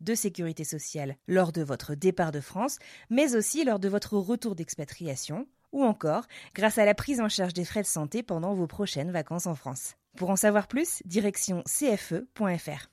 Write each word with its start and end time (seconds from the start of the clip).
de 0.00 0.14
sécurité 0.14 0.64
sociale 0.64 1.16
lors 1.28 1.52
de 1.52 1.62
votre 1.62 1.94
départ 1.94 2.32
de 2.32 2.40
France, 2.40 2.78
mais 3.10 3.36
aussi 3.36 3.64
lors 3.64 3.78
de 3.78 3.88
votre 3.88 4.16
retour 4.16 4.54
d'expatriation, 4.54 5.46
ou 5.72 5.84
encore 5.84 6.24
grâce 6.54 6.78
à 6.78 6.84
la 6.84 6.94
prise 6.94 7.20
en 7.20 7.28
charge 7.28 7.54
des 7.54 7.64
frais 7.64 7.82
de 7.82 7.86
santé 7.86 8.22
pendant 8.22 8.54
vos 8.54 8.66
prochaines 8.66 9.10
vacances 9.10 9.46
en 9.46 9.54
France. 9.54 9.94
Pour 10.16 10.30
en 10.30 10.36
savoir 10.36 10.66
plus, 10.66 11.02
direction 11.04 11.62
cfe.fr. 11.66 12.90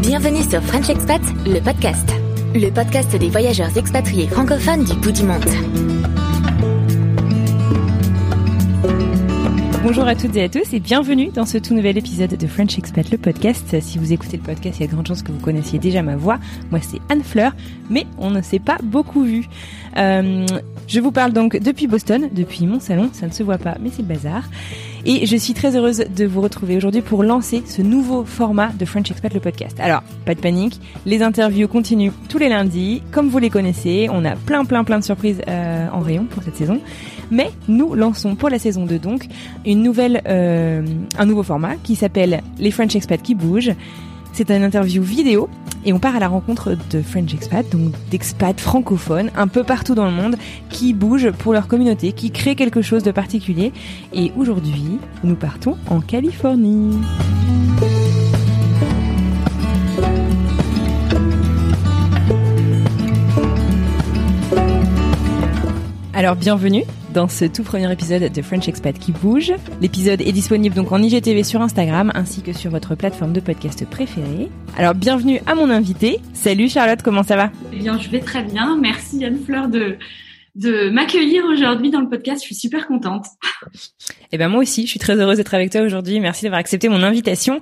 Bienvenue 0.00 0.42
sur 0.42 0.62
French 0.62 0.88
Expat, 0.88 1.20
le 1.44 1.60
podcast. 1.60 2.08
Le 2.54 2.70
podcast 2.70 3.14
des 3.16 3.28
voyageurs 3.28 3.76
expatriés 3.76 4.28
francophones 4.28 4.84
du 4.84 4.94
bout 4.94 5.12
du 5.12 5.24
monde. 5.24 5.95
Bonjour 9.86 10.08
à 10.08 10.16
toutes 10.16 10.34
et 10.34 10.42
à 10.42 10.48
tous 10.48 10.72
et 10.72 10.80
bienvenue 10.80 11.28
dans 11.28 11.46
ce 11.46 11.58
tout 11.58 11.72
nouvel 11.72 11.96
épisode 11.96 12.34
de 12.34 12.46
French 12.48 12.76
Expat, 12.76 13.08
le 13.08 13.18
podcast. 13.18 13.80
Si 13.80 13.98
vous 13.98 14.12
écoutez 14.12 14.36
le 14.36 14.42
podcast, 14.42 14.80
il 14.80 14.80
y 14.80 14.84
a 14.84 14.88
de 14.88 14.92
grandes 14.92 15.06
chances 15.06 15.22
que 15.22 15.30
vous 15.30 15.38
connaissiez 15.38 15.78
déjà 15.78 16.02
ma 16.02 16.16
voix. 16.16 16.40
Moi, 16.72 16.80
c'est 16.82 16.98
Anne 17.08 17.22
Fleur, 17.22 17.52
mais 17.88 18.04
on 18.18 18.30
ne 18.30 18.42
s'est 18.42 18.58
pas 18.58 18.78
beaucoup 18.82 19.22
vu. 19.22 19.46
Euh, 19.96 20.44
je 20.88 20.98
vous 20.98 21.12
parle 21.12 21.32
donc 21.32 21.56
depuis 21.56 21.86
Boston, 21.86 22.28
depuis 22.32 22.66
mon 22.66 22.80
salon. 22.80 23.10
Ça 23.12 23.28
ne 23.28 23.32
se 23.32 23.44
voit 23.44 23.58
pas, 23.58 23.76
mais 23.80 23.90
c'est 23.90 24.02
le 24.02 24.08
bazar. 24.08 24.42
Et 25.08 25.24
je 25.24 25.36
suis 25.36 25.54
très 25.54 25.76
heureuse 25.76 26.04
de 26.16 26.24
vous 26.24 26.40
retrouver 26.40 26.76
aujourd'hui 26.76 27.00
pour 27.00 27.22
lancer 27.22 27.62
ce 27.64 27.80
nouveau 27.80 28.24
format 28.24 28.70
de 28.76 28.84
French 28.84 29.08
Expat, 29.08 29.32
le 29.32 29.38
podcast. 29.38 29.78
Alors, 29.78 30.02
pas 30.24 30.34
de 30.34 30.40
panique, 30.40 30.80
les 31.06 31.22
interviews 31.22 31.68
continuent 31.68 32.10
tous 32.28 32.38
les 32.38 32.48
lundis. 32.48 33.04
Comme 33.12 33.28
vous 33.28 33.38
les 33.38 33.48
connaissez, 33.48 34.08
on 34.10 34.24
a 34.24 34.34
plein 34.34 34.64
plein 34.64 34.82
plein 34.82 34.98
de 34.98 35.04
surprises 35.04 35.42
euh, 35.46 35.86
en 35.92 36.00
rayon 36.00 36.24
pour 36.24 36.42
cette 36.42 36.56
saison. 36.56 36.80
Mais 37.30 37.52
nous 37.68 37.94
lançons 37.94 38.34
pour 38.34 38.48
la 38.48 38.58
saison 38.58 38.84
2 38.84 38.98
donc 38.98 39.28
une 39.64 39.84
nouvelle, 39.84 40.22
euh, 40.26 40.84
un 41.16 41.24
nouveau 41.24 41.44
format 41.44 41.76
qui 41.76 41.94
s'appelle 41.94 42.42
Les 42.58 42.72
French 42.72 42.96
Expats 42.96 43.22
qui 43.22 43.36
bougent. 43.36 43.74
C'est 44.36 44.50
une 44.50 44.64
interview 44.64 45.02
vidéo 45.02 45.48
et 45.86 45.94
on 45.94 45.98
part 45.98 46.14
à 46.14 46.18
la 46.18 46.28
rencontre 46.28 46.76
de 46.90 47.00
French 47.00 47.32
expats, 47.32 47.66
donc 47.70 47.94
d'expats 48.10 48.60
francophones 48.60 49.30
un 49.34 49.48
peu 49.48 49.64
partout 49.64 49.94
dans 49.94 50.04
le 50.04 50.10
monde 50.10 50.36
qui 50.68 50.92
bougent 50.92 51.30
pour 51.30 51.54
leur 51.54 51.68
communauté, 51.68 52.12
qui 52.12 52.30
créent 52.30 52.54
quelque 52.54 52.82
chose 52.82 53.02
de 53.02 53.12
particulier. 53.12 53.72
Et 54.12 54.32
aujourd'hui, 54.36 54.98
nous 55.24 55.36
partons 55.36 55.78
en 55.88 56.02
Californie. 56.02 56.98
Alors 66.16 66.34
bienvenue 66.34 66.84
dans 67.12 67.28
ce 67.28 67.44
tout 67.44 67.62
premier 67.62 67.92
épisode 67.92 68.32
de 68.32 68.40
French 68.40 68.66
Expat 68.68 68.98
qui 68.98 69.12
bouge. 69.12 69.52
L'épisode 69.82 70.22
est 70.22 70.32
disponible 70.32 70.74
donc 70.74 70.90
en 70.90 71.02
IGTV 71.02 71.42
sur 71.42 71.60
Instagram 71.60 72.10
ainsi 72.14 72.40
que 72.40 72.54
sur 72.54 72.70
votre 72.70 72.94
plateforme 72.94 73.34
de 73.34 73.40
podcast 73.40 73.84
préférée. 73.84 74.48
Alors 74.78 74.94
bienvenue 74.94 75.42
à 75.46 75.54
mon 75.54 75.68
invité. 75.68 76.20
Salut 76.32 76.70
Charlotte, 76.70 77.02
comment 77.02 77.22
ça 77.22 77.36
va? 77.36 77.50
Eh 77.70 77.76
bien, 77.76 77.98
je 77.98 78.08
vais 78.08 78.20
très 78.20 78.42
bien. 78.42 78.78
Merci 78.80 79.22
Anne 79.26 79.40
Fleur 79.44 79.68
de 79.68 79.98
de 80.56 80.88
m'accueillir 80.88 81.44
aujourd'hui 81.44 81.90
dans 81.90 82.00
le 82.00 82.08
podcast. 82.08 82.40
Je 82.40 82.46
suis 82.46 82.54
super 82.54 82.86
contente. 82.86 83.26
Eh 84.32 84.38
ben 84.38 84.48
moi 84.48 84.60
aussi, 84.60 84.82
je 84.82 84.88
suis 84.88 84.98
très 84.98 85.14
heureuse 85.14 85.36
d'être 85.36 85.54
avec 85.54 85.70
toi 85.70 85.82
aujourd'hui. 85.82 86.18
Merci 86.18 86.44
d'avoir 86.44 86.58
accepté 86.58 86.88
mon 86.88 87.02
invitation. 87.02 87.60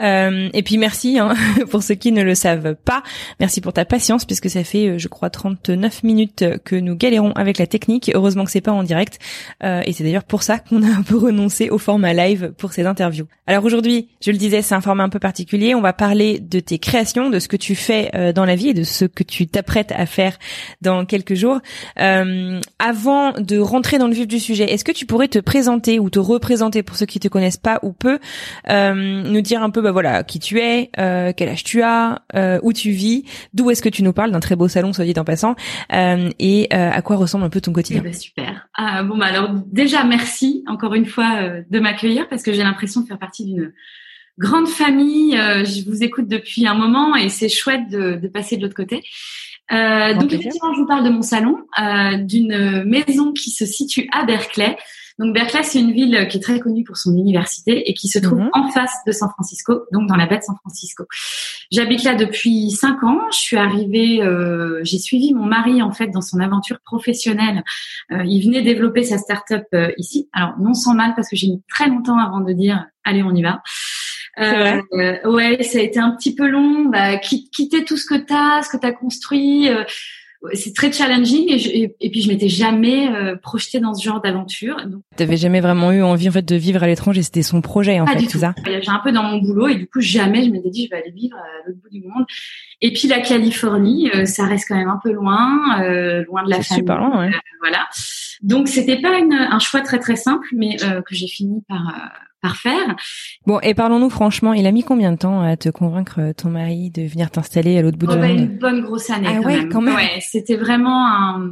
Euh, 0.00 0.48
et 0.54 0.62
puis 0.62 0.78
merci 0.78 1.18
hein, 1.18 1.34
pour 1.70 1.82
ceux 1.82 1.96
qui 1.96 2.12
ne 2.12 2.22
le 2.22 2.34
savent 2.34 2.74
pas. 2.76 3.02
Merci 3.40 3.60
pour 3.60 3.72
ta 3.72 3.84
patience 3.84 4.24
puisque 4.24 4.48
ça 4.48 4.62
fait, 4.64 4.88
euh, 4.88 4.98
je 4.98 5.08
crois, 5.08 5.28
39 5.28 6.04
minutes 6.04 6.44
que 6.64 6.76
nous 6.76 6.94
galérons 6.94 7.32
avec 7.32 7.58
la 7.58 7.66
technique. 7.66 8.10
Heureusement 8.14 8.44
que 8.44 8.50
c'est 8.50 8.60
pas 8.60 8.72
en 8.72 8.84
direct. 8.84 9.18
Euh, 9.64 9.82
et 9.84 9.92
c'est 9.92 10.04
d'ailleurs 10.04 10.24
pour 10.24 10.42
ça 10.42 10.58
qu'on 10.58 10.82
a 10.82 10.88
un 10.88 11.02
peu 11.02 11.16
renoncé 11.16 11.68
au 11.70 11.78
format 11.78 12.12
live 12.12 12.52
pour 12.56 12.72
ces 12.72 12.86
interviews. 12.86 13.26
Alors 13.48 13.64
aujourd'hui, 13.64 14.08
je 14.20 14.30
le 14.30 14.38
disais, 14.38 14.62
c'est 14.62 14.74
un 14.74 14.80
format 14.80 15.04
un 15.04 15.08
peu 15.08 15.20
particulier. 15.20 15.74
On 15.74 15.80
va 15.80 15.92
parler 15.92 16.40
de 16.40 16.58
tes 16.58 16.78
créations, 16.78 17.30
de 17.30 17.38
ce 17.38 17.48
que 17.48 17.56
tu 17.56 17.74
fais 17.74 18.10
euh, 18.14 18.32
dans 18.32 18.44
la 18.44 18.56
vie 18.56 18.70
et 18.70 18.74
de 18.74 18.82
ce 18.82 19.04
que 19.04 19.22
tu 19.22 19.46
t'apprêtes 19.46 19.92
à 19.92 20.06
faire 20.06 20.36
dans 20.80 21.04
quelques 21.04 21.34
jours. 21.34 21.60
Euh, 22.00 22.35
avant 22.78 23.32
de 23.32 23.58
rentrer 23.58 23.98
dans 23.98 24.06
le 24.06 24.14
vif 24.14 24.26
du 24.26 24.40
sujet, 24.40 24.64
est-ce 24.72 24.84
que 24.84 24.92
tu 24.92 25.06
pourrais 25.06 25.28
te 25.28 25.38
présenter 25.38 25.98
ou 25.98 26.10
te 26.10 26.18
représenter 26.18 26.82
pour 26.82 26.96
ceux 26.96 27.06
qui 27.06 27.20
te 27.20 27.28
connaissent 27.28 27.56
pas 27.56 27.78
ou 27.82 27.92
peu, 27.92 28.18
euh, 28.68 28.94
nous 28.94 29.40
dire 29.40 29.62
un 29.62 29.70
peu 29.70 29.80
bah 29.80 29.92
voilà 29.92 30.24
qui 30.24 30.38
tu 30.38 30.60
es, 30.60 30.90
euh, 30.98 31.32
quel 31.36 31.48
âge 31.48 31.64
tu 31.64 31.82
as, 31.82 32.22
euh, 32.34 32.58
où 32.62 32.72
tu 32.72 32.90
vis, 32.90 33.24
d'où 33.54 33.70
est-ce 33.70 33.82
que 33.82 33.88
tu 33.88 34.02
nous 34.02 34.12
parles 34.12 34.30
d'un 34.30 34.40
très 34.40 34.56
beau 34.56 34.68
salon 34.68 34.92
soit 34.92 35.04
dit 35.04 35.14
en 35.16 35.24
passant, 35.24 35.56
euh, 35.92 36.30
et 36.38 36.68
euh, 36.72 36.90
à 36.92 37.02
quoi 37.02 37.16
ressemble 37.16 37.44
un 37.44 37.50
peu 37.50 37.60
ton 37.60 37.72
quotidien. 37.72 38.02
Eh 38.04 38.08
ben, 38.08 38.14
super. 38.14 38.68
Ah, 38.74 39.02
bon 39.02 39.16
bah 39.16 39.26
alors 39.26 39.50
déjà 39.66 40.04
merci 40.04 40.64
encore 40.66 40.94
une 40.94 41.06
fois 41.06 41.38
euh, 41.40 41.62
de 41.70 41.80
m'accueillir 41.80 42.28
parce 42.28 42.42
que 42.42 42.52
j'ai 42.52 42.62
l'impression 42.62 43.00
de 43.00 43.06
faire 43.06 43.18
partie 43.18 43.44
d'une 43.44 43.72
grande 44.38 44.68
famille. 44.68 45.36
Euh, 45.36 45.64
je 45.64 45.88
vous 45.88 46.02
écoute 46.02 46.28
depuis 46.28 46.66
un 46.66 46.74
moment 46.74 47.16
et 47.16 47.28
c'est 47.28 47.48
chouette 47.48 47.88
de 47.90 48.28
passer 48.28 48.56
de 48.56 48.62
l'autre 48.62 48.74
côté. 48.74 49.02
Euh, 49.72 50.14
donc 50.14 50.28
plaisir. 50.28 50.40
effectivement, 50.40 50.72
je 50.74 50.80
vous 50.80 50.86
parle 50.86 51.04
de 51.04 51.10
mon 51.10 51.22
salon, 51.22 51.56
euh, 51.80 52.16
d'une 52.18 52.84
maison 52.84 53.32
qui 53.32 53.50
se 53.50 53.66
situe 53.66 54.08
à 54.12 54.24
Berkeley. 54.24 54.76
Donc 55.18 55.32
Berkeley, 55.34 55.62
c'est 55.62 55.80
une 55.80 55.92
ville 55.92 56.28
qui 56.28 56.36
est 56.36 56.40
très 56.40 56.60
connue 56.60 56.84
pour 56.84 56.98
son 56.98 57.16
université 57.16 57.88
et 57.88 57.94
qui 57.94 58.06
se 58.06 58.18
trouve 58.18 58.38
Mhm. 58.40 58.50
en 58.52 58.68
face 58.70 58.92
de 59.06 59.12
San 59.12 59.30
Francisco, 59.30 59.80
donc 59.90 60.06
dans 60.08 60.14
la 60.16 60.26
baie 60.26 60.36
de 60.36 60.42
San 60.42 60.56
Francisco. 60.60 61.04
J'habite 61.72 62.04
là 62.04 62.14
depuis 62.14 62.70
cinq 62.70 63.02
ans. 63.02 63.20
Je 63.32 63.38
suis 63.38 63.56
arrivée, 63.56 64.22
euh, 64.22 64.80
j'ai 64.84 64.98
suivi 64.98 65.32
mon 65.32 65.46
mari 65.46 65.80
en 65.80 65.90
fait 65.90 66.08
dans 66.08 66.20
son 66.20 66.38
aventure 66.38 66.78
professionnelle. 66.84 67.64
Euh, 68.12 68.22
il 68.26 68.44
venait 68.44 68.60
développer 68.62 69.04
sa 69.04 69.16
start-up 69.16 69.64
euh, 69.72 69.90
ici. 69.96 70.28
Alors 70.34 70.58
non 70.60 70.74
sans 70.74 70.94
mal 70.94 71.14
parce 71.16 71.30
que 71.30 71.36
j'ai 71.36 71.48
mis 71.48 71.62
très 71.68 71.88
longtemps 71.88 72.18
avant 72.18 72.40
de 72.40 72.52
dire 72.52 72.84
allez 73.02 73.22
on 73.22 73.34
y 73.34 73.42
va. 73.42 73.62
Euh, 74.38 74.80
ouais, 75.30 75.62
ça 75.62 75.78
a 75.78 75.82
été 75.82 75.98
un 75.98 76.10
petit 76.12 76.34
peu 76.34 76.46
long. 76.46 76.86
Bah, 76.86 77.16
qui- 77.18 77.48
quitter 77.50 77.84
tout 77.84 77.96
ce 77.96 78.06
que 78.06 78.14
t'as, 78.16 78.62
ce 78.62 78.68
que 78.68 78.76
t'as 78.76 78.92
construit, 78.92 79.68
euh, 79.68 79.84
c'est 80.52 80.74
très 80.74 80.92
challenging. 80.92 81.46
Et, 81.50 81.58
je- 81.58 81.70
et, 81.70 81.96
et 82.00 82.10
puis 82.10 82.20
je 82.20 82.28
m'étais 82.28 82.48
jamais 82.48 83.08
euh, 83.08 83.36
projetée 83.36 83.80
dans 83.80 83.94
ce 83.94 84.04
genre 84.04 84.20
d'aventure. 84.20 84.76
Donc, 84.86 85.02
T'avais 85.16 85.36
jamais 85.38 85.60
vraiment 85.60 85.90
eu 85.92 86.02
envie 86.02 86.28
en 86.28 86.32
fait 86.32 86.44
de 86.44 86.54
vivre 86.56 86.82
à 86.82 86.86
l'étranger, 86.86 87.22
c'était 87.22 87.42
son 87.42 87.62
projet 87.62 87.98
en 87.98 88.04
pas 88.04 88.12
fait, 88.12 88.18
du 88.18 88.26
tout. 88.26 88.38
ça? 88.38 88.54
J'ai 88.66 88.88
un 88.88 89.00
peu 89.02 89.10
dans 89.12 89.22
mon 89.22 89.38
boulot 89.38 89.68
et 89.68 89.74
du 89.76 89.86
coup 89.88 90.00
jamais 90.00 90.44
je 90.44 90.50
m'étais 90.50 90.70
dit 90.70 90.84
je 90.84 90.90
vais 90.94 91.02
aller 91.02 91.12
vivre 91.12 91.36
à 91.36 91.66
l'autre 91.66 91.78
bout 91.82 91.88
du 91.90 92.02
monde. 92.06 92.26
Et 92.82 92.92
puis 92.92 93.08
la 93.08 93.20
Californie, 93.20 94.10
euh, 94.14 94.26
ça 94.26 94.44
reste 94.44 94.66
quand 94.68 94.76
même 94.76 94.90
un 94.90 95.00
peu 95.02 95.10
loin, 95.12 95.80
euh, 95.82 96.24
loin 96.24 96.44
de 96.44 96.50
la 96.50 96.60
famille. 96.62 96.80
super 96.82 96.98
loin, 96.98 97.20
ouais. 97.20 97.28
Euh, 97.34 97.38
voilà. 97.62 97.88
Donc 98.42 98.68
c'était 98.68 99.00
pas 99.00 99.18
une, 99.18 99.32
un 99.32 99.58
choix 99.58 99.80
très 99.80 99.98
très 99.98 100.16
simple, 100.16 100.46
mais 100.52 100.76
euh, 100.84 101.00
que 101.00 101.14
j'ai 101.14 101.26
fini 101.26 101.62
par 101.66 101.80
euh, 101.88 101.92
par 101.92 102.25
faire. 102.54 102.94
Bon, 103.46 103.58
et 103.60 103.74
parlons-nous 103.74 104.10
franchement, 104.10 104.52
il 104.52 104.66
a 104.66 104.72
mis 104.72 104.84
combien 104.84 105.12
de 105.12 105.18
temps 105.18 105.40
à 105.42 105.56
te 105.56 105.68
convaincre 105.68 106.20
euh, 106.20 106.32
ton 106.32 106.50
mari 106.50 106.90
de 106.90 107.02
venir 107.02 107.30
t'installer 107.30 107.78
à 107.78 107.82
l'autre 107.82 107.98
bout 107.98 108.06
Oh, 108.08 108.14
du 108.14 108.18
bah, 108.20 108.28
une 108.28 108.58
bonne 108.58 108.82
grosse 108.82 109.10
année 109.10 109.26
Ah 109.28 109.36
quand, 109.38 109.46
ouais, 109.46 109.56
même. 109.56 109.68
quand 109.72 109.80
même. 109.80 109.94
Ouais, 109.96 110.18
c'était 110.20 110.56
vraiment 110.56 111.06
un. 111.08 111.50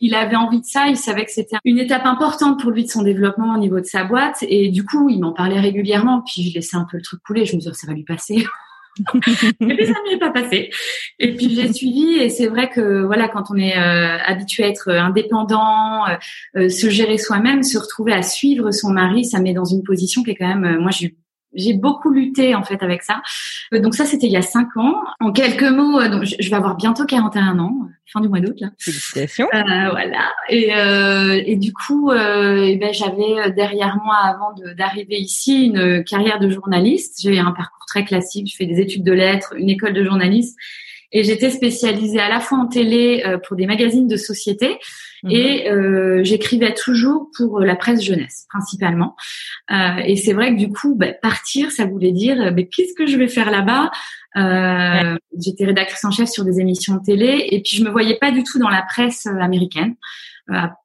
Il 0.00 0.14
avait 0.14 0.36
envie 0.36 0.60
de 0.60 0.66
ça. 0.66 0.86
Il 0.88 0.96
savait 0.96 1.24
que 1.24 1.32
c'était 1.32 1.56
une 1.64 1.78
étape 1.78 2.06
importante 2.06 2.60
pour 2.60 2.70
lui 2.70 2.84
de 2.84 2.88
son 2.88 3.02
développement 3.02 3.54
au 3.54 3.58
niveau 3.58 3.80
de 3.80 3.84
sa 3.84 4.04
boîte. 4.04 4.38
Et 4.42 4.70
du 4.70 4.84
coup, 4.84 5.08
il 5.10 5.20
m'en 5.20 5.32
parlait 5.32 5.60
régulièrement. 5.60 6.22
Puis 6.22 6.48
je 6.48 6.54
laissais 6.54 6.76
un 6.76 6.86
peu 6.90 6.96
le 6.96 7.02
truc 7.02 7.20
couler. 7.22 7.44
Je 7.44 7.54
me 7.54 7.60
disais, 7.60 7.72
ça 7.74 7.86
va 7.86 7.92
lui 7.92 8.04
passer. 8.04 8.46
Et 8.98 9.74
puis 9.76 9.86
ça 9.86 9.92
ne 9.92 10.10
m'est 10.10 10.18
pas 10.18 10.30
passé. 10.30 10.70
Et 11.18 11.34
puis 11.34 11.54
j'ai 11.54 11.72
suivi. 11.72 12.14
Et 12.14 12.28
c'est 12.28 12.46
vrai 12.46 12.68
que 12.68 13.02
voilà, 13.04 13.28
quand 13.28 13.44
on 13.50 13.56
est 13.56 13.76
euh, 13.76 14.18
habitué 14.24 14.64
à 14.64 14.68
être 14.68 14.90
indépendant, 14.90 16.06
euh, 16.08 16.16
euh, 16.56 16.68
se 16.68 16.90
gérer 16.90 17.18
soi-même, 17.18 17.62
se 17.62 17.78
retrouver 17.78 18.12
à 18.12 18.22
suivre 18.22 18.70
son 18.70 18.90
mari, 18.90 19.24
ça 19.24 19.40
met 19.40 19.52
dans 19.54 19.64
une 19.64 19.82
position 19.82 20.22
qui 20.22 20.32
est 20.32 20.36
quand 20.36 20.48
même. 20.48 20.64
euh, 20.64 20.80
moi, 20.80 20.90
j'ai 20.90 21.06
eu 21.06 21.16
j'ai 21.54 21.74
beaucoup 21.74 22.10
lutté 22.10 22.54
en 22.54 22.62
fait 22.62 22.82
avec 22.82 23.02
ça. 23.02 23.22
Euh, 23.74 23.80
donc 23.80 23.94
ça 23.94 24.04
c'était 24.04 24.26
il 24.26 24.32
y 24.32 24.36
a 24.36 24.42
cinq 24.42 24.76
ans. 24.76 24.94
En 25.20 25.32
quelques 25.32 25.62
mots, 25.62 26.00
euh, 26.00 26.08
donc 26.08 26.24
je 26.24 26.48
vais 26.48 26.56
avoir 26.56 26.76
bientôt 26.76 27.04
41 27.04 27.58
ans, 27.58 27.74
fin 28.06 28.20
du 28.20 28.28
mois 28.28 28.40
d'août 28.40 28.56
là. 28.60 28.68
Félicitations. 28.78 29.48
Euh, 29.52 29.90
voilà. 29.90 30.30
Et, 30.48 30.74
euh, 30.74 31.42
et 31.44 31.56
du 31.56 31.72
coup, 31.72 32.10
euh, 32.10 32.64
eh 32.66 32.76
ben 32.76 32.92
j'avais 32.92 33.50
derrière 33.52 33.98
moi 34.04 34.16
avant 34.16 34.54
d'arriver 34.76 35.18
ici 35.18 35.66
une 35.66 36.04
carrière 36.04 36.38
de 36.38 36.48
journaliste. 36.50 37.20
J'ai 37.22 37.38
un 37.38 37.52
parcours 37.52 37.86
très 37.86 38.04
classique. 38.04 38.50
Je 38.50 38.56
fais 38.56 38.66
des 38.66 38.80
études 38.80 39.04
de 39.04 39.12
lettres, 39.12 39.54
une 39.56 39.70
école 39.70 39.92
de 39.92 40.04
journalisme. 40.04 40.56
Et 41.12 41.24
j'étais 41.24 41.50
spécialisée 41.50 42.20
à 42.20 42.28
la 42.28 42.40
fois 42.40 42.58
en 42.58 42.66
télé 42.66 43.24
pour 43.46 43.56
des 43.56 43.66
magazines 43.66 44.06
de 44.06 44.16
société 44.16 44.78
Mhm. 45.22 45.30
Et 45.30 45.70
euh, 45.70 46.24
j'écrivais 46.24 46.74
toujours 46.74 47.28
pour 47.36 47.60
la 47.60 47.76
presse 47.76 48.02
jeunesse, 48.02 48.46
principalement. 48.48 49.16
Euh, 49.70 49.96
et 50.04 50.16
c'est 50.16 50.32
vrai 50.32 50.54
que 50.54 50.58
du 50.58 50.70
coup, 50.70 50.94
bah, 50.94 51.12
partir, 51.12 51.70
ça 51.70 51.84
voulait 51.84 52.12
dire, 52.12 52.36
mais 52.36 52.64
bah, 52.64 52.68
qu'est-ce 52.74 52.94
que 52.94 53.06
je 53.06 53.16
vais 53.16 53.28
faire 53.28 53.50
là-bas? 53.50 53.90
Euh, 54.36 55.16
J'étais 55.38 55.66
rédactrice 55.66 56.04
en 56.04 56.10
chef 56.10 56.28
sur 56.28 56.44
des 56.44 56.60
émissions 56.60 56.94
de 56.94 57.02
télé, 57.02 57.48
et 57.50 57.62
puis 57.62 57.76
je 57.76 57.84
me 57.84 57.90
voyais 57.90 58.16
pas 58.16 58.30
du 58.30 58.44
tout 58.44 58.58
dans 58.58 58.68
la 58.68 58.82
presse 58.82 59.26
américaine. 59.26 59.94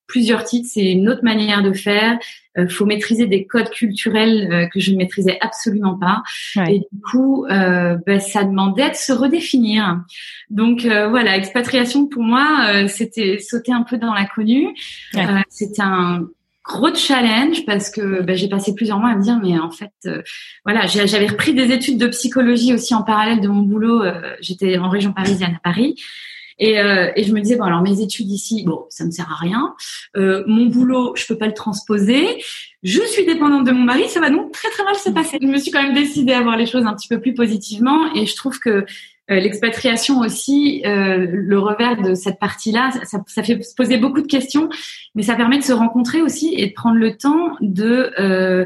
Plusieurs 0.08 0.44
titres, 0.44 0.68
c'est 0.72 0.92
une 0.92 1.10
autre 1.10 1.24
manière 1.24 1.64
de 1.64 1.74
faire. 1.74 2.20
Euh, 2.58 2.68
faut 2.70 2.86
maîtriser 2.86 3.28
des 3.28 3.46
codes 3.46 3.70
culturels 3.70 4.50
euh, 4.52 4.68
que 4.68 4.80
je 4.80 4.92
ne 4.92 4.98
maîtrisais 4.98 5.38
absolument 5.42 5.98
pas. 5.98 6.24
Et 6.70 6.80
du 6.80 7.02
coup, 7.02 7.46
euh, 7.46 7.98
ben, 8.06 8.20
ça 8.20 8.44
demandait 8.44 8.90
de 8.90 8.96
se 8.96 9.12
redéfinir. 9.12 10.02
Donc 10.50 10.86
euh, 10.86 11.10
voilà, 11.10 11.36
expatriation 11.36 12.08
pour 12.08 12.24
moi, 12.24 12.88
c'était 12.88 13.40
sauter 13.40 13.74
un 13.74 13.84
peu 13.84 13.98
dans 13.98 14.14
l'inconnu. 14.14 14.76
c'était 15.50 15.82
un 15.82 16.28
gros 16.64 16.94
challenge 16.96 17.66
parce 17.66 17.92
que 17.92 18.22
ben, 18.22 18.36
j'ai 18.36 18.50
passé 18.50 18.74
plusieurs 18.74 19.00
mois 19.00 19.12
à 19.12 19.16
me 19.16 19.22
dire 19.22 19.40
mais 19.40 19.60
en 19.60 19.70
fait 19.70 19.92
voilà 20.66 20.88
j'avais 20.88 21.28
repris 21.28 21.54
des 21.54 21.72
études 21.72 22.00
de 22.00 22.08
psychologie 22.08 22.74
aussi 22.74 22.96
en 22.96 23.04
parallèle 23.04 23.40
de 23.40 23.48
mon 23.48 23.62
boulot 23.62 24.02
j'étais 24.42 24.80
en 24.80 24.90
région 24.90 25.14
parisienne 25.14 25.54
à 25.58 25.60
Paris 25.60 25.96
et, 26.58 26.80
euh, 26.80 27.12
et 27.16 27.24
je 27.24 27.34
me 27.34 27.42
disais 27.42 27.56
bon 27.56 27.66
alors 27.66 27.82
mes 27.82 28.02
études 28.02 28.30
ici, 28.30 28.64
bon 28.66 28.86
ça 28.90 29.06
me 29.06 29.12
sert 29.12 29.32
à 29.32 29.36
rien. 29.36 29.74
Euh, 30.16 30.44
mon 30.48 30.66
boulot, 30.66 31.14
je 31.16 31.26
peux 31.26 31.38
pas 31.38 31.48
le 31.48 31.54
transposer. 31.54 32.44
Je 32.84 33.02
suis 33.02 33.26
dépendante 33.26 33.66
de 33.66 33.72
mon 33.72 33.84
mari, 33.84 34.08
ça 34.10 34.20
va 34.20 34.30
donc 34.30 34.52
très 34.52 34.70
très 34.70 34.84
mal 34.84 34.96
se 34.96 35.10
passer. 35.10 35.38
Je 35.42 35.48
me 35.48 35.58
suis 35.58 35.72
quand 35.72 35.82
même 35.82 35.96
décidée 35.96 36.34
à 36.34 36.42
voir 36.42 36.58
les 36.58 36.66
choses 36.66 36.86
un 36.86 36.94
petit 36.94 37.08
peu 37.08 37.20
plus 37.20 37.34
positivement 37.34 38.14
et 38.14 38.26
je 38.26 38.36
trouve 38.36 38.60
que 38.60 38.86
euh, 39.32 39.40
l'expatriation 39.40 40.20
aussi, 40.20 40.84
euh, 40.86 41.26
le 41.32 41.58
revers 41.58 42.00
de 42.00 42.14
cette 42.14 42.38
partie-là, 42.38 42.92
ça, 43.06 43.18
ça, 43.26 43.42
fait 43.42 43.60
se 43.64 43.74
poser 43.74 43.98
beaucoup 43.98 44.22
de 44.22 44.28
questions, 44.28 44.70
mais 45.16 45.24
ça 45.24 45.34
permet 45.34 45.58
de 45.58 45.64
se 45.64 45.74
rencontrer 45.74 46.22
aussi 46.22 46.54
et 46.56 46.68
de 46.68 46.74
prendre 46.74 46.98
le 46.98 47.18
temps 47.18 47.56
de 47.60 48.12
euh, 48.20 48.66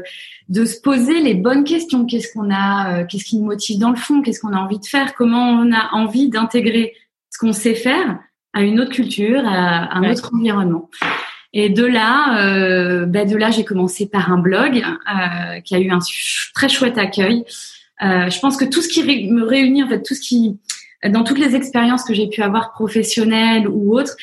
de 0.50 0.64
se 0.66 0.78
poser 0.78 1.20
les 1.20 1.32
bonnes 1.32 1.64
questions. 1.64 2.04
Qu'est-ce 2.04 2.30
qu'on 2.34 2.52
a, 2.52 3.04
qu'est-ce 3.04 3.24
qui 3.24 3.38
nous 3.38 3.46
motive 3.46 3.78
dans 3.78 3.88
le 3.88 3.96
fond, 3.96 4.20
qu'est-ce 4.20 4.40
qu'on 4.40 4.52
a 4.52 4.58
envie 4.58 4.78
de 4.78 4.84
faire, 4.84 5.14
comment 5.14 5.48
on 5.48 5.72
a 5.72 5.90
envie 5.92 6.28
d'intégrer 6.28 6.92
ce 7.30 7.38
qu'on 7.38 7.52
sait 7.52 7.74
faire 7.74 8.18
à 8.52 8.62
une 8.62 8.80
autre 8.80 8.90
culture, 8.90 9.42
à, 9.46 9.96
un 9.96 10.10
autre 10.10 10.30
environnement. 10.34 10.90
Et 11.52 11.68
de 11.68 11.84
là, 11.84 12.44
euh, 12.44 13.06
ben 13.06 13.28
de 13.28 13.36
là, 13.36 13.50
j'ai 13.50 13.64
commencé 13.64 14.08
par 14.08 14.30
un 14.30 14.38
blog 14.38 14.82
euh, 14.82 15.60
qui 15.60 15.74
a 15.74 15.80
eu 15.80 15.90
un 15.90 15.98
très 16.54 16.68
chouette 16.68 16.98
accueil. 16.98 17.44
Euh, 18.02 18.30
je 18.30 18.38
pense 18.40 18.56
que 18.56 18.64
tout 18.64 18.82
ce 18.82 18.88
qui 18.88 19.02
me 19.30 19.44
réunit, 19.44 19.82
en 19.82 19.88
fait, 19.88 20.02
tout 20.02 20.14
ce 20.14 20.20
qui, 20.20 20.58
dans 21.08 21.24
toutes 21.24 21.38
les 21.38 21.54
expériences 21.56 22.04
que 22.04 22.14
j'ai 22.14 22.28
pu 22.28 22.42
avoir 22.42 22.72
professionnelles 22.72 23.66
ou 23.68 23.98
autres, 23.98 24.16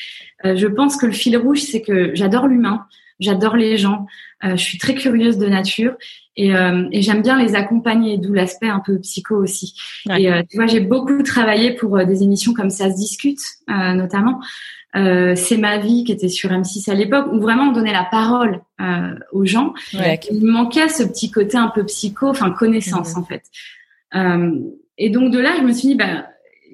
euh, 0.44 0.56
je 0.56 0.66
pense 0.66 0.96
que 0.96 1.06
le 1.06 1.12
fil 1.12 1.36
rouge, 1.36 1.60
c'est 1.60 1.82
que 1.82 2.14
j'adore 2.14 2.46
l'humain, 2.46 2.86
j'adore 3.20 3.56
les 3.56 3.76
gens, 3.76 4.06
euh, 4.44 4.56
je 4.56 4.62
suis 4.62 4.78
très 4.78 4.94
curieuse 4.94 5.38
de 5.38 5.46
nature 5.46 5.94
et, 6.36 6.54
euh, 6.54 6.88
et 6.92 7.02
j'aime 7.02 7.22
bien 7.22 7.42
les 7.42 7.56
accompagner, 7.56 8.18
d'où 8.18 8.32
l'aspect 8.32 8.68
un 8.68 8.80
peu 8.80 8.98
psycho 9.00 9.36
aussi. 9.36 9.74
Et 10.16 10.30
euh, 10.30 10.42
tu 10.48 10.56
vois, 10.56 10.66
j'ai 10.66 10.80
beaucoup 10.80 11.22
travaillé 11.22 11.72
pour 11.72 12.04
des 12.04 12.22
émissions 12.22 12.54
comme 12.54 12.70
ça 12.70 12.90
se 12.90 12.96
discute, 12.96 13.40
notamment. 13.68 14.40
c'est 14.94 15.58
ma 15.58 15.78
vie 15.78 16.04
qui 16.04 16.12
était 16.12 16.28
sur 16.28 16.50
M6 16.50 16.90
à 16.90 16.94
l'époque 16.94 17.26
où 17.32 17.40
vraiment 17.40 17.64
on 17.64 17.72
donnait 17.72 17.92
la 17.92 18.04
parole 18.04 18.60
aux 19.32 19.44
gens. 19.44 19.74
Il 20.30 20.46
manquait 20.46 20.88
ce 20.88 21.02
petit 21.02 21.30
côté 21.30 21.56
un 21.56 21.68
peu 21.68 21.84
psycho, 21.84 22.28
enfin 22.28 22.50
connaissance 22.50 23.16
en 23.16 23.24
fait. 23.24 23.42
et 24.14 25.10
donc 25.10 25.32
de 25.32 25.38
là, 25.38 25.56
je 25.58 25.62
me 25.62 25.72
suis 25.72 25.88
dit, 25.88 25.94
bah, 25.96 26.26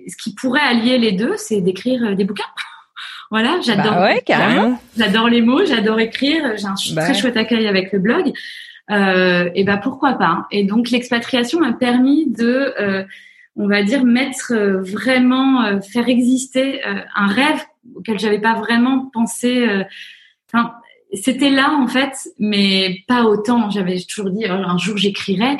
ce 0.06 0.16
qui 0.22 0.34
pourrait 0.34 0.60
allier 0.60 0.98
les 0.98 1.12
deux, 1.12 1.32
c'est 1.36 1.62
d'écrire 1.62 2.14
des 2.14 2.24
bouquins. 2.24 2.44
Voilà, 3.30 3.58
j'adore. 3.62 3.94
Bah 3.94 4.78
j'adore 4.96 5.28
les 5.28 5.40
mots, 5.40 5.64
j'adore 5.64 6.00
écrire. 6.00 6.56
J'ai 6.56 6.66
un 6.66 6.74
bah 6.94 7.02
très 7.02 7.14
chouette 7.14 7.36
accueil 7.36 7.66
avec 7.66 7.92
le 7.92 7.98
blog. 7.98 8.32
Euh, 8.90 9.50
et 9.54 9.64
ben 9.64 9.78
pourquoi 9.78 10.14
pas. 10.14 10.46
Et 10.50 10.64
donc 10.64 10.90
l'expatriation 10.90 11.60
m'a 11.60 11.72
permis 11.72 12.26
de, 12.30 12.74
euh, 12.78 13.04
on 13.56 13.66
va 13.66 13.82
dire, 13.82 14.04
mettre 14.04 14.52
euh, 14.52 14.82
vraiment, 14.82 15.62
euh, 15.62 15.80
faire 15.80 16.08
exister 16.08 16.82
un 16.84 17.26
rêve 17.26 17.64
auquel 17.94 18.18
j'avais 18.18 18.40
pas 18.40 18.54
vraiment 18.54 19.10
pensé. 19.12 19.66
Enfin, 20.52 20.74
c'était 21.12 21.50
là 21.50 21.72
en 21.72 21.86
fait, 21.86 22.12
mais 22.38 22.98
pas 23.08 23.24
autant. 23.24 23.70
J'avais 23.70 23.98
toujours 24.00 24.30
dit 24.30 24.44
un 24.46 24.78
jour 24.78 24.96
j'écrirai. 24.96 25.56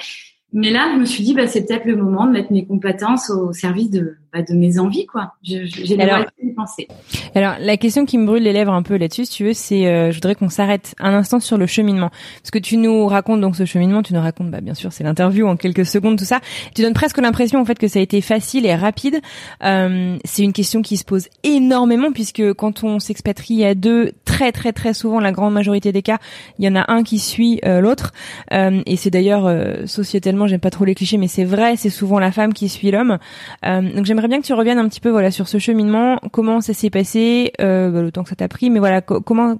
Mais 0.57 0.71
là, 0.71 0.89
je 0.95 1.01
me 1.01 1.05
suis 1.05 1.25
dit, 1.25 1.35
bah, 1.35 1.49
c'est 1.49 1.67
peut-être 1.67 1.85
le 1.85 1.97
moment 1.97 2.27
de 2.27 2.31
mettre 2.31 2.53
mes 2.53 2.65
compétences 2.65 3.29
au 3.29 3.53
service 3.53 3.91
de, 3.91 4.19
bah, 4.35 4.43
de 4.43 4.55
mes 4.55 4.81
envies, 4.81 5.07
quoi. 5.07 5.35
J'ai 5.43 6.01
alors, 6.01 6.27
penser. 6.57 6.89
Alors, 7.35 7.55
la 7.61 7.77
question 7.77 8.05
qui 8.05 8.19
me 8.19 8.27
brûle 8.27 8.43
les 8.43 8.53
lèvres 8.53 8.73
un 8.73 8.83
peu 8.83 8.97
là-dessus, 8.97 9.27
si 9.27 9.33
tu 9.33 9.45
veux, 9.45 9.53
c'est, 9.53 9.87
euh, 9.87 10.11
je 10.11 10.17
voudrais 10.17 10.35
qu'on 10.35 10.49
s'arrête 10.49 10.95
un 10.99 11.15
instant 11.15 11.39
sur 11.39 11.57
le 11.57 11.67
cheminement. 11.67 12.11
Parce 12.43 12.51
que 12.51 12.59
tu 12.59 12.77
nous 12.77 13.07
racontes 13.07 13.41
donc 13.41 13.55
ce 13.55 13.65
cheminement, 13.65 14.03
tu 14.03 14.13
nous 14.13 14.21
racontes, 14.21 14.51
bah, 14.51 14.61
bien 14.61 14.75
sûr, 14.75 14.93
c'est 14.93 15.05
l'interview 15.05 15.47
en 15.47 15.57
quelques 15.57 15.87
secondes, 15.87 16.19
tout 16.19 16.25
ça. 16.25 16.41
Tu 16.75 16.83
donnes 16.83 16.95
presque 16.95 17.19
l'impression, 17.19 17.61
en 17.61 17.65
fait, 17.65 17.79
que 17.79 17.87
ça 17.87 18.01
a 18.01 18.03
été 18.03 18.21
facile 18.21 18.67
et 18.67 18.75
rapide. 18.75 19.21
Euh, 19.63 20.19
c'est 20.25 20.43
une 20.43 20.53
question 20.53 20.83
qui 20.83 20.97
se 20.97 21.05
pose 21.05 21.29
énormément 21.45 22.11
puisque 22.13 22.53
quand 22.55 22.83
on 22.83 22.99
s'expatrie 22.99 23.65
à 23.65 23.75
deux, 23.75 24.13
très, 24.25 24.51
très, 24.51 24.73
très 24.73 24.95
souvent, 24.95 25.21
la 25.21 25.31
grande 25.31 25.55
majorité 25.55 25.93
des 25.93 26.03
cas, 26.03 26.19
il 26.59 26.65
y 26.65 26.69
en 26.69 26.75
a 26.75 26.91
un 26.91 27.05
qui 27.05 27.21
suit 27.21 27.61
euh, 27.65 27.81
l'autre. 27.81 28.13
Euh, 28.53 28.83
et 28.87 28.97
c'est 28.97 29.11
d'ailleurs, 29.11 29.49
sociétalement, 29.87 30.49
j'aime 30.49 30.61
pas 30.61 30.71
trop 30.71 30.85
les 30.85 30.97
clichés, 30.97 31.19
mais 31.19 31.29
c'est 31.29 31.45
vrai, 31.45 31.77
c'est 31.77 31.91
souvent 31.91 32.19
la 32.19 32.33
femme 32.33 32.53
qui 32.53 32.69
suit 32.69 32.91
l'homme. 32.91 33.19
donc 33.63 34.05
j'aimerais 34.05 34.24
bien 34.29 34.41
que 34.41 34.47
tu 34.47 34.53
reviennes 34.53 34.79
un 34.79 34.89
petit 34.89 35.01
peu 35.01 35.11
voilà 35.11 35.31
sur 35.31 35.49
ce 35.49 35.59
cheminement, 35.59 36.19
comment 36.33 36.61
ça 36.61 36.75
s'est 36.75 36.91
passé, 36.91 37.53
euh, 37.61 37.91
bah, 37.91 38.03
le 38.03 38.13
temps 38.13 38.23
que 38.23 38.29
ça 38.29 38.37
t'a 38.37 38.49
pris, 38.49 38.71
mais 38.71 38.79
voilà 38.79 39.01
comment 39.01 39.57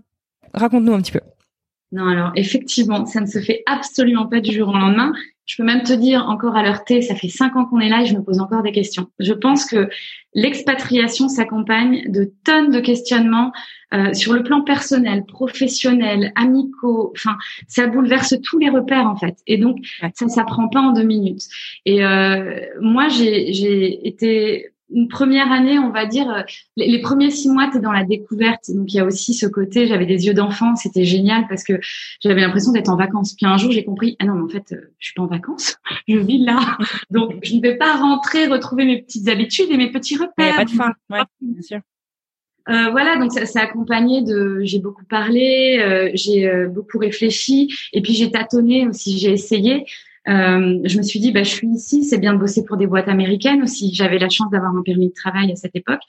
raconte-nous 0.53 0.93
un 0.93 1.01
petit 1.01 1.13
peu. 1.13 1.21
Non, 1.95 2.09
alors 2.09 2.33
effectivement, 2.35 3.07
ça 3.07 3.21
ne 3.21 3.27
se 3.27 3.39
fait 3.39 3.63
absolument 3.67 4.27
pas 4.27 4.41
du 4.41 4.53
jour 4.53 4.69
au 4.69 4.77
lendemain. 4.77 5.13
Je 5.47 5.57
peux 5.57 5.63
même 5.63 5.85
te 5.85 5.93
dire 5.93 6.27
encore 6.29 6.57
à 6.57 6.65
l'heure 6.65 6.83
T, 6.83 7.03
ça 7.03 7.15
fait 7.15 7.29
cinq 7.29 7.55
ans 7.55 7.67
qu'on 7.67 7.79
est 7.79 7.89
là 7.89 8.03
et 8.03 8.07
je 8.07 8.17
me 8.17 8.23
pose 8.25 8.41
encore 8.41 8.65
des 8.65 8.73
questions. 8.73 9.07
Je 9.21 9.33
pense 9.33 9.65
que 9.65 9.89
l'expatriation 10.35 11.29
s'accompagne 11.29 12.11
de 12.11 12.33
tonnes 12.45 12.73
de 12.73 12.81
questionnements 12.81 13.53
euh, 13.93 14.13
sur 14.13 14.33
le 14.33 14.43
plan 14.43 14.63
personnel, 14.63 15.25
professionnel, 15.25 16.33
amicaux. 16.35 17.13
Enfin, 17.15 17.37
ça 17.69 17.87
bouleverse 17.87 18.35
tous 18.43 18.59
les 18.59 18.71
repères 18.71 19.07
en 19.07 19.15
fait. 19.15 19.37
Et 19.47 19.57
donc, 19.57 19.77
ça, 20.15 20.27
ça 20.27 20.43
prend 20.43 20.67
pas 20.69 20.81
en 20.81 20.91
deux 20.91 21.05
minutes. 21.05 21.45
Et 21.85 22.05
euh, 22.05 22.59
moi, 22.81 23.07
j'ai 23.07 24.09
été 24.09 24.74
une 24.95 25.09
première 25.09 25.51
année, 25.53 25.79
on 25.79 25.91
va 25.91 26.07
dire, 26.07 26.31
euh, 26.31 26.43
les, 26.77 27.01
premiers 27.01 27.31
six 27.31 27.51
mois, 27.51 27.69
tu 27.71 27.79
es 27.79 27.81
dans 27.81 27.93
la 27.93 28.05
découverte. 28.05 28.71
Donc, 28.71 28.93
il 28.93 28.97
y 28.97 29.01
a 29.01 29.05
aussi 29.05 29.35
ce 29.35 29.47
côté, 29.47 29.87
j'avais 29.87 30.07
des 30.07 30.27
yeux 30.27 30.35
d'enfant, 30.35 30.77
c'était 30.77 31.05
génial 31.05 31.47
parce 31.49 31.65
que 31.65 31.81
j'avais 32.21 32.41
l'impression 32.41 32.73
d'être 32.73 32.89
en 32.89 32.97
vacances. 32.97 33.35
Puis 33.35 33.47
un 33.47 33.57
jour, 33.57 33.73
j'ai 33.73 33.85
compris, 33.85 34.17
ah 34.21 34.25
non, 34.25 34.35
mais 34.35 34.43
en 34.43 34.49
fait, 34.49 34.73
euh, 34.73 34.93
je 34.99 35.07
suis 35.07 35.15
pas 35.15 35.23
en 35.23 35.27
vacances, 35.27 35.77
je 36.09 36.19
vis 36.19 36.39
là. 36.39 36.79
Donc, 37.11 37.35
je 37.43 37.55
ne 37.57 37.61
vais 37.61 37.77
pas 37.77 37.97
rentrer, 37.97 38.47
retrouver 38.47 38.85
mes 38.85 39.03
petites 39.03 39.29
habitudes 39.29 39.71
et 39.71 39.77
mes 39.77 39.91
petits 39.91 40.17
repères. 40.17 40.33
Il 40.39 40.45
n'y 40.45 40.51
a 40.51 40.57
pas 40.57 40.65
de 40.65 40.71
fin, 40.71 40.93
ouais, 41.11 41.25
bien 41.41 41.63
sûr. 41.63 41.81
Euh, 42.71 42.91
voilà, 42.93 43.19
donc 43.19 43.31
ça 43.31 43.45
s'est 43.45 43.61
accompagné 43.61 44.23
de, 44.23 44.61
j'ai 44.63 44.79
beaucoup 44.79 45.05
parlé, 45.05 45.79
euh, 45.81 46.11
j'ai 46.15 46.51
beaucoup 46.67 46.97
réfléchi, 46.97 47.69
et 47.93 48.01
puis 48.01 48.15
j'ai 48.15 48.31
tâtonné 48.31 48.87
aussi, 48.89 49.19
j'ai 49.19 49.33
essayé. 49.33 49.85
Euh, 50.29 50.81
je 50.85 50.97
me 50.97 51.03
suis 51.03 51.21
dit, 51.21 51.33
bah, 51.33 51.43
je 51.43 51.51
suis 51.51 51.69
ici, 51.69 52.05
c'est 52.05 52.19
bien 52.19 52.35
de 52.35 52.39
bosser 52.39 52.65
pour 52.65 52.77
des 52.77 52.87
boîtes 52.87 53.09
américaines 53.09 53.63
aussi. 53.63 53.95
J'avais 53.95 54.19
la 54.19 54.29
chance 54.29 54.51
d'avoir 54.51 54.75
un 54.75 54.83
permis 54.83 55.09
de 55.09 55.15
travail 55.15 55.53
à 55.53 55.57
cette 55.57 55.77
époque. 55.77 56.01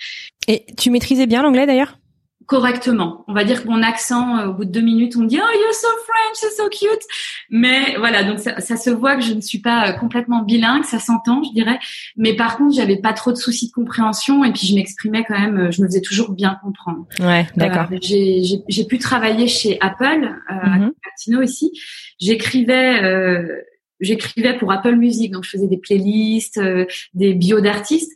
Et 0.47 0.65
tu 0.77 0.89
maîtrisais 0.89 1.25
bien 1.25 1.43
l'anglais 1.43 1.65
d'ailleurs? 1.65 1.99
Correctement. 2.45 3.25
On 3.27 3.33
va 3.33 3.43
dire 3.43 3.63
que 3.63 3.67
mon 3.67 3.81
accent, 3.81 4.37
euh, 4.37 4.47
au 4.49 4.53
bout 4.53 4.65
de 4.65 4.71
deux 4.71 4.81
minutes, 4.81 5.15
on 5.17 5.21
me 5.21 5.27
dit 5.27 5.39
oh 5.41 5.57
you're 5.59 5.73
so 5.73 5.87
French, 6.05 6.43
you're 6.43 6.51
so 6.51 6.69
cute. 6.69 7.01
Mais 7.49 7.95
voilà, 7.97 8.23
donc 8.23 8.37
ça, 8.37 8.59
ça, 8.59 8.77
se 8.77 8.91
voit 8.91 9.15
que 9.15 9.23
je 9.23 9.33
ne 9.33 9.41
suis 9.41 9.61
pas 9.61 9.89
euh, 9.89 9.93
complètement 9.93 10.43
bilingue, 10.43 10.83
ça 10.83 10.99
s'entend, 10.99 11.41
je 11.41 11.51
dirais. 11.53 11.79
Mais 12.17 12.35
par 12.35 12.57
contre, 12.57 12.75
j'avais 12.75 12.97
pas 12.97 13.13
trop 13.13 13.31
de 13.31 13.37
soucis 13.37 13.69
de 13.69 13.71
compréhension 13.71 14.43
et 14.43 14.51
puis 14.51 14.67
je 14.67 14.75
m'exprimais 14.75 15.25
quand 15.27 15.39
même, 15.39 15.71
je 15.71 15.81
me 15.81 15.87
faisais 15.87 16.01
toujours 16.01 16.33
bien 16.33 16.59
comprendre. 16.61 17.07
Ouais, 17.19 17.47
d'accord. 17.55 17.87
Euh, 17.91 17.97
j'ai 18.01 18.85
pu 18.85 18.99
travailler 18.99 19.47
chez 19.47 19.79
Apple, 19.81 20.25
euh, 20.51 20.53
à. 20.53 20.77
Cupertino 20.77 21.41
ici. 21.41 21.71
J'écrivais 22.19 23.03
euh, 23.03 23.61
j'écrivais 23.99 24.57
pour 24.57 24.71
Apple 24.71 24.95
Music, 24.95 25.31
donc 25.31 25.43
je 25.43 25.51
faisais 25.51 25.67
des 25.67 25.77
playlists, 25.77 26.57
euh, 26.57 26.85
des 27.13 27.33
bios 27.33 27.61
d'artistes. 27.61 28.11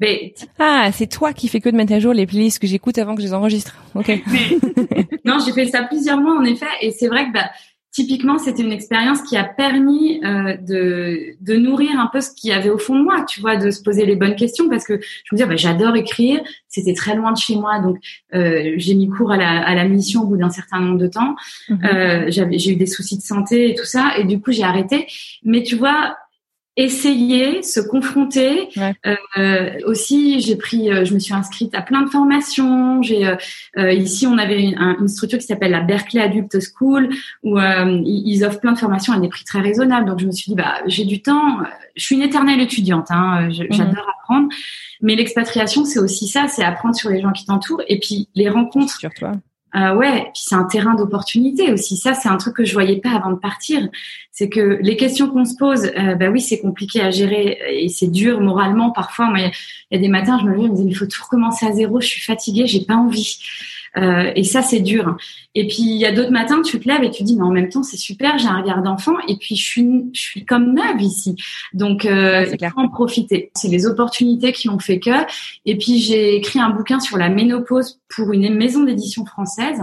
Mais 0.00 0.34
ah, 0.58 0.90
c'est 0.92 1.06
toi 1.06 1.32
qui 1.32 1.48
fais 1.48 1.60
que 1.60 1.70
de 1.70 1.76
mettre 1.76 1.92
à 1.92 2.00
jour 2.00 2.12
les 2.12 2.26
playlists 2.26 2.58
que 2.58 2.66
j'écoute 2.66 2.98
avant 2.98 3.14
que 3.14 3.22
je 3.22 3.26
les 3.26 3.34
enregistre. 3.34 3.74
Ok. 3.94 4.08
non, 5.24 5.38
j'ai 5.44 5.52
fait 5.52 5.66
ça 5.66 5.84
plusieurs 5.84 6.20
mois 6.20 6.36
en 6.36 6.44
effet, 6.44 6.66
et 6.82 6.90
c'est 6.90 7.08
vrai 7.08 7.26
que 7.26 7.32
bah 7.32 7.50
typiquement, 7.96 8.38
c'était 8.38 8.62
une 8.62 8.72
expérience 8.72 9.22
qui 9.22 9.38
a 9.38 9.44
permis 9.44 10.20
euh, 10.22 10.54
de, 10.58 11.34
de 11.40 11.56
nourrir 11.56 11.98
un 11.98 12.08
peu 12.12 12.20
ce 12.20 12.30
qu'il 12.30 12.50
y 12.50 12.52
avait 12.52 12.68
au 12.68 12.76
fond 12.76 12.94
de 12.94 13.02
moi, 13.02 13.24
tu 13.26 13.40
vois, 13.40 13.56
de 13.56 13.70
se 13.70 13.82
poser 13.82 14.04
les 14.04 14.16
bonnes 14.16 14.36
questions 14.36 14.68
parce 14.68 14.84
que 14.84 15.00
je 15.00 15.34
me 15.34 15.38
disais, 15.38 15.48
bah, 15.48 15.56
j'adore 15.56 15.96
écrire, 15.96 16.42
c'était 16.68 16.92
très 16.92 17.16
loin 17.16 17.32
de 17.32 17.38
chez 17.38 17.56
moi, 17.56 17.78
donc 17.78 17.96
euh, 18.34 18.74
j'ai 18.76 18.94
mis 18.94 19.08
cours 19.08 19.32
à 19.32 19.38
la, 19.38 19.66
à 19.66 19.74
la 19.74 19.88
mission 19.88 20.24
au 20.24 20.26
bout 20.26 20.36
d'un 20.36 20.50
certain 20.50 20.78
nombre 20.78 20.98
de 20.98 21.06
temps. 21.06 21.36
Mhm. 21.70 21.78
Euh, 21.84 22.24
j'ai 22.28 22.72
eu 22.72 22.76
des 22.76 22.84
soucis 22.84 23.16
de 23.16 23.22
santé 23.22 23.70
et 23.70 23.74
tout 23.74 23.86
ça, 23.86 24.12
et 24.18 24.24
du 24.24 24.42
coup 24.42 24.52
j'ai 24.52 24.64
arrêté. 24.64 25.06
Mais 25.42 25.62
tu 25.62 25.74
vois, 25.74 26.18
essayer, 26.76 27.62
se 27.62 27.80
confronter. 27.80 28.68
Euh, 29.38 29.80
aussi, 29.86 30.40
j'ai 30.40 30.56
pris, 30.56 30.90
euh, 30.90 31.04
je 31.04 31.14
me 31.14 31.18
suis 31.18 31.32
inscrite 31.32 31.74
à 31.74 31.80
plein 31.80 32.02
de 32.02 32.10
formations. 32.10 33.02
J'ai 33.02 33.26
euh, 33.78 33.92
ici, 33.92 34.26
on 34.26 34.36
avait 34.36 34.62
une, 34.62 34.78
une 34.78 35.08
structure 35.08 35.38
qui 35.38 35.46
s'appelle 35.46 35.70
la 35.70 35.80
Berkeley 35.80 36.20
Adult 36.20 36.54
School 36.60 37.08
où 37.42 37.58
ils 37.58 38.44
offrent 38.44 38.60
plein 38.60 38.72
de 38.72 38.78
formations 38.78 39.12
à 39.12 39.20
des 39.20 39.28
prix 39.28 39.44
très 39.44 39.60
raisonnables. 39.60 40.06
Donc, 40.06 40.20
je 40.20 40.26
me 40.26 40.32
suis 40.32 40.50
dit, 40.50 40.56
bah, 40.56 40.74
j'ai 40.86 41.04
du 41.04 41.22
temps. 41.22 41.58
Je 41.96 42.04
suis 42.04 42.16
une 42.16 42.22
éternelle 42.22 42.60
étudiante. 42.60 43.10
Hein, 43.10 43.48
mhm. 43.48 43.66
J'adore 43.70 44.06
apprendre. 44.20 44.48
Mais 45.00 45.14
l'expatriation, 45.14 45.84
c'est 45.84 45.98
aussi 45.98 46.28
ça, 46.28 46.46
c'est 46.48 46.62
apprendre 46.62 46.94
sur 46.94 47.10
les 47.10 47.20
gens 47.20 47.32
qui 47.32 47.44
t'entourent 47.46 47.82
et 47.88 47.98
puis 47.98 48.28
les 48.34 48.48
rencontres. 48.48 48.98
Sur 48.98 49.12
toi. 49.12 49.32
Euh, 49.76 49.94
ouais, 49.94 50.22
puis 50.32 50.42
c'est 50.46 50.54
un 50.54 50.64
terrain 50.64 50.94
d'opportunité 50.94 51.72
aussi. 51.72 51.96
Ça, 51.96 52.14
c'est 52.14 52.28
un 52.28 52.36
truc 52.36 52.56
que 52.56 52.64
je 52.64 52.72
voyais 52.72 52.96
pas 52.96 53.10
avant 53.10 53.30
de 53.30 53.38
partir. 53.38 53.88
C'est 54.32 54.48
que 54.48 54.78
les 54.80 54.96
questions 54.96 55.28
qu'on 55.28 55.44
se 55.44 55.56
pose, 55.56 55.90
euh, 55.98 56.14
bah 56.14 56.28
oui, 56.30 56.40
c'est 56.40 56.60
compliqué 56.60 57.00
à 57.00 57.10
gérer 57.10 57.58
et 57.70 57.88
c'est 57.88 58.10
dur 58.10 58.40
moralement 58.40 58.90
parfois. 58.90 59.28
Moi, 59.28 59.40
il 59.40 59.52
y, 59.92 59.96
a 59.96 60.00
des 60.00 60.08
matins, 60.08 60.38
je 60.40 60.46
me 60.46 60.56
lève, 60.56 60.66
je 60.66 60.70
me 60.70 60.76
dis, 60.76 60.84
il 60.88 60.94
faut 60.94 61.06
tout 61.06 61.22
recommencer 61.22 61.66
à 61.66 61.72
zéro. 61.72 62.00
Je 62.00 62.06
suis 62.06 62.22
fatiguée, 62.22 62.66
j'ai 62.66 62.84
pas 62.84 62.94
envie. 62.94 63.38
Euh, 63.96 64.30
et 64.34 64.44
ça, 64.44 64.62
c'est 64.62 64.80
dur. 64.80 65.16
Et 65.54 65.66
puis, 65.66 65.82
il 65.82 65.96
y 65.96 66.04
a 66.04 66.12
d'autres 66.12 66.30
matins, 66.30 66.60
tu 66.62 66.78
te 66.78 66.86
lèves 66.86 67.02
et 67.02 67.10
tu 67.10 67.22
dis, 67.22 67.36
mais 67.36 67.44
en 67.44 67.50
même 67.50 67.68
temps, 67.68 67.82
c'est 67.82 67.96
super, 67.96 68.38
j'ai 68.38 68.46
un 68.46 68.60
regard 68.60 68.82
d'enfant. 68.82 69.14
Et 69.26 69.36
puis, 69.36 69.56
je 69.56 69.64
suis, 69.64 69.88
je 70.12 70.20
suis 70.20 70.44
comme 70.44 70.74
neuve 70.74 71.00
ici. 71.00 71.34
Donc, 71.72 72.04
euh, 72.04 72.46
il 72.52 72.68
faut 72.68 72.80
en 72.80 72.88
profiter. 72.88 73.50
C'est 73.54 73.68
les 73.68 73.86
opportunités 73.86 74.52
qui 74.52 74.68
ont 74.68 74.78
fait 74.78 75.00
que. 75.00 75.10
Et 75.64 75.78
puis, 75.78 75.98
j'ai 75.98 76.36
écrit 76.36 76.60
un 76.60 76.70
bouquin 76.70 77.00
sur 77.00 77.16
la 77.16 77.30
ménopause 77.30 77.98
pour 78.14 78.32
une 78.32 78.54
maison 78.54 78.84
d'édition 78.84 79.24
française 79.24 79.80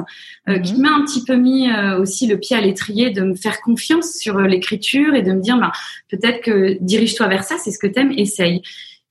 euh, 0.48 0.60
qui 0.60 0.76
mhm. 0.76 0.82
m'a 0.82 0.90
un 0.92 1.06
petit 1.06 1.24
peu 1.24 1.36
mis 1.36 1.70
euh, 1.72 2.00
aussi 2.00 2.28
le 2.28 2.38
pied 2.38 2.56
à 2.56 2.62
l'étrier 2.62 3.10
de 3.10 3.22
me 3.22 3.36
faire 3.36 3.62
confiance 3.62 4.14
sur 4.14 4.40
l'écriture 4.40 5.16
et 5.16 5.24
de 5.24 5.34
me 5.34 5.42
dire, 5.42 5.58
bah, 5.58 5.72
peut-être 6.10 6.42
que 6.42 6.78
dirige-toi 6.82 7.28
vers 7.28 7.44
ça, 7.44 7.56
c'est 7.58 7.72
ce 7.72 7.80
que 7.80 7.88
t'aimes, 7.88 8.14
essaye. 8.16 8.62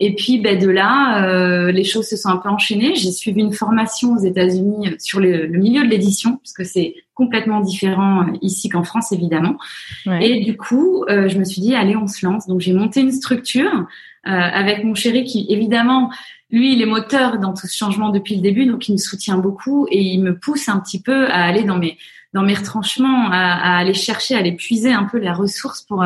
Et 0.04 0.16
puis 0.16 0.40
ben, 0.40 0.58
de 0.58 0.68
là, 0.68 1.24
euh, 1.28 1.70
les 1.70 1.84
choses 1.84 2.08
se 2.08 2.16
sont 2.16 2.28
un 2.28 2.38
peu 2.38 2.48
enchaînées. 2.48 2.96
J'ai 2.96 3.12
suivi 3.12 3.40
une 3.40 3.52
formation 3.52 4.14
aux 4.14 4.18
États-Unis 4.18 4.96
sur 4.98 5.20
le, 5.20 5.46
milieu 5.46 5.84
de 5.84 5.88
l'édition, 5.88 6.38
parce 6.38 6.52
que 6.52 6.64
c'est 6.64 6.96
complètement 7.14 7.60
différent 7.60 8.22
euh, 8.22 8.32
ici 8.42 8.68
qu'en 8.68 8.82
France, 8.82 9.12
évidemment. 9.12 9.58
Et 10.20 10.40
du 10.40 10.56
coup, 10.56 11.04
euh, 11.04 11.28
je 11.28 11.38
me 11.38 11.44
suis 11.44 11.62
dit, 11.62 11.76
allez, 11.76 11.94
on 11.94 12.08
se 12.08 12.26
lance. 12.26 12.48
Donc 12.48 12.58
j'ai 12.58 12.72
monté 12.72 13.00
une 13.00 13.12
structure 13.12 13.86
avec 14.24 14.84
mon 14.84 14.94
chéri 14.94 15.24
qui, 15.24 15.46
évidemment, 15.48 16.10
lui, 16.50 16.74
il 16.74 16.82
est 16.82 16.86
moteur 16.86 17.38
dans 17.38 17.54
tout 17.54 17.66
ce 17.68 17.76
changement 17.76 18.10
depuis 18.10 18.36
le 18.36 18.40
début, 18.40 18.66
donc 18.66 18.88
il 18.88 18.92
me 18.92 18.98
soutient 18.98 19.36
beaucoup 19.36 19.88
et 19.90 20.00
il 20.00 20.20
me 20.20 20.36
pousse 20.36 20.68
un 20.68 20.78
petit 20.78 21.00
peu 21.00 21.26
à 21.26 21.44
aller 21.44 21.64
dans 21.64 21.78
mes 21.78 21.96
dans 22.32 22.42
mes 22.42 22.54
retranchements, 22.54 23.28
à, 23.30 23.36
à 23.36 23.78
aller 23.78 23.94
chercher, 23.94 24.36
à 24.36 24.38
aller 24.38 24.52
puiser 24.52 24.92
un 24.92 25.04
peu 25.04 25.18
les 25.18 25.30
ressources 25.30 25.82
pour 25.82 26.04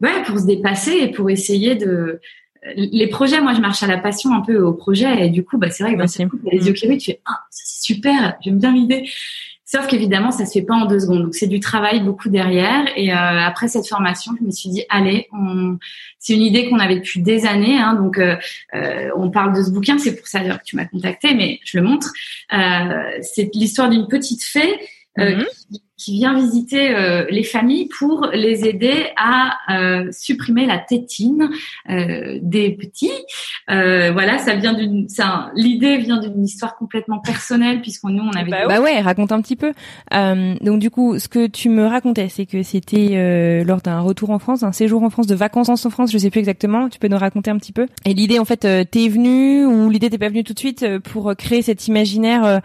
ouais, 0.00 0.22
pour 0.26 0.38
se 0.38 0.46
dépasser 0.46 0.92
et 0.92 1.08
pour 1.08 1.28
essayer 1.30 1.74
de 1.74 2.20
les 2.76 3.06
projets, 3.08 3.40
moi, 3.40 3.54
je 3.54 3.60
marche 3.60 3.82
à 3.82 3.86
la 3.86 3.98
passion 3.98 4.32
un 4.34 4.40
peu 4.40 4.58
au 4.58 4.72
projet. 4.72 5.26
Et 5.26 5.30
du 5.30 5.44
coup, 5.44 5.58
bah, 5.58 5.70
c'est 5.70 5.82
vrai 5.82 5.94
que 5.94 5.98
dans 5.98 6.28
coup, 6.28 6.38
les 6.50 6.66
yeux 6.66 6.72
qui 6.72 6.86
brillent, 6.86 6.98
tu 6.98 7.12
fais, 7.12 7.20
ah, 7.26 7.40
c'est 7.50 7.82
super, 7.82 8.36
j'aime 8.42 8.58
bien 8.58 8.72
l'idée. 8.72 9.08
Sauf 9.66 9.86
qu'évidemment, 9.86 10.30
ça 10.30 10.46
se 10.46 10.52
fait 10.52 10.64
pas 10.64 10.74
en 10.74 10.86
deux 10.86 11.00
secondes. 11.00 11.22
Donc, 11.22 11.34
c'est 11.34 11.46
du 11.46 11.58
travail 11.58 12.00
beaucoup 12.00 12.28
derrière. 12.28 12.84
Et 12.96 13.12
euh, 13.12 13.16
après 13.16 13.66
cette 13.66 13.88
formation, 13.88 14.32
je 14.38 14.46
me 14.46 14.50
suis 14.50 14.70
dit, 14.70 14.84
allez, 14.88 15.26
on... 15.32 15.78
c'est 16.18 16.34
une 16.34 16.42
idée 16.42 16.68
qu'on 16.68 16.78
avait 16.78 16.96
depuis 16.96 17.20
des 17.20 17.44
années. 17.44 17.78
Hein, 17.78 17.94
donc, 17.94 18.18
euh, 18.18 18.36
euh, 18.74 19.10
on 19.16 19.30
parle 19.30 19.56
de 19.56 19.62
ce 19.62 19.70
bouquin. 19.70 19.98
C'est 19.98 20.16
pour 20.16 20.26
ça 20.26 20.40
d'ailleurs 20.40 20.58
que 20.58 20.64
tu 20.64 20.76
m'as 20.76 20.84
contacté, 20.84 21.34
mais 21.34 21.60
je 21.64 21.78
le 21.78 21.84
montre. 21.84 22.12
c'est 23.22 23.50
l'histoire 23.54 23.90
d'une 23.90 24.06
petite 24.06 24.42
fée 24.42 24.78
qui, 25.16 25.80
qui 25.96 26.14
vient 26.14 26.34
visiter 26.34 26.94
euh, 26.94 27.24
les 27.30 27.44
familles 27.44 27.88
pour 27.98 28.26
les 28.32 28.66
aider 28.66 29.06
à 29.16 29.52
euh, 29.70 30.08
supprimer 30.10 30.66
la 30.66 30.78
tétine 30.78 31.48
euh, 31.88 32.38
des 32.42 32.70
petits. 32.72 33.12
voilà, 33.68 34.38
ça 34.38 34.54
vient 34.56 34.74
d'une, 34.74 35.06
l'idée 35.54 35.98
vient 35.98 36.18
d'une 36.18 36.44
histoire 36.44 36.76
complètement 36.76 37.20
personnelle 37.20 37.80
puisqu'on 37.80 38.10
nous 38.10 38.24
on 38.24 38.32
avait. 38.32 38.50
Bah, 38.50 38.66
bah, 38.68 38.80
ouais, 38.80 39.00
raconte 39.00 39.32
un 39.32 39.40
petit 39.40 39.56
peu. 39.56 39.72
donc 40.10 40.80
du 40.80 40.90
coup, 40.90 41.18
ce 41.18 41.28
que 41.28 41.46
tu 41.46 41.68
me 41.68 41.86
racontais, 41.86 42.28
c'est 42.28 42.46
que 42.46 42.62
c'était 42.62 43.62
lors 43.64 43.80
d'un 43.80 44.00
retour 44.00 44.30
en 44.30 44.38
France, 44.38 44.62
un 44.62 44.72
séjour 44.72 45.02
en 45.02 45.10
France, 45.10 45.26
de 45.26 45.34
vacances 45.34 45.68
en 45.68 45.90
France, 45.90 46.10
je 46.12 46.18
sais 46.18 46.30
plus 46.30 46.40
exactement. 46.40 46.88
Tu 46.88 46.98
peux 46.98 47.08
nous 47.08 47.18
raconter 47.18 47.50
un 47.50 47.58
petit 47.58 47.72
peu. 47.72 47.86
Et 48.04 48.14
l'idée, 48.14 48.38
en 48.38 48.44
fait, 48.44 48.60
t'es 48.90 49.08
venue 49.08 49.64
ou 49.64 49.90
l'idée 49.90 50.10
t'es 50.10 50.18
pas 50.18 50.28
venue 50.28 50.44
tout 50.44 50.54
de 50.54 50.58
suite 50.58 50.86
pour 51.04 51.34
créer 51.36 51.62
cet 51.62 51.86
imaginaire 51.86 52.60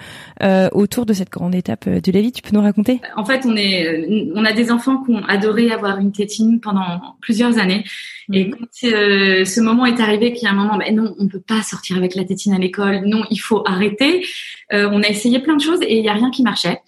autour 0.74 1.06
de 1.06 1.14
cette 1.14 1.30
grande 1.30 1.56
étape 1.56 1.88
de 1.88 2.12
la 2.12 2.22
vie. 2.22 2.32
Tu 2.32 2.42
peux 2.42 2.56
nous 2.56 2.64
raconter? 2.64 3.02
En 3.20 3.26
fait, 3.26 3.46
on 3.46 3.58
est, 3.58 4.32
on 4.34 4.46
a 4.46 4.54
des 4.54 4.72
enfants 4.72 5.04
qui 5.04 5.12
ont 5.12 5.24
adoré 5.26 5.72
avoir 5.72 6.00
une 6.00 6.14
tétine 6.14 6.62
pendant 6.62 7.18
plusieurs 7.20 7.58
années. 7.58 7.84
Et 8.32 8.46
mhm. 8.46 8.56
quand 8.56 8.88
euh, 8.88 9.44
ce 9.44 9.60
moment 9.60 9.86
est 9.86 10.00
arrivé, 10.00 10.32
qu'il 10.32 10.44
y 10.44 10.48
a 10.48 10.52
un 10.52 10.56
moment, 10.56 10.78
ben 10.78 10.96
non, 10.96 11.16
on 11.20 11.28
peut 11.28 11.42
pas 11.42 11.62
sortir 11.62 11.98
avec 11.98 12.16
la 12.16 12.24
tétine 12.24 12.54
à 12.54 12.58
l'école. 12.58 13.02
Non, 13.06 13.24
il 13.30 13.38
faut 13.38 13.62
arrêter. 13.68 14.26
Euh, 14.72 14.90
on 14.92 15.04
a 15.04 15.08
essayé 15.08 15.40
plein 15.40 15.58
de 15.58 15.62
choses 15.62 15.82
et 15.82 15.98
il 15.98 16.06
y 16.06 16.10
a 16.10 16.14
rien 16.14 16.32
qui 16.32 16.44
marchait. 16.44 16.80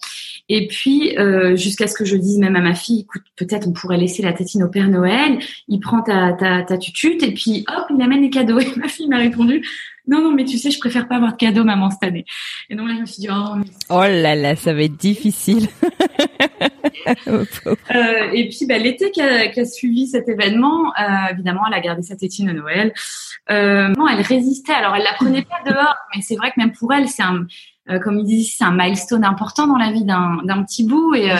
Et 0.47 0.67
puis, 0.67 1.17
euh, 1.17 1.55
jusqu'à 1.57 1.87
ce 1.87 1.95
que 1.95 2.05
je 2.05 2.15
dise 2.15 2.37
même 2.37 2.55
à 2.55 2.61
ma 2.61 2.75
fille, 2.75 3.01
écoute, 3.01 3.23
peut-être 3.35 3.67
on 3.67 3.73
pourrait 3.73 3.97
laisser 3.97 4.21
la 4.21 4.33
tétine 4.33 4.63
au 4.63 4.69
Père 4.69 4.87
Noël. 4.87 5.39
Il 5.67 5.79
prend 5.79 6.01
ta, 6.01 6.33
ta, 6.33 6.63
ta 6.63 6.77
tutute 6.77 7.23
et 7.23 7.33
puis 7.33 7.65
hop, 7.67 7.85
il 7.89 8.01
amène 8.01 8.21
les 8.21 8.29
cadeaux. 8.29 8.59
Et 8.59 8.67
ma 8.77 8.87
fille 8.87 9.07
m'a 9.07 9.17
répondu, 9.17 9.65
non, 10.07 10.21
non, 10.21 10.31
mais 10.31 10.45
tu 10.45 10.57
sais, 10.57 10.71
je 10.71 10.79
préfère 10.79 11.07
pas 11.07 11.15
avoir 11.15 11.33
de 11.33 11.37
cadeau, 11.37 11.63
maman, 11.63 11.89
cette 11.89 12.03
année. 12.03 12.25
Et 12.69 12.75
donc 12.75 12.87
là, 12.87 12.95
je 12.95 13.01
me 13.01 13.05
suis 13.05 13.21
dit, 13.21 13.29
oh, 13.31 13.61
oh 13.89 14.01
là 14.01 14.35
là, 14.35 14.55
ça 14.55 14.73
va 14.73 14.83
être 14.83 14.97
difficile. 14.97 15.67
euh, 17.27 18.31
et 18.33 18.49
puis, 18.49 18.65
bah, 18.67 18.77
l'été 18.77 19.11
qui 19.11 19.21
a, 19.21 19.47
qui 19.47 19.59
a, 19.59 19.65
suivi 19.65 20.07
cet 20.07 20.27
événement, 20.29 20.91
euh, 20.99 21.31
évidemment, 21.31 21.61
elle 21.67 21.73
a 21.73 21.79
gardé 21.79 22.01
sa 22.01 22.15
tétine 22.15 22.49
à 22.49 22.53
Noël. 22.53 22.93
Euh, 23.49 23.89
non, 23.89 24.07
elle 24.07 24.21
résistait. 24.21 24.73
Alors, 24.73 24.95
elle 24.95 25.03
la 25.03 25.13
prenait 25.13 25.43
pas 25.43 25.61
dehors, 25.69 25.95
mais 26.15 26.21
c'est 26.21 26.35
vrai 26.35 26.51
que 26.51 26.59
même 26.59 26.71
pour 26.71 26.93
elle, 26.93 27.07
c'est 27.07 27.23
un, 27.23 27.45
euh, 27.91 27.99
comme 27.99 28.19
ils 28.19 28.25
disent, 28.25 28.55
c'est 28.57 28.63
un 28.63 28.75
milestone 28.75 29.23
important 29.23 29.67
dans 29.67 29.77
la 29.77 29.91
vie 29.91 30.03
d'un 30.03 30.63
petit 30.63 30.83
bout 30.83 31.15
et 31.15 31.31
euh, 31.31 31.37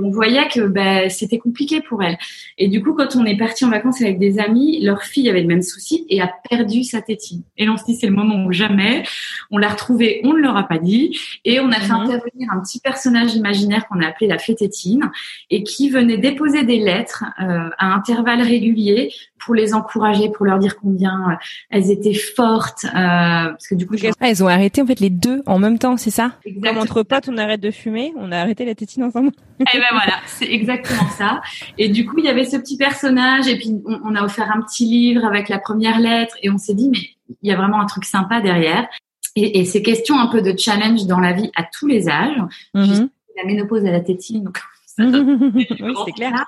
on 0.00 0.10
voyait 0.10 0.48
que 0.48 0.60
bah, 0.60 1.08
c'était 1.08 1.38
compliqué 1.38 1.80
pour 1.80 2.02
elle. 2.02 2.16
Et 2.58 2.68
du 2.68 2.82
coup, 2.82 2.94
quand 2.94 3.16
on 3.16 3.24
est 3.24 3.36
parti 3.36 3.64
en 3.64 3.70
vacances 3.70 4.00
avec 4.00 4.18
des 4.18 4.38
amis, 4.38 4.80
leur 4.82 5.02
fille 5.02 5.28
avait 5.28 5.42
le 5.42 5.46
même 5.46 5.62
souci 5.62 6.06
et 6.08 6.20
a 6.20 6.32
perdu 6.48 6.82
sa 6.82 7.02
tétine. 7.02 7.42
Et 7.56 7.68
on 7.68 7.76
se 7.76 7.84
dit 7.84 7.96
c'est 7.96 8.06
le 8.06 8.14
moment 8.14 8.44
où 8.44 8.52
jamais. 8.52 9.02
On 9.50 9.58
l'a 9.58 9.68
retrouvée, 9.68 10.20
on 10.24 10.32
ne 10.32 10.38
leur 10.38 10.56
a 10.56 10.66
pas 10.66 10.78
dit 10.78 11.18
et 11.44 11.60
on 11.60 11.70
a 11.70 11.80
fait 11.80 11.92
mhm. 11.92 12.00
intervenir 12.00 12.48
un 12.52 12.60
petit 12.60 12.80
personnage 12.80 13.34
imaginaire 13.34 13.86
qu'on 13.88 14.00
a 14.00 14.08
appelé 14.08 14.26
la 14.28 14.38
fée 14.38 14.54
tétine 14.54 15.10
et 15.50 15.62
qui 15.62 15.90
venait 15.90 16.18
déposer 16.18 16.64
des 16.64 16.78
lettres 16.78 17.24
euh, 17.40 17.68
à 17.78 17.94
intervalles 17.94 18.42
réguliers 18.42 19.12
pour 19.44 19.54
les 19.54 19.74
encourager, 19.74 20.30
pour 20.30 20.46
leur 20.46 20.58
dire 20.58 20.76
combien 20.76 21.38
elles 21.70 21.90
étaient 21.90 22.14
fortes. 22.14 22.86
parce 22.92 23.66
que 23.66 23.74
du 23.74 23.86
coup, 23.86 23.96
ah, 24.20 24.28
elles 24.28 24.42
ont 24.42 24.48
arrêté 24.48 24.82
en 24.82 24.86
fait 24.86 25.00
les 25.00 25.10
deux 25.10 25.42
en 25.46 25.58
même 25.58 25.78
temps 25.78 25.96
c'est 25.96 26.10
ça? 26.10 26.32
Comme 26.62 26.78
entre 26.78 27.02
potes, 27.02 27.28
on 27.28 27.36
arrête 27.36 27.60
de 27.60 27.70
fumer, 27.70 28.12
on 28.16 28.32
a 28.32 28.38
arrêté 28.38 28.64
la 28.64 28.74
tétine 28.74 29.04
ensemble. 29.04 29.32
Et 29.60 29.64
eh 29.74 29.78
ben 29.78 29.86
voilà, 29.92 30.14
c'est 30.26 30.50
exactement 30.50 31.08
ça. 31.10 31.40
Et 31.78 31.88
du 31.88 32.06
coup, 32.06 32.16
il 32.18 32.24
y 32.24 32.28
avait 32.28 32.44
ce 32.44 32.56
petit 32.56 32.76
personnage, 32.76 33.46
et 33.46 33.56
puis 33.56 33.70
on, 33.84 34.14
a 34.14 34.22
offert 34.22 34.50
un 34.54 34.60
petit 34.62 34.86
livre 34.86 35.24
avec 35.24 35.48
la 35.48 35.58
première 35.58 36.00
lettre, 36.00 36.36
et 36.42 36.50
on 36.50 36.58
s'est 36.58 36.74
dit, 36.74 36.90
mais 36.90 37.36
il 37.42 37.48
y 37.48 37.52
a 37.52 37.56
vraiment 37.56 37.80
un 37.80 37.86
truc 37.86 38.04
sympa 38.04 38.40
derrière. 38.40 38.88
Et, 39.34 39.64
ces 39.64 39.82
questions 39.82 40.18
un 40.18 40.26
peu 40.26 40.42
de 40.42 40.54
challenge 40.58 41.06
dans 41.06 41.20
la 41.20 41.32
vie 41.32 41.50
à 41.56 41.62
tous 41.64 41.86
les 41.86 42.08
âges. 42.08 42.36
Mhm. 42.74 43.08
La 43.36 43.44
ménopause 43.44 43.84
à 43.86 43.90
la 43.90 44.00
tétine, 44.00 44.44
donc 44.44 44.60
c'est 44.98 46.12
clair. 46.12 46.44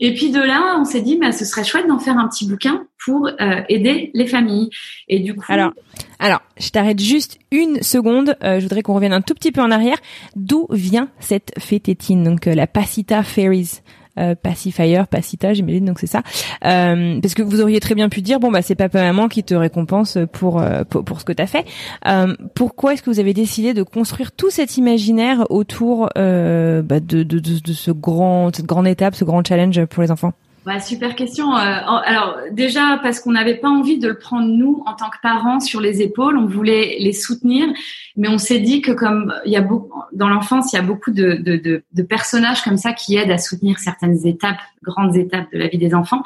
Et 0.00 0.12
puis 0.14 0.30
de 0.30 0.40
là, 0.40 0.76
on 0.78 0.84
s'est 0.84 1.02
dit, 1.02 1.16
bah, 1.16 1.30
ce 1.30 1.44
serait 1.44 1.64
chouette 1.64 1.86
d'en 1.86 1.98
faire 1.98 2.18
un 2.18 2.28
petit 2.28 2.48
bouquin 2.48 2.86
pour 3.04 3.28
euh, 3.28 3.60
aider 3.68 4.10
les 4.14 4.26
familles. 4.26 4.70
Et 5.08 5.20
du 5.20 5.34
coup. 5.34 5.44
Alors, 5.48 5.72
alors, 6.18 6.40
je 6.58 6.68
t'arrête 6.70 7.00
juste 7.00 7.38
une 7.52 7.82
seconde. 7.82 8.36
Euh, 8.42 8.58
je 8.58 8.64
voudrais 8.64 8.82
qu'on 8.82 8.94
revienne 8.94 9.12
un 9.12 9.20
tout 9.20 9.34
petit 9.34 9.52
peu 9.52 9.60
en 9.60 9.70
arrière. 9.70 9.98
D'où 10.34 10.66
vient 10.70 11.08
cette 11.20 11.52
fététine 11.58 12.24
Donc 12.24 12.46
euh, 12.46 12.54
la 12.54 12.66
Passita 12.66 13.22
Fairies? 13.22 13.82
Euh, 14.18 14.34
pacifier, 14.34 15.02
pacita, 15.10 15.54
j'imagine, 15.54 15.84
donc 15.84 15.98
c'est 15.98 16.06
ça. 16.06 16.22
Euh, 16.64 17.20
parce 17.20 17.34
que 17.34 17.42
vous 17.42 17.60
auriez 17.60 17.80
très 17.80 17.94
bien 17.94 18.08
pu 18.08 18.22
dire, 18.22 18.40
bon 18.40 18.50
bah 18.50 18.62
c'est 18.62 18.74
papa 18.74 19.00
maman 19.00 19.28
qui 19.28 19.42
te 19.42 19.54
récompense 19.54 20.18
pour 20.32 20.60
euh, 20.60 20.84
pour, 20.84 21.20
ce 21.20 21.24
que 21.24 21.32
t'as 21.32 21.46
fait. 21.46 21.64
Euh, 22.06 22.34
pourquoi 22.54 22.94
est-ce 22.94 23.02
que 23.02 23.10
vous 23.10 23.20
avez 23.20 23.34
décidé 23.34 23.74
de 23.74 23.82
construire 23.82 24.32
tout 24.32 24.50
cet 24.50 24.76
imaginaire 24.76 25.46
autour 25.50 26.10
bah, 26.14 26.20
de, 27.00 27.22
de, 27.22 27.22
de, 27.22 27.58
de, 27.58 27.72
ce 27.72 27.90
grand 27.90 28.54
cette 28.54 28.66
grande 28.66 28.86
étape, 28.86 29.14
ce 29.14 29.24
grand 29.24 29.46
challenge 29.46 29.84
pour 29.86 30.02
les 30.02 30.10
enfants? 30.10 30.32
Bah, 30.64 30.80
super 30.80 31.14
question. 31.14 31.54
Euh, 31.54 31.58
alors 31.58 32.38
déjà 32.50 32.98
parce 33.02 33.20
qu'on 33.20 33.32
n'avait 33.32 33.56
pas 33.56 33.68
envie 33.68 33.98
de 33.98 34.08
le 34.08 34.18
prendre 34.18 34.48
nous 34.48 34.82
en 34.86 34.94
tant 34.94 35.10
que 35.10 35.18
parents 35.22 35.60
sur 35.60 35.80
les 35.80 36.00
épaules, 36.00 36.38
on 36.38 36.46
voulait 36.46 36.96
les 37.00 37.12
soutenir, 37.12 37.68
mais 38.16 38.28
on 38.28 38.38
s'est 38.38 38.60
dit 38.60 38.80
que 38.80 38.92
comme 38.92 39.34
il 39.44 39.52
y 39.52 39.56
a 39.56 39.60
beaucoup 39.60 40.00
dans 40.12 40.28
l'enfance, 40.28 40.72
il 40.72 40.76
y 40.76 40.78
a 40.78 40.82
beaucoup 40.82 41.10
de, 41.10 41.34
de, 41.34 41.56
de, 41.56 41.82
de, 41.92 42.02
personnages 42.02 42.62
comme 42.62 42.78
ça 42.78 42.92
qui 42.92 43.16
aident 43.16 43.30
à 43.30 43.38
soutenir 43.38 43.78
certaines 43.78 44.26
étapes, 44.26 44.60
grandes 44.82 45.16
étapes 45.16 45.52
de 45.52 45.58
la 45.58 45.68
vie 45.68 45.78
des 45.78 45.94
enfants. 45.94 46.22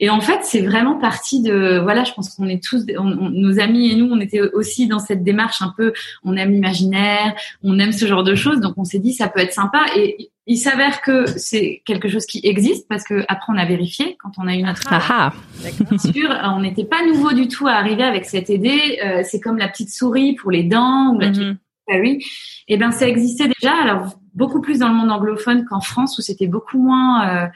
Et 0.00 0.10
en 0.10 0.20
fait, 0.20 0.40
c'est 0.42 0.62
vraiment 0.62 0.96
parti 0.96 1.42
de 1.42 1.78
voilà, 1.80 2.04
je 2.04 2.12
pense 2.12 2.34
qu'on 2.34 2.48
est 2.48 2.62
tous 2.62 2.86
nos 2.86 3.60
amis 3.60 3.92
et 3.92 3.96
nous, 3.96 4.10
on 4.10 4.20
était 4.20 4.40
aussi 4.40 4.86
dans 4.86 5.00
cette 5.00 5.22
démarche 5.22 5.62
un 5.62 5.72
peu, 5.76 5.92
on 6.24 6.36
aime 6.36 6.52
l'imaginaire, 6.52 7.34
on 7.62 7.78
aime 7.78 7.92
ce 7.92 8.06
genre 8.06 8.24
de 8.24 8.34
choses, 8.34 8.60
donc 8.60 8.74
on 8.76 8.84
s'est 8.84 9.00
dit 9.00 9.12
ça 9.12 9.28
peut 9.28 9.40
être 9.40 9.52
sympa 9.52 9.84
et 9.96 10.30
il 10.48 10.56
s'avère 10.56 11.02
que 11.02 11.26
c'est 11.26 11.82
quelque 11.84 12.08
chose 12.08 12.24
qui 12.24 12.40
existe 12.42 12.88
parce 12.88 13.04
que 13.04 13.22
après 13.28 13.52
on 13.52 13.58
a 13.58 13.66
vérifié 13.66 14.16
quand 14.18 14.32
on 14.38 14.48
a 14.48 14.56
eu 14.56 14.62
notre 14.62 14.82
ah, 14.90 15.32
Bien 15.60 15.98
sûr, 15.98 16.30
on 16.44 16.60
n'était 16.60 16.86
pas 16.86 17.04
nouveau 17.06 17.32
du 17.32 17.48
tout 17.48 17.66
à 17.66 17.72
arriver 17.72 18.02
avec 18.02 18.24
cette 18.24 18.48
idée. 18.48 18.98
Euh, 19.04 19.20
c'est 19.24 19.40
comme 19.40 19.58
la 19.58 19.68
petite 19.68 19.90
souris 19.90 20.34
pour 20.36 20.50
les 20.50 20.62
dents 20.62 21.14
ou 21.14 21.20
la 21.20 21.28
petite 21.28 21.42
mm 21.42 21.58
Et 21.90 22.20
eh 22.68 22.76
ben 22.78 22.90
ça 22.92 23.06
existait 23.06 23.48
déjà. 23.60 23.74
Alors 23.74 24.18
beaucoup 24.34 24.62
plus 24.62 24.78
dans 24.78 24.88
le 24.88 24.94
monde 24.94 25.10
anglophone 25.10 25.66
qu'en 25.66 25.80
France 25.80 26.18
où 26.18 26.22
c'était 26.22 26.46
beaucoup 26.46 26.82
moins 26.82 27.28
euh, 27.28 27.44
euh, 27.44 27.48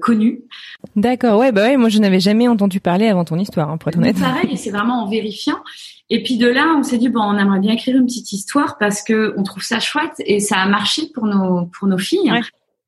connu. 0.00 0.40
D'accord, 0.96 1.38
ouais, 1.38 1.52
bah 1.52 1.62
ouais, 1.62 1.76
moi 1.76 1.88
je 1.88 1.98
n'avais 1.98 2.20
jamais 2.20 2.48
entendu 2.48 2.80
parler 2.80 3.06
avant 3.08 3.24
ton 3.24 3.38
histoire, 3.38 3.70
hein, 3.70 3.78
pour 3.78 3.88
être 3.88 3.98
honnête. 3.98 4.18
Pareil, 4.18 4.56
c'est 4.56 4.70
vraiment 4.70 5.04
en 5.04 5.08
vérifiant. 5.08 5.58
Et 6.10 6.22
puis 6.22 6.36
de 6.36 6.48
là, 6.48 6.74
on 6.76 6.82
s'est 6.82 6.98
dit 6.98 7.08
bon, 7.08 7.22
on 7.22 7.38
aimerait 7.38 7.60
bien 7.60 7.72
écrire 7.72 7.96
une 7.96 8.06
petite 8.06 8.32
histoire 8.32 8.78
parce 8.78 9.02
que 9.02 9.32
on 9.36 9.44
trouve 9.44 9.62
ça 9.62 9.78
chouette 9.78 10.14
et 10.18 10.40
ça 10.40 10.56
a 10.56 10.66
marché 10.66 11.02
pour 11.14 11.26
nos 11.26 11.66
pour 11.66 11.86
nos 11.86 11.98
filles. 11.98 12.32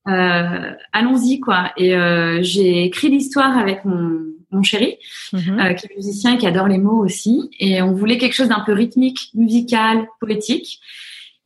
Euh, 0.09 0.73
allons-y 0.93 1.39
quoi. 1.39 1.71
Et 1.77 1.95
euh, 1.95 2.41
j'ai 2.43 2.85
écrit 2.85 3.09
l'histoire 3.09 3.57
avec 3.57 3.85
mon 3.85 4.33
mon 4.51 4.63
chéri, 4.63 4.99
mhm. 5.33 5.59
euh, 5.61 5.73
qui 5.73 5.87
est 5.87 5.97
musicien 5.97 6.35
et 6.35 6.39
qui 6.39 6.47
adore 6.47 6.69
les 6.69 6.79
mots 6.79 7.03
aussi. 7.03 7.49
Et 7.59 7.81
on 7.81 7.93
voulait 7.93 8.19
quelque 8.19 8.35
chose 8.35 8.49
d'un 8.49 8.61
peu 8.61 8.73
rythmique, 8.73 9.31
musical, 9.35 10.07
poétique. 10.21 10.81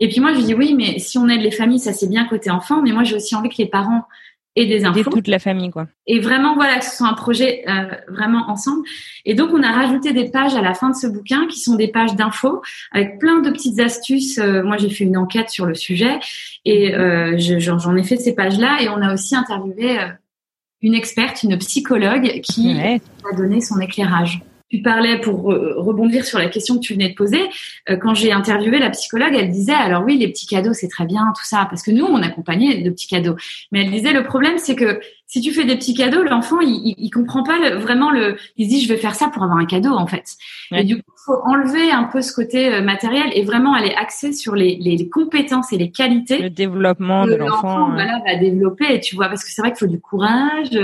Et 0.00 0.08
puis 0.08 0.20
moi, 0.20 0.32
je 0.32 0.38
lui 0.38 0.44
dis 0.44 0.54
oui, 0.54 0.74
mais 0.74 0.98
si 0.98 1.16
on 1.16 1.28
aide 1.28 1.40
les 1.40 1.50
familles, 1.50 1.78
ça 1.78 1.92
c'est 1.92 2.08
bien 2.08 2.24
côté 2.24 2.50
enfant, 2.50 2.82
mais 2.82 2.92
moi 2.92 3.04
j'ai 3.04 3.16
aussi 3.16 3.34
envie 3.34 3.50
que 3.50 3.58
les 3.58 3.68
parents 3.68 4.04
et 4.56 4.64
des 4.66 4.84
infos. 4.84 5.00
Et 5.00 5.04
toute 5.04 5.28
la 5.28 5.38
famille, 5.38 5.70
quoi. 5.70 5.86
Et 6.06 6.18
vraiment, 6.18 6.54
voilà, 6.54 6.78
que 6.78 6.84
ce 6.84 6.96
soit 6.96 7.06
un 7.06 7.14
projet 7.14 7.62
euh, 7.68 7.94
vraiment 8.08 8.48
ensemble. 8.48 8.82
Et 9.26 9.34
donc, 9.34 9.50
on 9.52 9.62
a 9.62 9.70
rajouté 9.70 10.12
des 10.12 10.30
pages 10.30 10.54
à 10.54 10.62
la 10.62 10.74
fin 10.74 10.88
de 10.90 10.96
ce 10.96 11.06
bouquin 11.06 11.46
qui 11.46 11.60
sont 11.60 11.76
des 11.76 11.88
pages 11.88 12.16
d'infos 12.16 12.62
avec 12.90 13.18
plein 13.18 13.40
de 13.40 13.50
petites 13.50 13.78
astuces. 13.78 14.38
Euh, 14.38 14.62
moi, 14.62 14.78
j'ai 14.78 14.90
fait 14.90 15.04
une 15.04 15.18
enquête 15.18 15.50
sur 15.50 15.66
le 15.66 15.74
sujet 15.74 16.18
et 16.64 16.94
euh, 16.94 17.36
j'en 17.38 17.96
ai 17.96 18.02
fait 18.02 18.16
ces 18.16 18.34
pages-là. 18.34 18.78
Et 18.80 18.88
on 18.88 19.02
a 19.02 19.12
aussi 19.12 19.36
interviewé 19.36 20.00
euh, 20.00 20.08
une 20.80 20.94
experte, 20.94 21.42
une 21.42 21.58
psychologue 21.58 22.40
qui 22.40 22.80
a 22.80 23.36
donné 23.36 23.60
son 23.60 23.78
éclairage 23.80 24.40
tu 24.68 24.82
parlais 24.82 25.20
pour 25.20 25.44
rebondir 25.44 26.24
sur 26.24 26.38
la 26.38 26.48
question 26.48 26.76
que 26.76 26.80
tu 26.80 26.94
venais 26.94 27.10
de 27.10 27.14
poser. 27.14 27.40
Euh, 27.88 27.96
quand 27.96 28.14
j'ai 28.14 28.32
interviewé 28.32 28.78
la 28.78 28.90
psychologue, 28.90 29.34
elle 29.34 29.50
disait 29.50 29.72
alors 29.72 30.04
oui, 30.04 30.18
les 30.18 30.28
petits 30.28 30.46
cadeaux 30.46 30.72
c'est 30.72 30.88
très 30.88 31.04
bien 31.04 31.32
tout 31.36 31.44
ça 31.44 31.66
parce 31.70 31.82
que 31.82 31.90
nous 31.90 32.04
on 32.04 32.22
accompagnait 32.22 32.82
de 32.82 32.90
petits 32.90 33.06
cadeaux. 33.06 33.36
Mais 33.70 33.84
elle 33.84 33.90
disait 33.90 34.12
le 34.12 34.24
problème 34.24 34.58
c'est 34.58 34.74
que 34.74 35.00
si 35.26 35.40
tu 35.40 35.52
fais 35.52 35.64
des 35.64 35.76
petits 35.76 35.94
cadeaux, 35.94 36.22
l'enfant 36.22 36.60
il, 36.60 36.94
il, 36.98 37.10
comprend 37.10 37.42
pas 37.42 37.76
vraiment 37.76 38.10
le. 38.10 38.36
Il 38.56 38.66
se 38.66 38.70
dit 38.70 38.80
je 38.80 38.88
vais 38.88 38.96
faire 38.96 39.14
ça 39.14 39.28
pour 39.28 39.42
avoir 39.42 39.58
un 39.58 39.66
cadeau 39.66 39.92
en 39.92 40.06
fait. 40.06 40.36
Et 40.72 40.84
du 40.84 40.96
coup 40.96 41.16
faut 41.26 41.40
enlever 41.44 41.90
un 41.90 42.04
peu 42.04 42.22
ce 42.22 42.32
côté 42.32 42.72
euh, 42.72 42.82
matériel 42.82 43.26
et 43.34 43.42
vraiment 43.42 43.74
aller 43.74 43.92
axer 43.98 44.32
sur 44.32 44.54
les, 44.54 44.76
les 44.76 45.08
compétences 45.08 45.72
et 45.72 45.76
les 45.76 45.90
qualités. 45.90 46.38
Le 46.38 46.50
développement 46.50 47.26
de 47.26 47.34
l'enfant. 47.34 47.90
Voilà, 47.90 48.20
va 48.24 48.36
développer, 48.36 49.00
tu 49.00 49.16
vois, 49.16 49.28
parce 49.28 49.42
que 49.42 49.50
c'est 49.50 49.60
vrai 49.60 49.72
qu'il 49.72 49.80
faut 49.80 49.92
du 49.92 50.00
courage, 50.00 50.78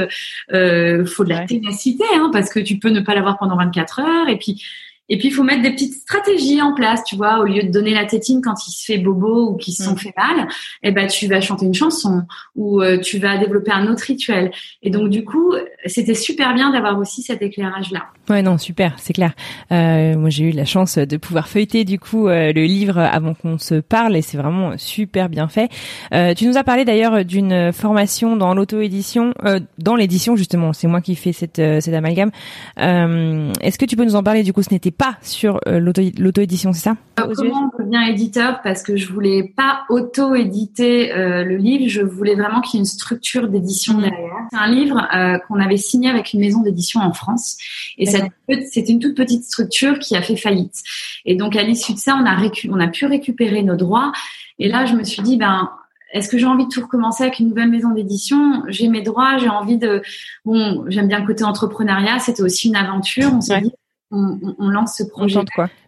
euh, 0.53 1.07
faut 1.07 1.23
de 1.23 1.29
la 1.29 1.47
ténacité, 1.47 2.05
hein, 2.17 2.31
parce 2.33 2.51
que 2.51 2.59
tu 2.59 2.79
peux 2.79 2.91
ne 2.91 3.01
pas 3.01 3.15
l'avoir 3.15 3.39
pendant 3.39 3.57
24 3.57 4.01
heures, 4.01 4.29
et 4.29 4.37
puis 4.37 4.61
et 5.09 5.19
puis, 5.19 5.29
il 5.29 5.31
faut 5.35 5.43
mettre 5.43 5.63
des 5.63 5.73
petites 5.73 5.95
stratégies 5.95 6.63
en 6.63 6.75
place, 6.75 7.03
tu 7.05 7.17
vois, 7.17 7.41
au 7.41 7.45
lieu 7.45 7.65
de 7.65 7.71
donner 7.71 7.93
la 7.93 8.07
tétine 8.07 8.41
quand 8.43 8.55
il 8.67 8.71
se 8.71 8.85
fait 8.85 8.99
bobo 8.99 9.51
ou 9.51 9.57
qu'il 9.57 9.75
se 9.75 9.83
sont 9.83 9.93
mm. 9.93 9.99
fait 9.99 10.15
mal, 10.17 10.49
eh 10.83 10.91
ben, 10.93 11.07
tu 11.07 11.27
vas 11.27 11.41
chanter 11.41 11.67
une 11.67 11.75
chanson 11.75 12.23
ou 12.55 12.81
euh, 12.81 12.99
tu 12.99 13.19
vas 13.19 13.37
développer 13.37 13.73
un 13.73 13.89
autre 13.89 14.05
rituel. 14.05 14.53
Et 14.83 14.91
donc, 14.91 15.11
du 15.11 15.25
coup, 15.25 15.55
c'était 15.87 16.15
super 16.15 16.55
bien 16.55 16.71
d'avoir 16.71 16.99
aussi 16.99 17.23
cet 17.23 17.43
éclairage-là. 17.43 18.05
Ouais, 18.31 18.43
non, 18.43 18.57
super, 18.57 18.95
c'est 18.99 19.13
clair. 19.13 19.33
Euh, 19.73 20.17
moi, 20.17 20.31
j'ai 20.31 20.45
eu 20.45 20.51
la 20.53 20.65
chance 20.65 20.97
de 20.97 21.17
pouvoir 21.17 21.49
feuilleter, 21.49 21.85
du 21.85 21.99
coup, 21.99 22.29
euh, 22.29 22.53
le 22.53 22.63
livre 22.63 22.99
avant 22.99 23.35
qu'on 23.35 23.59
se 23.59 23.75
parle 23.75 24.17
et 24.17 24.23
c'est 24.23 24.37
vraiment 24.37 24.79
super 24.79 25.29
bien 25.29 25.49
fait. 25.49 25.69
Euh, 26.15 26.33
tu 26.33 26.47
nous 26.47 26.57
as 26.57 26.62
parlé 26.62 26.85
d'ailleurs 26.85 27.25
d'une 27.25 27.73
formation 27.73 28.37
dans 28.37 28.55
l'auto-édition, 28.55 29.35
dans 29.79 29.97
l'édition, 29.97 30.37
justement. 30.37 30.73
C'est 30.73 30.87
moi 30.87 31.01
qui 31.01 31.17
fais 31.17 31.33
cette, 31.33 31.57
cette 31.57 31.95
amalgame. 31.95 32.31
Est-ce 32.77 33.79
que 33.79 33.85
tu 33.85 33.97
peux 33.97 34.05
nous 34.05 34.15
en 34.15 34.23
parler? 34.23 34.45
Du 34.45 34.53
coup, 34.53 34.62
ce 34.62 34.73
n'était 34.73 34.91
pas 34.92 35.16
sur 35.22 35.61
euh, 35.66 35.81
l'auto-édition, 35.81 36.72
c'est 36.72 36.83
ça? 36.83 36.96
Comment 37.16 37.70
on 37.78 37.83
devient 37.83 38.11
éditeur? 38.11 38.61
Parce 38.62 38.83
que 38.83 38.96
je 38.96 39.12
voulais 39.12 39.52
pas 39.57 39.83
auto-éditer 39.88 41.12
euh, 41.12 41.44
le 41.44 41.57
livre, 41.57 41.88
je 41.88 42.02
voulais 42.02 42.35
vraiment 42.35 42.61
qu'il 42.61 42.78
y 42.78 42.78
ait 42.78 42.85
une 42.85 42.87
structure 42.87 43.48
d'édition 43.48 43.94
mmh. 43.94 44.02
derrière. 44.02 44.37
C'est 44.50 44.59
un 44.59 44.68
livre 44.68 45.09
euh, 45.14 45.38
qu'on 45.48 45.59
avait 45.59 45.76
signé 45.76 46.09
avec 46.09 46.33
une 46.33 46.40
maison 46.40 46.62
d'édition 46.62 47.00
en 47.00 47.12
France, 47.12 47.57
et 47.98 48.07
c'est 48.07 48.88
une 48.88 48.98
toute 48.98 49.16
petite 49.16 49.44
structure 49.44 49.98
qui 49.98 50.16
a 50.16 50.22
fait 50.22 50.37
faillite. 50.37 50.83
Et 51.24 51.37
donc 51.37 51.57
à 51.57 51.62
l'issue 51.62 51.94
de 51.94 51.98
ça, 51.98 52.16
on 52.16 52.26
a, 52.26 52.37
on 52.70 52.81
a 52.81 52.88
pu 52.88 53.07
récupérer 53.07 53.62
nos 53.62 53.76
droits. 53.76 54.12
Et 54.59 54.68
là, 54.68 54.87
je 54.87 54.94
me 54.94 55.02
suis 55.02 55.22
dit, 55.22 55.37
ben 55.37 55.70
est-ce 56.12 56.28
que 56.28 56.37
j'ai 56.37 56.46
envie 56.46 56.66
de 56.66 56.68
tout 56.68 56.83
recommencer 56.83 57.22
avec 57.22 57.38
une 57.38 57.48
nouvelle 57.48 57.70
maison 57.70 57.90
d'édition? 57.90 58.62
J'ai 58.68 58.88
mes 58.88 59.00
droits, 59.00 59.38
j'ai 59.38 59.48
envie 59.48 59.78
de. 59.78 60.02
Bon, 60.44 60.85
j'aime 60.88 61.09
bien 61.09 61.20
le 61.20 61.26
côté 61.26 61.42
entrepreneuriat. 61.42 62.18
C'était 62.18 62.42
aussi 62.42 62.68
une 62.68 62.76
aventure. 62.76 63.31
On 63.33 63.40
s'est 63.40 63.62
dit, 63.62 63.72
on, 64.12 64.68
lance 64.68 64.96
ce 64.98 65.05
projet. 65.05 65.40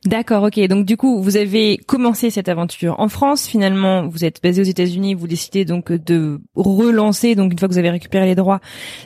D'accord, 0.06 0.42
ok. 0.44 0.58
Donc 0.66 0.84
du 0.84 0.96
coup, 0.96 1.22
vous 1.22 1.36
avez 1.36 1.78
commencé 1.78 2.30
cette 2.30 2.48
aventure 2.48 2.96
en 2.98 3.08
France. 3.08 3.46
Finalement, 3.46 4.06
vous 4.06 4.24
êtes 4.24 4.42
basé 4.42 4.60
aux 4.60 4.64
États-Unis. 4.64 5.14
Vous 5.14 5.26
décidez 5.26 5.64
donc 5.64 5.92
de 5.92 6.40
relancer. 6.54 7.34
Donc 7.34 7.52
une 7.52 7.58
fois 7.58 7.68
que 7.68 7.72
vous 7.72 7.78
avez 7.78 7.90
récupéré 7.90 8.26
les 8.26 8.34
droits, 8.34 8.60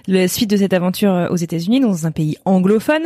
la 0.06 0.26
suite 0.28 0.50
de 0.50 0.56
cette 0.56 0.72
aventure 0.72 1.12
euh, 1.12 1.28
aux 1.28 1.36
États-Unis, 1.36 1.80
dans 1.80 2.06
un 2.06 2.10
pays 2.10 2.36
anglophone. 2.44 3.02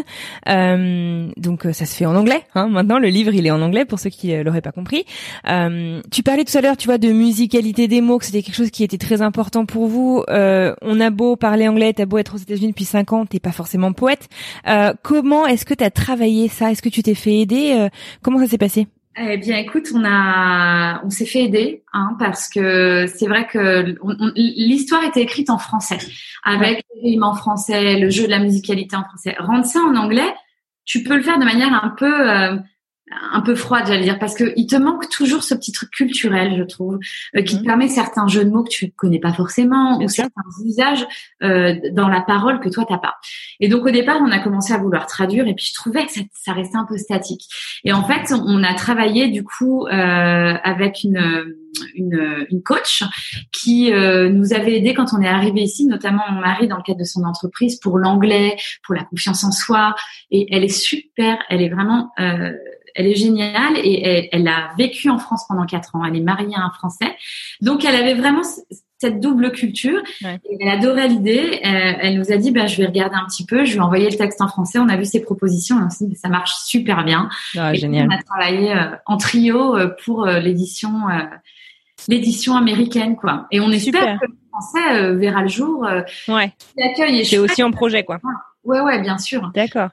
Euh, 0.48 1.28
donc 1.36 1.66
euh, 1.66 1.72
ça 1.72 1.86
se 1.86 1.94
fait 1.94 2.06
en 2.06 2.14
anglais. 2.14 2.42
Hein. 2.54 2.68
Maintenant, 2.68 2.98
le 2.98 3.08
livre 3.08 3.34
il 3.34 3.46
est 3.46 3.50
en 3.50 3.60
anglais 3.60 3.84
pour 3.84 3.98
ceux 3.98 4.10
qui 4.10 4.34
l'auraient 4.42 4.62
pas 4.62 4.72
compris. 4.72 5.04
tu 5.44 6.22
parlais 6.22 6.44
tout 6.44 6.56
à 6.56 6.60
l'heure, 6.60 6.76
tu 6.76 6.86
vois, 6.86 6.98
de 6.98 7.10
musicalité 7.12 7.88
des 7.88 8.00
mots, 8.00 8.18
que 8.18 8.26
c'était 8.26 8.42
quelque 8.42 8.56
chose 8.56 8.70
qui 8.70 8.84
était 8.84 8.98
très 8.98 9.22
important 9.22 9.66
pour 9.66 9.86
vous. 9.86 10.24
on 10.28 11.00
a 11.00 11.10
beau 11.10 11.36
parler 11.36 11.68
anglais, 11.68 11.92
t'as 11.92 12.06
beau 12.06 12.18
être 12.18 12.34
aux 12.34 12.38
États-Unis 12.38 12.68
depuis 12.68 12.84
cinq 12.84 13.12
ans, 13.12 13.26
t'es 13.26 13.40
pas 13.40 13.52
forcément 13.52 13.92
poète. 13.92 14.28
comment 15.02 15.46
est-ce 15.46 15.64
que 15.64 15.74
tu 15.74 15.84
as 15.84 15.90
travaillé 16.02 16.48
ça? 16.48 16.70
Est-ce 16.70 16.82
que 16.82 16.88
tu 16.88 17.02
t'es 17.02 17.14
fait 17.14 17.40
aider? 17.40 17.72
Euh, 17.78 17.88
Comment 18.22 18.38
ça 18.38 18.46
s'est 18.46 18.58
passé? 18.58 18.88
Eh 19.16 19.36
bien, 19.36 19.58
écoute, 19.58 19.88
on 19.94 20.04
a, 20.06 21.02
on 21.04 21.10
s'est 21.10 21.26
fait 21.26 21.44
aider, 21.44 21.82
hein, 21.92 22.16
parce 22.18 22.48
que 22.48 23.06
c'est 23.14 23.26
vrai 23.26 23.46
que 23.46 23.94
l'histoire 24.36 25.04
était 25.04 25.20
écrite 25.20 25.50
en 25.50 25.58
français, 25.58 25.98
avec 26.44 26.82
rimes 27.02 27.22
en 27.22 27.34
français, 27.34 27.98
le 27.98 28.08
jeu 28.08 28.24
de 28.24 28.30
la 28.30 28.38
musicalité 28.38 28.96
en 28.96 29.04
français. 29.04 29.36
Rendre 29.38 29.66
ça 29.66 29.80
en 29.80 29.96
anglais, 29.96 30.34
tu 30.86 31.02
peux 31.02 31.14
le 31.14 31.22
faire 31.22 31.38
de 31.38 31.44
manière 31.44 31.84
un 31.84 31.90
peu, 31.90 32.30
euh, 32.30 32.56
un 33.32 33.40
peu 33.40 33.54
froide, 33.54 33.84
j'allais 33.86 34.02
dire, 34.02 34.18
parce 34.18 34.34
que 34.34 34.52
il 34.56 34.66
te 34.66 34.76
manque 34.76 35.08
toujours 35.08 35.42
ce 35.42 35.54
petit 35.54 35.72
truc 35.72 35.90
culturel, 35.90 36.56
je 36.56 36.62
trouve, 36.64 36.98
euh, 37.36 37.42
qui 37.42 37.56
te 37.56 37.60
mhm. 37.60 37.66
permet 37.66 37.88
certains 37.88 38.26
jeux 38.26 38.44
de 38.44 38.50
mots 38.50 38.64
que 38.64 38.70
tu 38.70 38.90
connais 38.92 39.20
pas 39.20 39.32
forcément 39.32 39.98
ou 39.98 40.08
certains 40.08 40.42
usages 40.64 41.06
euh, 41.42 41.74
dans 41.92 42.08
la 42.08 42.20
parole 42.20 42.60
que 42.60 42.68
toi 42.68 42.84
t'as 42.88 42.98
pas. 42.98 43.14
Et 43.60 43.68
donc 43.68 43.86
au 43.86 43.90
départ, 43.90 44.18
on 44.20 44.30
a 44.30 44.38
commencé 44.38 44.72
à 44.72 44.78
vouloir 44.78 45.06
traduire 45.06 45.46
et 45.46 45.54
puis 45.54 45.66
je 45.66 45.74
trouvais 45.74 46.06
que 46.06 46.12
ça, 46.12 46.20
ça 46.32 46.52
restait 46.52 46.76
un 46.76 46.86
peu 46.86 46.96
statique. 46.96 47.42
Et 47.84 47.92
en 47.92 48.04
fait, 48.04 48.32
on 48.32 48.62
a 48.62 48.74
travaillé 48.74 49.28
du 49.28 49.44
coup 49.44 49.86
euh, 49.86 49.90
avec 50.62 51.04
une 51.04 51.54
une, 51.94 52.46
une, 52.50 52.62
coach 52.62 53.02
qui 53.50 53.92
euh, 53.92 54.28
nous 54.28 54.52
avait 54.52 54.76
aidé 54.76 54.94
quand 54.94 55.14
on 55.14 55.20
est 55.20 55.28
arrivé 55.28 55.62
ici, 55.62 55.86
notamment 55.86 56.22
mon 56.30 56.40
mari 56.40 56.68
dans 56.68 56.76
le 56.76 56.82
cadre 56.82 56.98
de 56.98 57.04
son 57.04 57.24
entreprise 57.24 57.78
pour 57.78 57.98
l'anglais, 57.98 58.56
pour 58.84 58.94
la 58.94 59.04
confiance 59.04 59.44
en 59.44 59.52
soi. 59.52 59.94
Et 60.30 60.46
elle 60.54 60.64
est 60.64 60.68
super, 60.68 61.38
elle 61.48 61.62
est 61.62 61.70
vraiment 61.70 62.10
euh, 62.20 62.52
elle 62.94 63.06
est 63.06 63.14
géniale 63.14 63.74
et 63.76 64.28
elle, 64.32 64.48
a 64.48 64.70
vécu 64.76 65.10
en 65.10 65.18
France 65.18 65.44
pendant 65.48 65.66
quatre 65.66 65.96
ans. 65.96 66.04
Elle 66.04 66.16
est 66.16 66.20
mariée 66.20 66.54
à 66.54 66.62
un 66.62 66.70
Français, 66.70 67.16
donc 67.60 67.84
elle 67.84 67.96
avait 67.96 68.14
vraiment 68.14 68.42
cette 69.02 69.18
double 69.18 69.50
culture. 69.50 70.00
elle 70.22 70.68
adorait 70.68 71.08
l'idée. 71.08 71.60
Euh, 71.64 71.92
elle, 72.00 72.18
nous 72.18 72.30
a 72.30 72.36
dit, 72.36 72.52
ben, 72.52 72.68
je 72.68 72.76
vais 72.76 72.86
regarder 72.86 73.16
un 73.16 73.26
petit 73.26 73.44
peu, 73.44 73.64
je 73.64 73.74
vais 73.74 73.80
envoyer 73.80 74.08
le 74.08 74.16
texte 74.16 74.40
en 74.40 74.46
français. 74.46 74.78
On 74.78 74.88
a 74.88 74.96
vu 74.96 75.04
ses 75.04 75.20
propositions 75.20 75.80
et 75.80 75.82
on 75.82 75.90
s'est 75.90 76.06
dit, 76.06 76.14
ça 76.14 76.28
marche 76.28 76.52
super 76.64 77.04
bien. 77.04 77.28
Ah, 77.58 77.74
génial. 77.74 78.06
On 78.08 78.14
a 78.14 78.22
travaillé 78.22 78.72
euh, 78.72 78.94
en 79.06 79.16
trio 79.16 79.76
euh, 79.76 79.88
pour 80.04 80.26
l'édition, 80.26 80.92
l'édition 82.06 82.56
américaine, 82.56 83.16
quoi. 83.16 83.48
Et 83.50 83.60
on 83.60 83.72
super. 83.72 84.20
que 84.20 84.26
le 84.26 84.34
français 84.50 85.14
verra 85.16 85.42
le 85.42 85.48
jour. 85.48 85.84
ouais. 86.28 86.52
L'accueil 86.76 87.24
C'est 87.24 87.38
aussi 87.38 87.62
en 87.64 87.72
projet, 87.72 88.04
quoi. 88.04 88.20
Ouais, 88.62 88.80
ouais, 88.80 89.00
bien 89.02 89.18
sûr. 89.18 89.50
D'accord. 89.52 89.88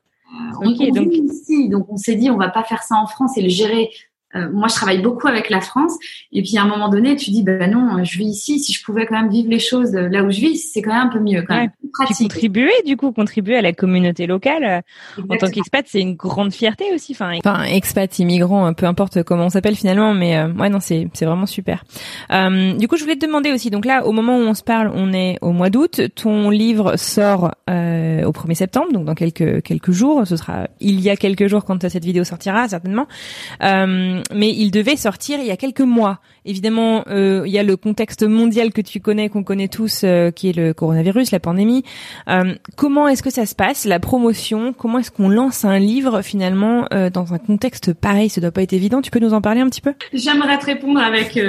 On, 0.62 0.70
donc... 0.92 1.14
ici, 1.14 1.70
donc 1.70 1.88
on 1.90 1.98
s'est 1.98 2.16
dit 2.16 2.30
on 2.30 2.38
va 2.38 2.50
pas 2.50 2.64
faire 2.64 2.84
ça 2.84 2.96
en 2.96 3.08
France 3.08 3.38
et 3.38 3.42
le 3.42 3.50
gérer 3.50 3.90
euh, 4.36 4.50
moi, 4.52 4.68
je 4.68 4.76
travaille 4.76 5.02
beaucoup 5.02 5.28
avec 5.28 5.50
la 5.50 5.62
France. 5.62 5.94
Et 6.32 6.42
puis, 6.42 6.58
à 6.58 6.64
un 6.64 6.68
moment 6.68 6.90
donné, 6.90 7.16
tu 7.16 7.32
dis, 7.32 7.44
ben 7.44 7.70
non, 7.72 8.04
je 8.04 8.18
vis 8.18 8.28
ici. 8.28 8.60
Si 8.60 8.74
je 8.74 8.84
pouvais 8.84 9.06
quand 9.06 9.20
même 9.20 9.30
vivre 9.32 9.50
les 9.50 9.60
choses 9.60 9.94
là 9.94 10.24
où 10.24 10.32
je 10.32 10.40
vis, 10.40 10.58
c'est 10.58 10.82
quand 10.82 10.94
même 10.94 11.08
un 11.08 11.10
peu 11.10 11.20
mieux. 11.20 11.44
Quand 11.48 11.56
même. 11.56 11.72
Contribuer, 11.94 12.72
du 12.86 12.98
coup, 12.98 13.12
contribuer 13.12 13.58
à 13.58 13.62
la 13.62 13.74
communauté 13.74 14.28
locale. 14.28 14.84
En 15.18 15.38
tant 15.38 15.48
qu'expat, 15.48 15.86
c'est 15.88 16.02
une 16.02 16.16
grande 16.16 16.54
fierté 16.54 16.86
aussi. 16.94 17.14
Enfin, 17.14 17.38
enfin, 17.44 17.64
expat, 17.64 18.20
immigrant, 18.20 18.74
peu 18.74 18.86
importe 18.86 19.24
comment 19.24 19.46
on 19.46 19.50
s'appelle 19.50 19.76
finalement, 19.76 20.14
mais 20.14 20.38
euh, 20.38 20.52
ouais, 20.54 20.70
non, 20.70 20.80
c'est 20.80 21.08
c'est 21.14 21.26
vraiment 21.26 21.46
super. 21.46 21.84
Euh, 22.32 22.74
du 22.74 22.88
coup, 22.88 22.98
je 22.98 23.04
voulais 23.04 23.16
te 23.16 23.26
demander 23.26 23.52
aussi. 23.52 23.70
Donc 23.70 23.86
là, 23.86 24.06
au 24.06 24.12
moment 24.12 24.38
où 24.38 24.42
on 24.42 24.54
se 24.54 24.64
parle, 24.64 24.92
on 24.94 25.14
est 25.14 25.38
au 25.42 25.52
mois 25.52 25.70
d'août. 25.70 26.02
Ton 26.16 26.50
livre 26.50 26.96
sort 26.98 27.52
euh, 27.70 28.24
au 28.24 28.32
1er 28.32 28.56
septembre, 28.56 28.92
donc 28.92 29.06
dans 29.06 29.16
quelques 29.16 29.64
quelques 29.64 29.92
jours. 29.92 30.26
Ce 30.26 30.36
sera 30.36 30.68
il 30.80 31.02
y 31.02 31.10
a 31.10 31.16
quelques 31.16 31.48
jours 31.48 31.66
quand 31.66 31.88
cette 31.88 32.06
vidéo 32.06 32.24
sortira 32.24 32.68
certainement. 32.68 33.08
Euh, 33.64 34.19
mais 34.34 34.50
il 34.50 34.72
devait 34.72 34.96
sortir 34.96 35.40
il 35.40 35.46
y 35.46 35.52
a 35.52 35.58
quelques 35.58 35.82
mois. 35.82 36.20
Évidemment, 36.46 37.04
euh, 37.10 37.44
il 37.46 37.52
y 37.52 37.60
a 37.60 37.64
le 37.64 37.76
contexte 37.78 38.24
mondial 38.24 38.72
que 38.72 38.82
tu 38.82 39.00
connais, 39.00 39.30
qu'on 39.30 39.44
connaît 39.44 39.68
tous, 39.68 40.02
euh, 40.04 40.32
qui 40.32 40.50
est 40.50 40.56
le 40.56 40.74
coronavirus, 40.74 41.32
la 41.32 41.40
pandémie. 41.40 41.84
Euh, 42.28 42.56
comment 42.76 43.08
est-ce 43.08 43.24
que 43.24 43.30
ça 43.30 43.46
se 43.46 43.56
passe, 43.56 43.86
la 43.86 44.00
promotion? 44.00 44.74
Comment 44.74 45.00
est-ce 45.00 45.12
qu'on 45.12 45.30
lance 45.30 45.66
un 45.66 45.80
livre 45.80 46.22
finalement 46.22 46.88
dans 47.14 47.34
un 47.34 47.38
contexte 47.38 47.94
pareil? 47.94 48.30
Ça 48.30 48.42
doit 48.42 48.52
pas 48.52 48.62
être 48.62 48.74
évident. 48.74 49.02
Tu 49.02 49.12
peux 49.12 49.20
nous 49.20 49.34
en 49.34 49.42
parler 49.42 49.62
un 49.62 49.70
petit 49.70 49.82
peu? 49.82 49.94
J'aimerais 50.14 50.58
te 50.60 50.66
répondre 50.66 51.00
avec, 51.00 51.40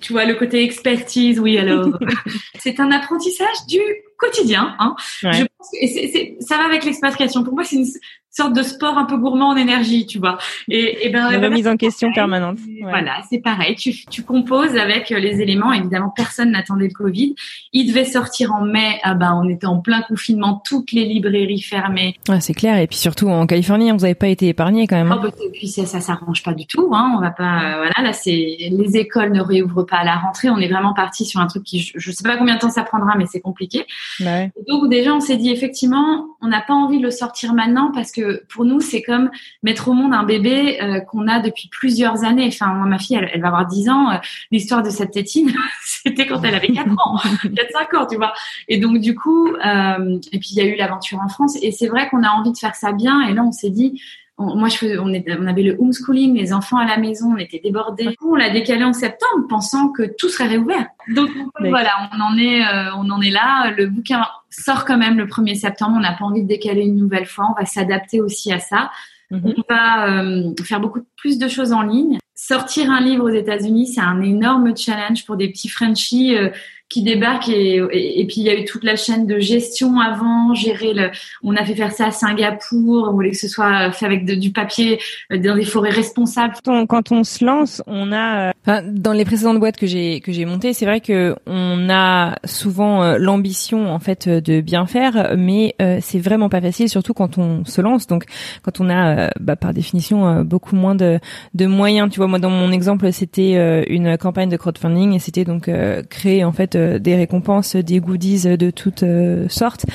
tu 0.00 0.12
vois, 0.12 0.24
le 0.24 0.34
côté 0.34 0.62
expertise. 0.62 1.40
Oui, 1.40 1.58
alors 1.58 1.86
c'est 2.58 2.80
un 2.80 2.90
apprentissage 2.90 3.66
du 3.68 3.80
quotidien. 4.18 4.74
Hein. 4.78 4.94
Je 5.20 5.28
pense 5.28 5.70
que, 5.72 5.78
et 5.80 6.36
ça 6.40 6.56
va 6.56 6.64
avec 6.64 6.84
l'expatriation. 6.84 7.44
Pour 7.44 7.54
moi, 7.54 7.64
c'est 7.64 7.76
une 7.76 7.86
sorte 8.34 8.52
de 8.52 8.62
sport 8.62 8.98
un 8.98 9.04
peu 9.04 9.16
gourmand 9.16 9.50
en 9.50 9.56
énergie, 9.56 10.06
tu 10.06 10.18
vois. 10.18 10.38
Et, 10.68 11.06
et 11.06 11.10
ben, 11.10 11.30
la 11.30 11.38
remise 11.38 11.68
en 11.68 11.76
question 11.76 12.12
permanente. 12.12 12.58
Voilà, 12.82 13.20
c'est 13.30 13.38
pareil. 13.38 13.76
Tu, 13.76 13.92
tu 14.10 14.22
composes 14.22 14.76
avec 14.76 15.10
les 15.10 15.40
éléments. 15.40 15.72
Évidemment, 15.72 16.12
personne 16.14 16.50
n'attendait 16.50 16.88
le 16.88 16.92
Covid. 16.92 17.34
Il 17.72 17.86
devait 17.86 18.04
sortir 18.04 18.52
en 18.52 18.64
mai. 18.64 18.98
Ah 19.02 19.14
ben, 19.14 19.40
on 19.42 19.48
était 19.48 19.66
en 19.66 19.78
plein 19.78 20.02
confinement, 20.02 20.60
toutes 20.64 20.92
les 20.92 21.04
librairies 21.04 21.62
fermées. 21.62 22.16
Ouais, 22.28 22.40
c'est 22.40 22.54
clair. 22.54 22.78
Et 22.78 22.86
puis 22.86 22.98
surtout 22.98 23.28
en 23.28 23.46
Californie, 23.46 23.90
vous 23.92 23.98
n'avez 23.98 24.14
pas 24.14 24.28
été 24.28 24.48
épargné 24.48 24.86
quand 24.86 24.96
même. 24.96 25.12
Hein. 25.12 25.20
Oh, 25.20 25.22
bah, 25.22 25.30
et 25.44 25.50
puis 25.50 25.68
ça, 25.68 25.86
ça 25.86 26.00
s'arrange 26.00 26.42
pas 26.42 26.54
du 26.54 26.66
tout. 26.66 26.90
Hein. 26.92 27.12
On 27.16 27.20
va 27.20 27.30
pas. 27.30 27.44
Euh, 27.44 27.76
voilà, 27.76 27.94
là, 28.02 28.12
c'est 28.12 28.32
les 28.32 28.96
écoles 28.96 29.32
ne 29.32 29.40
réouvrent 29.40 29.84
pas 29.84 29.98
à 29.98 30.04
la 30.04 30.16
rentrée. 30.16 30.50
On 30.50 30.58
est 30.58 30.68
vraiment 30.68 30.94
parti 30.94 31.24
sur 31.24 31.40
un 31.40 31.46
truc 31.46 31.62
qui, 31.62 31.92
je, 31.94 32.10
sais 32.10 32.24
pas 32.24 32.36
combien 32.36 32.54
de 32.54 32.60
temps 32.60 32.70
ça 32.70 32.82
prendra, 32.82 33.16
mais 33.16 33.26
c'est 33.26 33.40
compliqué. 33.40 33.86
Ouais. 34.20 34.50
Donc 34.68 34.88
déjà, 34.90 35.14
on 35.14 35.20
s'est 35.20 35.36
dit 35.36 35.50
effectivement, 35.50 36.26
on 36.40 36.48
n'a 36.48 36.60
pas 36.60 36.74
envie 36.74 36.98
de 36.98 37.04
le 37.04 37.10
sortir 37.10 37.54
maintenant 37.54 37.92
parce 37.92 38.10
que 38.10 38.23
pour 38.48 38.64
nous, 38.64 38.80
c'est 38.80 39.02
comme 39.02 39.30
mettre 39.62 39.88
au 39.88 39.92
monde 39.92 40.14
un 40.14 40.24
bébé 40.24 40.80
euh, 40.82 41.00
qu'on 41.00 41.28
a 41.28 41.40
depuis 41.40 41.68
plusieurs 41.68 42.24
années. 42.24 42.46
Enfin, 42.48 42.72
moi, 42.74 42.86
ma 42.86 42.98
fille, 42.98 43.16
elle, 43.16 43.40
va 43.40 43.48
avoir 43.48 43.66
10 43.66 43.88
ans. 43.88 44.10
Euh, 44.10 44.16
l'histoire 44.50 44.82
de 44.82 44.90
cette 44.90 45.12
tétine, 45.12 45.52
c'était 45.84 46.26
quand 46.26 46.42
elle 46.42 46.54
avait 46.54 46.68
4 46.68 46.90
ans, 46.90 47.16
4-5 47.44 47.96
ans, 47.96 48.06
tu 48.06 48.16
vois. 48.16 48.32
Et 48.68 48.78
donc, 48.78 48.98
du 48.98 49.14
coup, 49.14 49.48
euh, 49.48 50.18
et 50.32 50.38
puis 50.38 50.50
il 50.52 50.56
y 50.56 50.60
a 50.60 50.64
eu 50.64 50.76
l'aventure 50.76 51.20
en 51.20 51.28
France. 51.28 51.56
Et 51.62 51.72
c'est 51.72 51.88
vrai 51.88 52.08
qu'on 52.08 52.22
a 52.22 52.30
envie 52.30 52.52
de 52.52 52.58
faire 52.58 52.74
ça 52.74 52.92
bien. 52.92 53.22
Et 53.28 53.34
là, 53.34 53.42
on 53.42 53.52
s'est 53.52 53.70
dit, 53.70 54.00
moi, 54.38 54.68
je 54.68 54.76
faisais, 54.76 54.98
on, 54.98 55.04
on, 55.04 55.46
avait 55.46 55.62
le 55.62 55.76
homeschooling, 55.78 56.36
les 56.36 56.52
enfants 56.52 56.78
à 56.78 56.86
la 56.86 56.96
maison, 56.96 57.34
on 57.34 57.36
était 57.36 57.60
débordés. 57.62 58.06
Du 58.06 58.16
coup, 58.16 58.32
on 58.32 58.34
l'a 58.34 58.50
décalé 58.50 58.82
en 58.82 58.92
septembre, 58.92 59.46
pensant 59.48 59.90
que 59.90 60.02
tout 60.18 60.28
serait 60.28 60.48
réouvert. 60.48 60.86
Donc 61.08 61.30
voilà, 61.60 62.10
on 62.12 62.20
en 62.20 62.36
est, 62.36 62.62
on 62.96 63.10
en 63.10 63.20
est 63.20 63.30
là. 63.30 63.70
Le 63.70 63.86
bouquin 63.86 64.24
sort 64.50 64.84
quand 64.84 64.98
même 64.98 65.18
le 65.18 65.26
1er 65.26 65.54
septembre. 65.54 65.94
On 65.96 66.00
n'a 66.00 66.12
pas 66.12 66.24
envie 66.24 66.42
de 66.42 66.48
décaler 66.48 66.82
une 66.82 66.96
nouvelle 66.96 67.26
fois. 67.26 67.46
On 67.50 67.60
va 67.60 67.64
s'adapter 67.64 68.20
aussi 68.20 68.52
à 68.52 68.58
ça. 68.58 68.90
Mhm. 69.30 69.54
On 69.56 69.74
va 69.74 70.08
euh, 70.08 70.54
faire 70.64 70.80
beaucoup 70.80 71.00
plus 71.16 71.38
de 71.38 71.48
choses 71.48 71.72
en 71.72 71.82
ligne. 71.82 72.18
Sortir 72.34 72.90
un 72.90 73.00
livre 73.00 73.24
aux 73.24 73.34
États-Unis, 73.34 73.88
c'est 73.88 74.00
un 74.00 74.20
énorme 74.20 74.76
challenge 74.76 75.24
pour 75.24 75.36
des 75.36 75.48
petits 75.48 75.68
Frenchies 75.68 76.36
euh, 76.36 76.50
qui 76.88 77.02
débarque 77.02 77.48
et, 77.48 77.76
et, 77.76 78.26
puis 78.26 78.36
il 78.38 78.44
y 78.44 78.50
a 78.50 78.58
eu 78.58 78.64
toute 78.64 78.84
la 78.84 78.94
chaîne 78.94 79.26
de 79.26 79.38
gestion 79.38 80.00
avant, 80.00 80.54
gérer 80.54 80.92
le. 80.92 81.10
On 81.42 81.56
a 81.56 81.64
fait 81.64 81.74
faire 81.74 81.92
ça 81.92 82.06
à 82.06 82.10
Singapour. 82.10 83.08
On 83.08 83.12
voulait 83.12 83.30
que 83.30 83.38
ce 83.38 83.48
soit 83.48 83.90
fait 83.92 84.06
avec 84.06 84.26
du 84.26 84.52
papier 84.52 85.00
euh, 85.32 85.38
dans 85.38 85.56
des 85.56 85.64
forêts 85.64 85.90
responsables. 85.90 86.54
Quand 86.64 86.82
on, 86.82 86.86
quand 86.86 87.10
on 87.10 87.24
se 87.24 87.44
lance, 87.44 87.82
on 87.86 88.12
a. 88.12 88.48
Euh, 88.48 88.52
enfin, 88.62 88.82
dans 88.86 89.12
les 89.12 89.24
précédentes 89.24 89.58
boîtes 89.58 89.78
que 89.78 89.86
j'ai 89.86 90.20
que 90.20 90.30
j'ai 90.30 90.44
montées, 90.44 90.74
c'est 90.74 90.84
vrai 90.84 91.00
que 91.00 91.34
on 91.46 91.88
a 91.90 92.36
souvent 92.44 93.02
euh, 93.02 93.16
l'ambition 93.18 93.92
en 93.92 93.98
fait 93.98 94.28
de 94.28 94.60
bien 94.60 94.86
faire, 94.86 95.34
mais 95.36 95.74
c'est 96.00 96.18
vraiment 96.18 96.48
pas 96.48 96.60
facile, 96.60 96.88
surtout 96.88 97.14
quand 97.14 97.38
on 97.38 97.64
se 97.64 97.80
lance. 97.80 98.06
Donc, 98.06 98.24
quand 98.62 98.80
on 98.80 98.90
a 98.90 99.30
bah, 99.40 99.56
par 99.56 99.72
définition 99.72 100.42
beaucoup 100.42 100.76
moins 100.76 100.94
de 100.94 101.18
de 101.54 101.66
moyens. 101.66 102.10
Tu 102.10 102.18
vois, 102.18 102.26
moi 102.26 102.38
dans 102.38 102.50
mon 102.50 102.70
exemple, 102.72 103.10
c'était 103.12 103.84
une 103.88 104.18
campagne 104.18 104.50
de 104.50 104.56
crowdfunding 104.56 105.14
et 105.14 105.18
c'était 105.18 105.44
donc 105.44 105.70
créer 106.10 106.44
en 106.44 106.52
fait 106.52 106.74
euh, 106.83 106.83
des 106.98 107.16
récompenses, 107.16 107.76
des 107.76 108.00
goodies 108.00 108.56
de 108.56 108.70
toutes 108.70 109.02
euh, 109.02 109.48
sortes. 109.48 109.86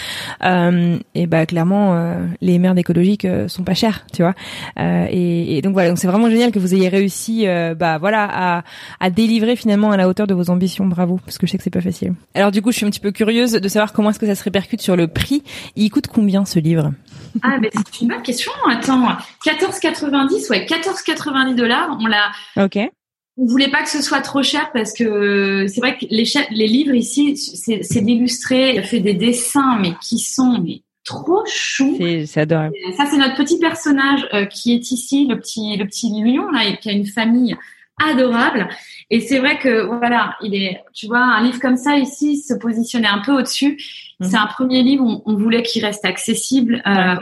Euh, 0.44 0.98
et 1.16 1.28
bah 1.28 1.46
clairement, 1.46 2.18
les 2.42 2.60
merdes 2.60 2.78
écologiques 2.78 3.28
sont 3.48 3.64
pas 3.64 3.74
chères, 3.74 4.06
tu 4.14 4.22
vois. 4.22 4.34
Et, 4.78 5.62
donc 5.64 5.74
voilà, 5.74 5.90
donc 5.90 5.98
c'est 5.98 6.08
vraiment 6.08 6.30
génial 6.30 6.52
que 6.52 6.60
vous 6.60 6.74
ayez 6.74 6.90
réussi, 6.90 7.46
bah 7.78 7.98
voilà, 7.98 8.28
à, 8.32 8.64
à 9.00 9.10
délivrer 9.10 9.56
finalement 9.56 9.92
à 9.92 9.98
la 9.98 10.08
hauteur 10.08 10.28
de 10.28 10.34
vos 10.34 10.50
ambitions. 10.50 10.86
Bravo, 10.86 11.20
parce 11.26 11.38
que 11.38 11.48
je 11.48 11.52
sais 11.52 11.58
que 11.58 11.64
c'est 11.64 11.70
pas 11.70 11.82
facile. 11.82 12.14
Alors 12.34 12.52
du 12.52 12.62
coup, 12.62 12.72
je 12.72 12.78
suis 12.78 12.86
un 12.86 12.90
petit 12.90 13.00
peu 13.00 13.12
curieuse 13.12 13.54
de 13.54 13.68
savoir 13.68 13.94
comment 13.94 14.10
est-ce 14.10 14.20
que 14.20 14.28
ça 14.28 14.36
se 14.36 14.44
répercute 14.44 14.82
sur 14.82 14.96
le 14.96 15.08
prix. 15.08 15.44
Il 15.76 15.90
coûte 15.90 16.08
combien 16.08 16.46
ce 16.46 16.60
livre? 16.60 16.92
Ah, 17.44 17.58
ben 17.60 17.70
c'est 17.74 18.02
une 18.02 18.10
bonne 18.10 18.22
question. 18.22 18.52
Attends, 18.70 19.08
14,90, 19.46 20.50
ouais, 20.50 20.66
14,90 20.66 21.56
dollars. 21.56 21.98
On 22.00 22.08
l'a. 22.08 22.32
Ok 22.64 22.80
on 23.40 23.46
voulait 23.46 23.70
pas 23.70 23.82
que 23.82 23.90
ce 23.90 24.02
soit 24.02 24.22
trop 24.22 24.44
cher 24.44 24.70
parce 24.74 24.94
que 24.94 25.66
c'est 25.68 25.80
vrai 25.80 25.98
que 25.98 26.06
les, 26.10 26.26
les 26.52 26.68
livres 26.68 26.94
ici, 26.94 27.38
c'est 27.38 28.02
d'illustrer, 28.02 28.76
il 28.76 28.84
fait 28.84 29.00
des 29.00 29.14
dessins, 29.14 29.80
mais 29.80 29.94
qui 30.02 30.20
sont 30.20 30.60
mais 30.62 30.82
trop 31.06 31.44
choux. 31.46 31.98
C'est 32.26 32.42
adorable. 32.42 32.76
Ça, 32.98 33.06
c'est 33.10 33.18
notre 33.18 33.36
petit 33.36 33.58
personnage 33.60 34.28
euh, 34.34 34.46
qui 34.46 34.74
est 34.74 34.92
ici, 34.92 35.26
le 35.26 35.40
petit, 35.40 35.78
le 35.78 35.86
petit 35.86 36.10
lion 36.10 36.52
là, 36.52 36.72
qui 36.80 36.90
a 36.90 36.92
une 36.92 37.08
famille 37.08 37.56
adorable. 38.00 38.70
Et 39.10 39.20
c'est 39.22 39.40
vrai 39.40 39.58
que 39.58 39.86
voilà, 39.86 40.36
il 40.42 40.56
est, 40.56 40.82
tu 40.94 41.08
vois, 41.08 41.20
un 41.20 41.44
livre 41.44 41.60
comme 41.60 41.78
ça 41.78 41.98
ici 41.98 42.38
se 42.38 42.54
positionnait 42.54 43.08
un 43.08 43.20
peu 43.20 43.32
au-dessus. 43.32 43.80
Mhm. 44.20 44.30
C'est 44.30 44.38
un 44.38 44.48
premier 44.48 44.84
livre, 44.84 45.22
on, 45.26 45.36
voulait 45.36 45.64
qu'il 45.64 45.84
reste 45.84 46.06
accessible 46.06 46.82
euh, 46.86 47.16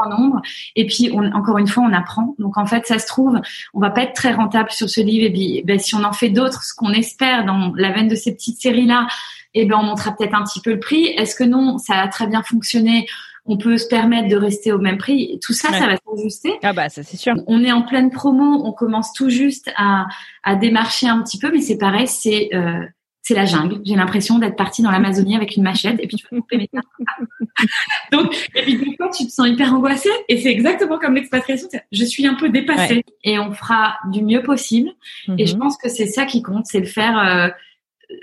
grand 0.00 0.18
nombre. 0.18 0.42
Et 0.76 0.86
puis, 0.86 1.10
on, 1.12 1.24
encore 1.32 1.58
une 1.58 1.68
fois, 1.68 1.84
on 1.88 1.92
apprend. 1.92 2.34
Donc, 2.38 2.58
en 2.58 2.66
fait, 2.66 2.86
ça 2.86 2.98
se 2.98 3.06
trouve, 3.06 3.40
on 3.74 3.80
va 3.80 3.90
pas 3.90 4.02
être 4.02 4.14
très 4.14 4.32
rentable 4.32 4.70
sur 4.70 4.88
ce 4.88 5.00
livre. 5.00 5.26
Et 5.26 5.32
puis, 5.32 5.62
ben, 5.64 5.78
si 5.78 5.94
on 5.94 6.04
en 6.04 6.12
fait 6.12 6.30
d'autres, 6.30 6.62
ce 6.64 6.74
qu'on 6.74 6.92
espère 6.92 7.44
dans 7.44 7.72
la 7.76 7.92
veine 7.92 8.08
de 8.08 8.14
ces 8.14 8.34
petites 8.34 8.60
séries-là, 8.60 9.06
eh 9.54 9.66
ben, 9.66 9.76
on 9.78 9.82
montera 9.82 10.12
peut-être 10.16 10.34
un 10.34 10.44
petit 10.44 10.60
peu 10.60 10.72
le 10.72 10.80
prix. 10.80 11.06
Est-ce 11.06 11.34
que 11.34 11.44
non, 11.44 11.78
ça 11.78 11.94
a 11.94 12.08
très 12.08 12.26
bien 12.26 12.42
fonctionné? 12.42 13.06
On 13.46 13.56
peut 13.56 13.78
se 13.78 13.88
permettre 13.88 14.28
de 14.28 14.36
rester 14.36 14.70
au 14.70 14.78
même 14.78 14.98
prix. 14.98 15.38
Tout 15.42 15.54
ça, 15.54 15.72
ça 15.72 15.86
va 15.86 15.94
s'ajuster. 15.96 16.52
Ah 16.62 16.74
bah 16.74 16.88
ça 16.90 17.02
c'est 17.02 17.16
sûr. 17.16 17.34
On 17.46 17.64
est 17.64 17.72
en 17.72 17.82
pleine 17.82 18.10
promo, 18.10 18.62
on 18.64 18.72
commence 18.72 19.12
tout 19.14 19.30
juste 19.30 19.72
à, 19.76 20.06
à 20.44 20.56
démarcher 20.56 21.08
un 21.08 21.22
petit 21.22 21.38
peu, 21.38 21.50
mais 21.50 21.62
c'est 21.62 21.78
pareil, 21.78 22.06
c'est 22.06 22.50
euh, 22.52 22.84
c'est 23.22 23.34
la 23.34 23.44
jungle. 23.44 23.80
J'ai 23.84 23.96
l'impression 23.96 24.38
d'être 24.38 24.56
partie 24.56 24.82
dans 24.82 24.90
l'Amazonie 24.90 25.36
avec 25.36 25.56
une 25.56 25.62
machette 25.62 26.00
et 26.00 26.06
puis 26.06 26.16
tu 26.16 26.26
vas 26.30 26.40
couper 26.40 26.56
mes 26.56 26.70
Donc, 28.12 28.34
et 28.54 28.62
puis 28.62 28.76
des 28.76 28.96
fois, 28.96 29.10
tu 29.10 29.26
te 29.26 29.30
sens 29.30 29.48
hyper 29.48 29.74
angoissée 29.74 30.10
et 30.28 30.40
c'est 30.40 30.50
exactement 30.50 30.98
comme 30.98 31.14
l'expatriation. 31.14 31.68
Je 31.92 32.04
suis 32.04 32.26
un 32.26 32.34
peu 32.34 32.48
dépassée 32.48 33.04
et 33.24 33.38
on 33.38 33.52
fera 33.52 33.98
du 34.10 34.22
mieux 34.22 34.42
possible. 34.42 34.90
Et 35.38 35.46
je 35.46 35.54
mhm. 35.54 35.60
pense 35.60 35.76
que 35.76 35.88
c'est 35.88 36.06
ça 36.06 36.24
qui 36.24 36.42
compte, 36.42 36.66
c'est 36.66 36.80
le 36.80 36.86
faire. 36.86 37.18
Euh, 37.18 37.48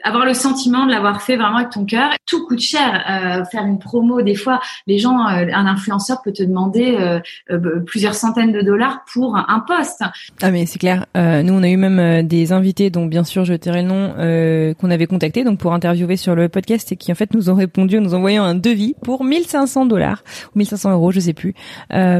avoir 0.03 0.25
le 0.25 0.33
sentiment 0.33 0.85
de 0.85 0.91
l'avoir 0.91 1.21
fait 1.21 1.35
vraiment 1.35 1.57
avec 1.57 1.69
ton 1.71 1.85
cœur. 1.85 2.11
Tout 2.25 2.45
coûte 2.45 2.59
cher. 2.59 3.03
Euh, 3.09 3.45
faire 3.45 3.65
une 3.65 3.79
promo, 3.79 4.21
des 4.21 4.35
fois, 4.35 4.59
les 4.85 4.97
gens, 4.99 5.27
euh, 5.27 5.45
un 5.53 5.65
influenceur 5.65 6.21
peut 6.21 6.31
te 6.31 6.43
demander 6.43 6.95
euh, 6.99 7.19
euh 7.51 7.79
plusieurs 7.85 8.15
centaines 8.15 8.51
de 8.51 8.61
dollars 8.61 9.03
pour 9.11 9.35
un 9.35 9.59
poste. 9.59 10.03
Ah 10.41 10.51
mais 10.51 10.65
c'est 10.65 10.79
clair. 10.79 11.05
Euh, 11.15 11.43
nous, 11.43 11.53
on 11.53 11.63
a 11.63 11.69
eu 11.69 11.77
même 11.77 12.27
des 12.27 12.51
invités, 12.51 12.89
dont 12.89 13.05
bien 13.05 13.23
sûr 13.23 13.45
je 13.45 13.53
tairai 13.53 13.81
le 13.81 13.87
nom, 13.87 14.73
qu'on 14.75 14.91
avait 14.91 15.07
contacté 15.07 15.43
donc 15.43 15.59
pour 15.59 15.73
interviewer 15.73 16.17
sur 16.17 16.35
le 16.35 16.49
podcast 16.49 16.91
et 16.91 16.95
qui 16.95 17.11
en 17.11 17.15
fait 17.15 17.33
nous 17.33 17.49
ont 17.49 17.55
répondu 17.55 17.97
en 17.97 18.01
nous 18.01 18.13
envoyant 18.13 18.43
un 18.43 18.55
devis 18.55 18.95
pour 19.03 19.23
1500 19.23 19.85
dollars 19.85 20.23
ou 20.55 20.59
1500 20.59 20.91
euros, 20.91 21.11
je 21.11 21.19
sais 21.19 21.33
plus, 21.33 21.53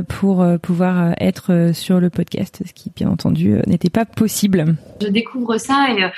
pour 0.07 0.45
pouvoir 0.61 1.13
être 1.19 1.71
sur 1.73 1.99
le 1.99 2.09
podcast, 2.09 2.61
ce 2.65 2.73
qui 2.73 2.91
bien 2.95 3.09
entendu 3.09 3.59
n'était 3.67 3.89
pas 3.89 4.05
possible. 4.05 4.75
Je 5.01 5.07
découvre 5.07 5.57
ça 5.57 5.87
et 5.89 6.09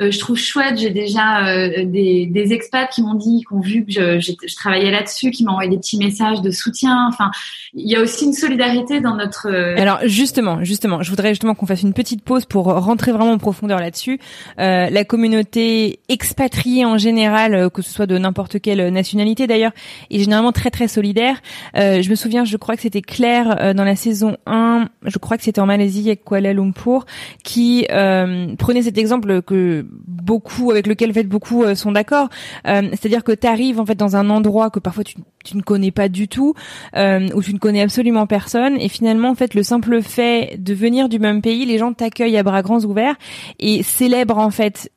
euh, 0.00 0.10
je 0.10 0.18
trouve 0.18 0.36
chouette. 0.36 0.76
J'ai 0.76 0.90
déjà 0.90 1.46
euh, 1.46 1.84
des, 1.86 2.26
des 2.26 2.52
expats 2.52 2.90
qui 2.90 3.02
m'ont 3.02 3.14
dit, 3.14 3.44
qui 3.48 3.54
ont 3.54 3.60
vu 3.60 3.84
que 3.84 3.90
je, 3.92 4.20
je, 4.20 4.54
travaillais 4.54 4.90
là-dessus, 4.90 5.30
qui 5.30 5.42
m'ont 5.42 5.52
envoyé 5.52 5.70
des 5.70 5.78
petits 5.78 5.96
messages 5.96 6.42
de 6.42 6.50
soutien. 6.50 7.06
Enfin, 7.08 7.30
il 7.72 7.88
y 7.88 7.96
a 7.96 8.02
aussi 8.02 8.26
une 8.26 8.34
solidarité 8.34 9.00
dans 9.00 9.14
notre. 9.14 9.48
Alors 9.48 10.00
justement, 10.04 10.62
justement, 10.62 11.02
je 11.02 11.08
voudrais 11.08 11.30
justement 11.30 11.54
qu'on 11.54 11.66
fasse 11.66 11.82
une 11.82 11.94
petite 11.94 12.22
pause 12.22 12.44
pour 12.44 12.66
rentrer 12.66 13.12
vraiment 13.12 13.32
en 13.32 13.38
profondeur 13.38 13.80
là-dessus. 13.80 14.18
la 14.58 15.04
communauté 15.04 16.00
expatriée 16.08 16.84
en 16.84 16.98
général, 16.98 17.70
que 17.70 17.80
ce 17.80 17.90
soit 17.90 18.06
de 18.06 18.18
n'importe 18.18 18.60
quelle 18.60 18.88
nationalité 18.92 19.46
d'ailleurs, 19.46 19.72
est 20.10 20.18
généralement 20.18 20.52
très 20.52 20.70
très 20.70 20.88
solidaire. 20.88 21.40
je 21.74 22.08
me 22.08 22.14
souviens, 22.14 22.44
je 22.44 22.56
crois 22.56 22.76
que 22.76 22.82
c'était 22.82 23.02
Claire 23.02 23.74
dans 23.74 23.84
la 23.84 23.96
saison 23.96 24.36
1, 24.46 24.88
je 25.04 25.18
crois 25.18 25.36
que 25.36 25.42
c'était 25.42 25.60
en 25.60 25.66
Malaisie 25.66 26.06
avec 26.06 26.24
Kuala 26.24 26.52
Lumpur, 26.52 27.06
qui 27.44 27.86
prenait 27.88 28.82
cet 28.82 28.98
exemple 28.98 29.42
que 29.42 29.85
beaucoup 29.90 30.70
avec 30.70 30.86
lequel 30.86 31.12
fait 31.12 31.24
beaucoup 31.24 31.64
euh, 31.64 31.74
sont 31.74 31.92
d'accord. 31.92 32.28
Euh, 32.66 32.82
c'est-à-dire 32.90 33.24
que 33.24 33.32
tu 33.32 33.46
arrives 33.46 33.80
en 33.80 33.86
fait 33.86 33.94
dans 33.94 34.16
un 34.16 34.30
endroit 34.30 34.70
que 34.70 34.78
parfois 34.78 35.04
tu, 35.04 35.16
tu 35.44 35.56
ne 35.56 35.62
connais 35.62 35.90
pas 35.90 36.08
du 36.08 36.28
tout, 36.28 36.54
euh, 36.96 37.28
où 37.34 37.42
tu 37.42 37.52
ne 37.52 37.58
connais 37.58 37.82
absolument 37.82 38.26
personne, 38.26 38.76
et 38.80 38.88
finalement 38.88 39.30
en 39.30 39.34
fait 39.34 39.54
le 39.54 39.62
simple 39.62 40.02
fait 40.02 40.56
de 40.58 40.74
venir 40.74 41.08
du 41.08 41.18
même 41.18 41.42
pays, 41.42 41.64
les 41.64 41.78
gens 41.78 41.92
t'accueillent 41.92 42.36
à 42.36 42.42
bras 42.42 42.62
grands 42.62 42.84
ouverts 42.84 43.16
et 43.58 43.82
célèbrent 43.82 44.38
en 44.38 44.50
fait 44.50 44.90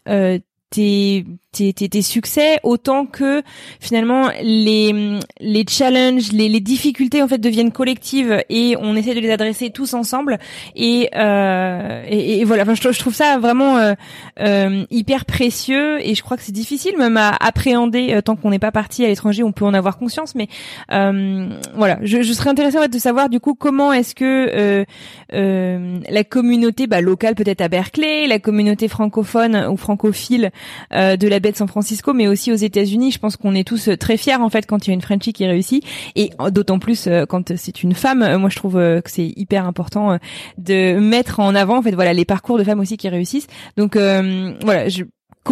tes 0.69 1.25
tes, 1.51 1.73
tes, 1.73 2.01
succès 2.03 2.60
autant 2.63 3.08
que 3.08 3.41
finalement 3.79 4.29
les 4.43 5.19
les 5.39 5.65
challenges 5.67 6.32
les, 6.32 6.47
les 6.47 6.60
difficultés 6.60 7.23
en 7.23 7.27
fait 7.27 7.39
deviennent 7.39 7.71
collectives 7.71 8.43
et 8.49 8.75
on 8.79 8.95
essaie 8.95 9.15
de 9.15 9.19
les 9.19 9.32
adresser 9.32 9.71
tous 9.71 9.93
ensemble. 9.93 10.38
Et 10.75 11.10
euh, 11.15 12.03
et, 12.08 12.43
voilà. 12.43 12.63
Enfin, 12.63 12.75
je, 12.75 12.91
je, 12.91 12.99
trouve 12.99 13.15
ça 13.15 13.39
vraiment 13.39 13.77
euh, 13.77 13.93
euh, 14.39 14.86
hyper 14.91 15.25
précieux 15.25 16.05
et 16.05 16.15
je 16.15 16.21
crois 16.21 16.38
que 16.38 16.43
c'est 16.43 16.51
difficile 16.51 16.97
même 16.97 17.17
à 17.17 17.36
appréhender 17.39 18.13
euh, 18.13 18.21
tant 18.21 18.36
qu'on 18.36 18.51
n'est 18.51 18.60
pas 18.60 18.71
parti 18.71 19.03
à 19.03 19.08
l'étranger 19.08 19.43
on 19.43 19.51
peut 19.51 19.65
en 19.65 19.73
avoir 19.73 19.97
conscience. 19.97 20.36
Mais 20.36 20.47
euh, 20.91 21.49
voilà. 21.75 21.97
Je, 22.03 22.21
je, 22.21 22.34
serais 22.34 22.49
intéressée 22.49 22.77
en 22.77 22.84
fait, 22.84 22.93
de 22.93 22.99
savoir 22.99 23.29
du 23.29 23.39
coup 23.39 23.55
comment 23.55 23.91
est-ce 23.91 24.13
que 24.15 24.86
la 25.32 26.23
communauté 26.23 26.88
bah, 26.88 27.01
locale 27.01 27.36
peut-être 27.36 27.62
à 27.62 27.67
Berkeley 27.67 28.27
la 28.27 28.39
communauté 28.39 28.88
francophone 28.88 29.55
ou 29.69 29.77
francophile 29.77 30.51
de 30.91 31.28
la 31.28 31.39
baie 31.39 31.52
de 31.52 31.58
San 31.58 31.67
Francisco, 31.67 32.13
mais 32.13 32.28
aussi 32.28 32.52
aux 32.52 32.56
États-Unis. 32.56 33.12
Je 33.12 33.19
pense 33.19 33.38
qu'on 33.38 33.56
est 33.56 33.67
tous 33.67 33.89
euh, 33.89 33.98
très 33.98 34.17
fiers 34.17 34.36
en 34.36 34.50
fait 34.50 34.65
quand 34.65 34.86
il 34.86 34.89
y 34.89 34.91
a 34.91 34.93
une 34.93 35.02
Frenchie 35.02 35.34
qui 35.34 35.45
réussit, 35.45 35.84
et 36.15 36.32
d'autant 36.52 36.80
plus 36.80 37.08
euh, 37.08 37.26
quand 37.26 37.56
c'est 37.56 37.84
une 37.84 37.93
femme. 37.93 38.22
Euh, 38.22 38.38
moi, 38.38 38.50
je 38.50 38.56
trouve 38.56 38.74
que 38.74 39.10
c'est 39.10 39.34
hyper 39.36 39.65
important 39.65 40.17
de 40.58 40.98
mettre 41.00 41.39
en 41.39 41.56
avant 41.56 41.78
en 41.78 41.82
fait 41.82 41.91
voilà 41.91 42.13
les 42.13 42.26
parcours 42.26 42.58
de 42.58 42.63
femmes 42.63 42.80
aussi 42.80 42.98
qui 42.98 43.10
réussissent. 43.10 43.48
Donc 43.78 43.95
voilà, 43.95 44.89
je 44.89 45.04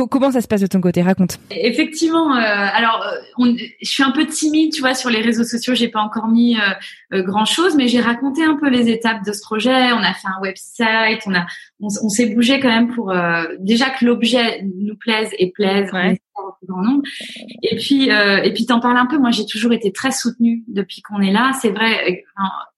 comment 0.06 0.32
ça 0.32 0.42
se 0.42 0.48
passe 0.48 0.62
de 0.62 0.68
ton 0.68 0.82
côté? 0.82 1.02
Raconte. 1.02 1.40
Effectivement, 1.50 2.36
euh, 2.36 2.40
alors 2.40 3.04
on, 3.38 3.56
je 3.56 3.90
suis 3.90 4.04
un 4.04 4.12
peu 4.12 4.26
timide, 4.26 4.74
tu 4.74 4.82
vois, 4.82 4.94
sur 4.94 5.10
les 5.10 5.22
réseaux 5.22 5.44
sociaux. 5.44 5.74
J'ai 5.74 5.88
pas 5.88 6.02
encore 6.02 6.28
mis 6.28 6.58
euh, 7.14 7.24
grand 7.24 7.46
chose, 7.46 7.76
mais 7.76 7.88
j'ai 7.88 8.00
raconté 8.00 8.44
un 8.44 8.56
peu 8.56 8.70
les 8.70 8.90
étapes 8.90 9.26
de 9.26 9.34
ce 9.34 9.42
projet. 9.42 9.92
On 9.94 10.04
a 10.04 10.14
fait 10.14 10.28
un 10.28 10.42
website, 10.42 11.24
on 11.26 11.34
a, 11.34 11.46
on, 11.80 12.10
s'est 12.10 12.28
bougé 12.28 12.60
quand 12.60 12.70
même 12.70 12.94
pour 12.94 13.14
déjà 13.60 13.90
que 13.90 14.06
l'objet 14.06 14.64
nous 14.64 14.96
plaise 14.96 15.30
et 15.38 15.52
plaise. 15.52 15.92
Ouais 15.94 16.20
grand 16.68 16.82
nombre. 16.84 17.04
Et 17.64 17.76
puis, 17.76 18.12
euh, 18.12 18.42
et 18.44 18.54
puis 18.54 18.66
t'en 18.66 18.80
parles 18.80 18.98
un 18.98 19.06
peu. 19.06 19.18
Moi, 19.18 19.32
j'ai 19.32 19.46
toujours 19.46 19.74
été 19.74 19.92
très 19.92 20.12
soutenue 20.12 20.64
depuis 20.68 21.02
qu'on 21.02 21.22
est 21.22 21.32
là. 21.32 21.52
C'est 21.62 21.70
vrai, 21.70 22.26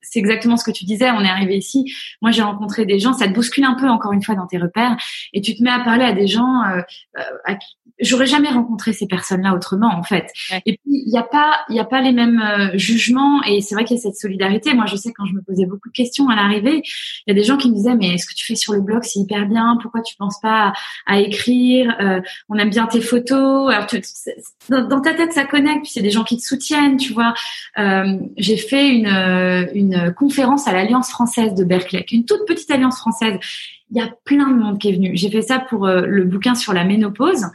c'est 0.02 0.20
exactement 0.20 0.58
ce 0.58 0.64
que 0.64 0.72
tu 0.72 0.86
disais. 0.86 1.10
On 1.12 1.22
est 1.22 1.30
arrivé 1.30 1.58
ici. 1.58 1.92
Moi, 2.22 2.32
j'ai 2.32 2.42
rencontré 2.42 2.86
des 2.86 3.00
gens. 3.00 3.14
Ça 3.14 3.28
te 3.28 3.34
bouscule 3.34 3.64
un 3.64 3.76
peu 3.76 3.88
encore 3.88 4.14
une 4.14 4.24
fois 4.24 4.36
dans 4.36 4.48
tes 4.48 4.58
repères, 4.58 4.98
et 5.34 5.42
tu 5.42 5.56
te 5.56 5.64
mets 5.64 5.72
à 5.72 5.80
parler 5.80 6.04
à 6.04 6.14
des 6.14 6.28
gens 6.28 6.64
euh, 6.64 6.82
euh 7.18 7.22
à 7.46 7.56
qui 7.56 7.76
j'aurais 8.02 8.26
jamais 8.26 8.50
rencontré 8.50 8.94
ces 8.94 9.08
personnes-là 9.08 9.54
autrement 9.54 9.94
en 9.96 10.04
fait. 10.04 10.32
Et 10.66 10.74
puis 10.74 10.80
il 10.86 11.12
n'y 11.12 11.18
a 11.18 11.24
pas 11.24 11.60
il 11.70 11.76
y 11.76 11.80
a 11.80 11.86
pas 11.86 12.02
les 12.02 12.12
mêmes 12.12 12.42
euh, 12.42 12.78
jugements 12.78 13.44
et 13.44 13.62
c'est 13.62 13.76
vrai 13.76 13.84
qu'il 13.84 13.98
y 13.98 14.00
a 14.00 14.02
cette 14.02 14.16
solidarité. 14.16 14.74
Moi 14.74 14.86
je 14.88 14.96
sais 14.96 15.12
quand 15.14 15.26
je 15.26 15.34
me 15.34 15.42
posais 15.42 15.66
beaucoup 15.66 15.90
de 15.90 15.94
questions 15.94 16.30
à 16.30 16.36
l'arrivée, 16.36 16.82
il 16.84 17.24
y 17.28 17.32
a 17.32 17.34
des 17.34 17.44
gens 17.44 17.58
qui 17.58 17.70
me 17.70 17.76
disaient 17.76 17.96
mais 17.96 18.18
ce 18.18 18.26
que 18.26 18.34
tu 18.34 18.46
fais 18.46 18.56
sur 18.56 18.74
le 18.74 18.82
blog 18.82 19.04
c'est 19.04 19.20
hyper 19.20 19.48
bien, 19.48 19.78
pourquoi 19.82 20.02
tu 20.02 20.16
penses 20.16 20.40
pas 20.42 20.74
à, 21.06 21.20
écrire 21.20 21.96
euh, 22.00 22.22
On 22.50 22.56
aime 22.56 22.70
bien 22.70 22.86
tes 22.88 23.02
photos. 23.02 23.72
Alors 23.72 23.88
dans, 24.70 25.02
ta 25.02 25.14
tête 25.14 25.34
ça 25.34 25.46
connecte 25.46 25.84
puis 25.84 25.92
c'est 25.92 26.02
des 26.02 26.12
gens 26.12 26.24
qui 26.24 26.38
te 26.38 26.44
soutiennent, 26.44 26.98
tu 26.98 27.14
vois. 27.14 27.34
Euh, 27.78 28.18
j'ai 28.38 28.58
fait 28.58 28.90
une 28.90 29.10
une 29.74 30.14
conférence 30.14 30.68
à 30.68 30.74
l'Alliance 30.74 31.10
française 31.10 31.54
de 31.54 31.64
Berkeley, 31.64 32.06
une 32.12 32.26
toute 32.26 32.46
petite 32.48 32.70
alliance 32.72 33.00
française 33.00 33.40
il 33.92 33.98
y 33.98 34.02
a 34.02 34.10
plein 34.24 34.50
de 34.50 34.56
monde 34.56 34.80
qui 34.80 34.90
est 34.90 34.94
venu. 34.94 35.12
J'ai 35.16 35.30
fait 35.30 35.42
ça 35.42 35.60
pour 35.60 35.88
euh, 35.88 36.02
le 36.06 36.24
bouquin 36.24 36.54
sur 36.54 36.74
la 36.74 36.84
ménopause, 36.84 37.46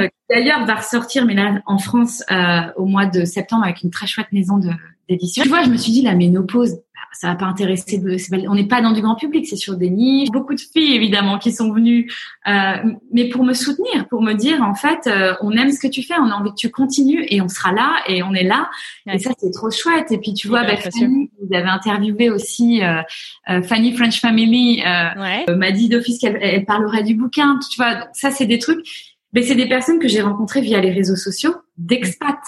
qui 0.00 0.08
d'ailleurs 0.30 0.64
va 0.66 0.76
ressortir, 0.76 1.24
mais 1.26 1.34
là 1.34 1.60
en 1.66 1.78
France 1.78 2.22
euh, 2.30 2.60
au 2.76 2.86
mois 2.86 3.06
de 3.06 3.24
septembre 3.24 3.64
avec 3.64 3.82
une 3.82 3.90
très 3.90 4.06
chouette 4.06 4.32
maison 4.32 4.60
d'édition. 5.08 5.42
Tu 5.42 5.48
vois, 5.48 5.62
je 5.62 5.70
me 5.70 5.76
suis 5.76 5.92
dit 5.92 6.02
la 6.02 6.14
ménopause, 6.14 6.78
ça 7.12 7.28
va 7.28 7.34
pas 7.34 7.46
intéresser. 7.46 8.02
on 8.48 8.54
n'est 8.54 8.66
pas 8.66 8.80
dans 8.80 8.92
du 8.92 9.00
grand 9.00 9.14
public, 9.14 9.46
c'est 9.46 9.56
sur 9.56 9.76
des 9.76 9.90
niches. 9.90 10.30
Beaucoup 10.30 10.54
de 10.54 10.60
filles 10.60 10.94
évidemment 10.94 11.38
qui 11.38 11.52
sont 11.52 11.72
venues, 11.72 12.10
euh, 12.48 12.76
mais 13.12 13.28
pour 13.28 13.44
me 13.44 13.52
soutenir, 13.52 14.08
pour 14.08 14.22
me 14.22 14.32
dire 14.32 14.62
en 14.62 14.74
fait, 14.74 15.06
euh, 15.06 15.34
on 15.40 15.52
aime 15.52 15.70
ce 15.70 15.78
que 15.78 15.88
tu 15.88 16.02
fais, 16.02 16.14
on 16.18 16.30
a 16.30 16.34
envie 16.34 16.50
que 16.50 16.56
tu 16.56 16.70
continues 16.70 17.24
et 17.28 17.40
on 17.40 17.48
sera 17.48 17.72
là 17.72 18.00
et 18.08 18.22
on 18.22 18.32
est 18.32 18.44
là. 18.44 18.70
Et 19.06 19.18
ça 19.18 19.30
c'est 19.38 19.52
trop 19.52 19.70
chouette. 19.70 20.10
Et 20.10 20.18
puis 20.18 20.32
tu 20.32 20.48
vois, 20.48 20.64
bah, 20.64 20.76
Fanny, 20.76 21.30
vous 21.40 21.54
avez 21.54 21.68
interviewé 21.68 22.30
aussi 22.30 22.82
euh, 22.82 23.02
euh 23.50 23.62
Fanny 23.62 23.94
French 23.94 24.20
Family, 24.20 24.82
euh, 24.84 25.56
m'a 25.56 25.70
dit 25.70 25.88
d'office 25.88 26.18
qu'elle 26.18 26.38
elle 26.40 26.64
parlerait 26.64 27.02
du 27.02 27.14
bouquin. 27.14 27.58
Tu 27.70 27.76
vois, 27.76 28.08
ça 28.14 28.30
c'est 28.30 28.46
des 28.46 28.58
trucs. 28.58 29.11
Mais 29.32 29.42
c'est 29.42 29.54
des 29.54 29.68
personnes 29.68 29.98
que 29.98 30.08
j'ai 30.08 30.20
rencontrées 30.20 30.60
via 30.60 30.80
les 30.80 30.90
réseaux 30.90 31.16
sociaux, 31.16 31.54
d'expats. 31.76 32.40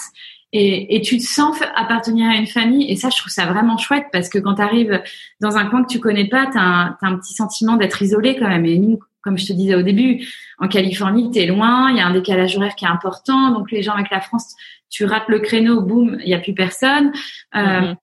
Et, 0.51 0.95
et, 0.95 1.01
tu 1.01 1.17
te 1.17 1.23
sens 1.23 1.57
appartenir 1.75 2.29
à 2.29 2.35
une 2.35 2.47
famille. 2.47 2.89
Et 2.89 2.95
ça, 2.95 3.09
je 3.09 3.17
trouve 3.17 3.31
ça 3.31 3.45
vraiment 3.45 3.77
chouette 3.77 4.05
parce 4.13 4.29
que 4.29 4.37
quand 4.37 4.55
tu 4.55 4.61
arrives 4.61 5.01
dans 5.41 5.57
un 5.57 5.65
coin 5.65 5.83
que 5.83 5.91
tu 5.91 5.99
connais 5.99 6.29
pas, 6.29 6.45
tu 6.45 6.57
as, 6.57 6.95
as, 7.01 7.07
un 7.07 7.17
petit 7.17 7.33
sentiment 7.33 7.75
d'être 7.75 8.01
isolé 8.01 8.37
quand 8.37 8.47
même. 8.47 8.65
Et 8.65 8.77
nous, 8.77 8.99
comme 9.25 9.37
je 9.37 9.47
te 9.47 9.53
disais 9.53 9.75
au 9.75 9.81
début, 9.81 10.25
en 10.59 10.67
Californie, 10.67 11.31
tu 11.31 11.39
es 11.39 11.47
loin, 11.47 11.89
il 11.89 11.97
y 11.97 11.99
a 11.99 12.05
un 12.05 12.13
décalage 12.13 12.55
horaire 12.55 12.75
qui 12.75 12.85
est 12.85 12.89
important. 12.89 13.51
Donc 13.51 13.71
les 13.71 13.81
gens 13.81 13.93
avec 13.93 14.11
la 14.11 14.21
France, 14.21 14.55
tu 14.89 15.03
rates 15.03 15.27
le 15.27 15.39
créneau, 15.39 15.81
boum, 15.81 16.17
il 16.23 16.29
y 16.29 16.35
a 16.35 16.39
plus 16.39 16.53
personne. 16.53 17.11
Euh, 17.55 17.59
mm-hmm. 17.59 17.95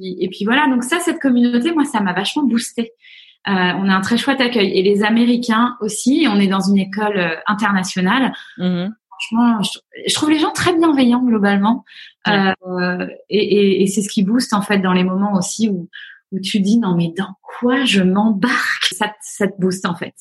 et, 0.00 0.28
puis 0.30 0.44
voilà, 0.46 0.66
donc 0.68 0.82
ça, 0.82 0.98
cette 0.98 1.20
communauté, 1.20 1.72
moi, 1.72 1.84
ça 1.84 2.00
m'a 2.00 2.14
vachement 2.14 2.44
boosté. 2.44 2.92
Euh, 3.48 3.52
on 3.52 3.88
a 3.88 3.94
un 3.94 4.00
très 4.00 4.16
chouette 4.16 4.40
accueil. 4.40 4.70
Et 4.78 4.82
les 4.82 5.02
Américains 5.02 5.76
aussi, 5.80 6.26
on 6.30 6.38
est 6.38 6.46
dans 6.46 6.60
une 6.60 6.78
école 6.78 7.18
euh, 7.18 7.36
internationale. 7.46 8.32
Mm-hmm 8.58 8.90
franchement, 9.20 9.62
je, 10.06 10.14
trouve 10.14 10.30
les 10.30 10.38
gens 10.38 10.52
très 10.52 10.74
bienveillants 10.76 11.22
globalement. 11.22 11.84
Euh, 12.28 13.06
et, 13.28 13.82
et, 13.82 13.86
c'est 13.86 14.02
ce 14.02 14.08
qui 14.08 14.22
booste 14.22 14.52
en 14.52 14.62
fait 14.62 14.78
dans 14.78 14.92
les 14.92 15.04
moments 15.04 15.34
aussi 15.34 15.68
où 15.68 15.88
où 16.32 16.38
tu 16.38 16.60
dis 16.60 16.78
non 16.78 16.94
mais 16.96 17.12
dans 17.16 17.34
quoi 17.42 17.84
je 17.84 18.02
m'embarque? 18.02 18.86
Ça, 18.92 19.12
ça 19.20 19.48
te 19.48 19.60
booste 19.60 19.86
en 19.86 19.94
fait. 19.94 20.14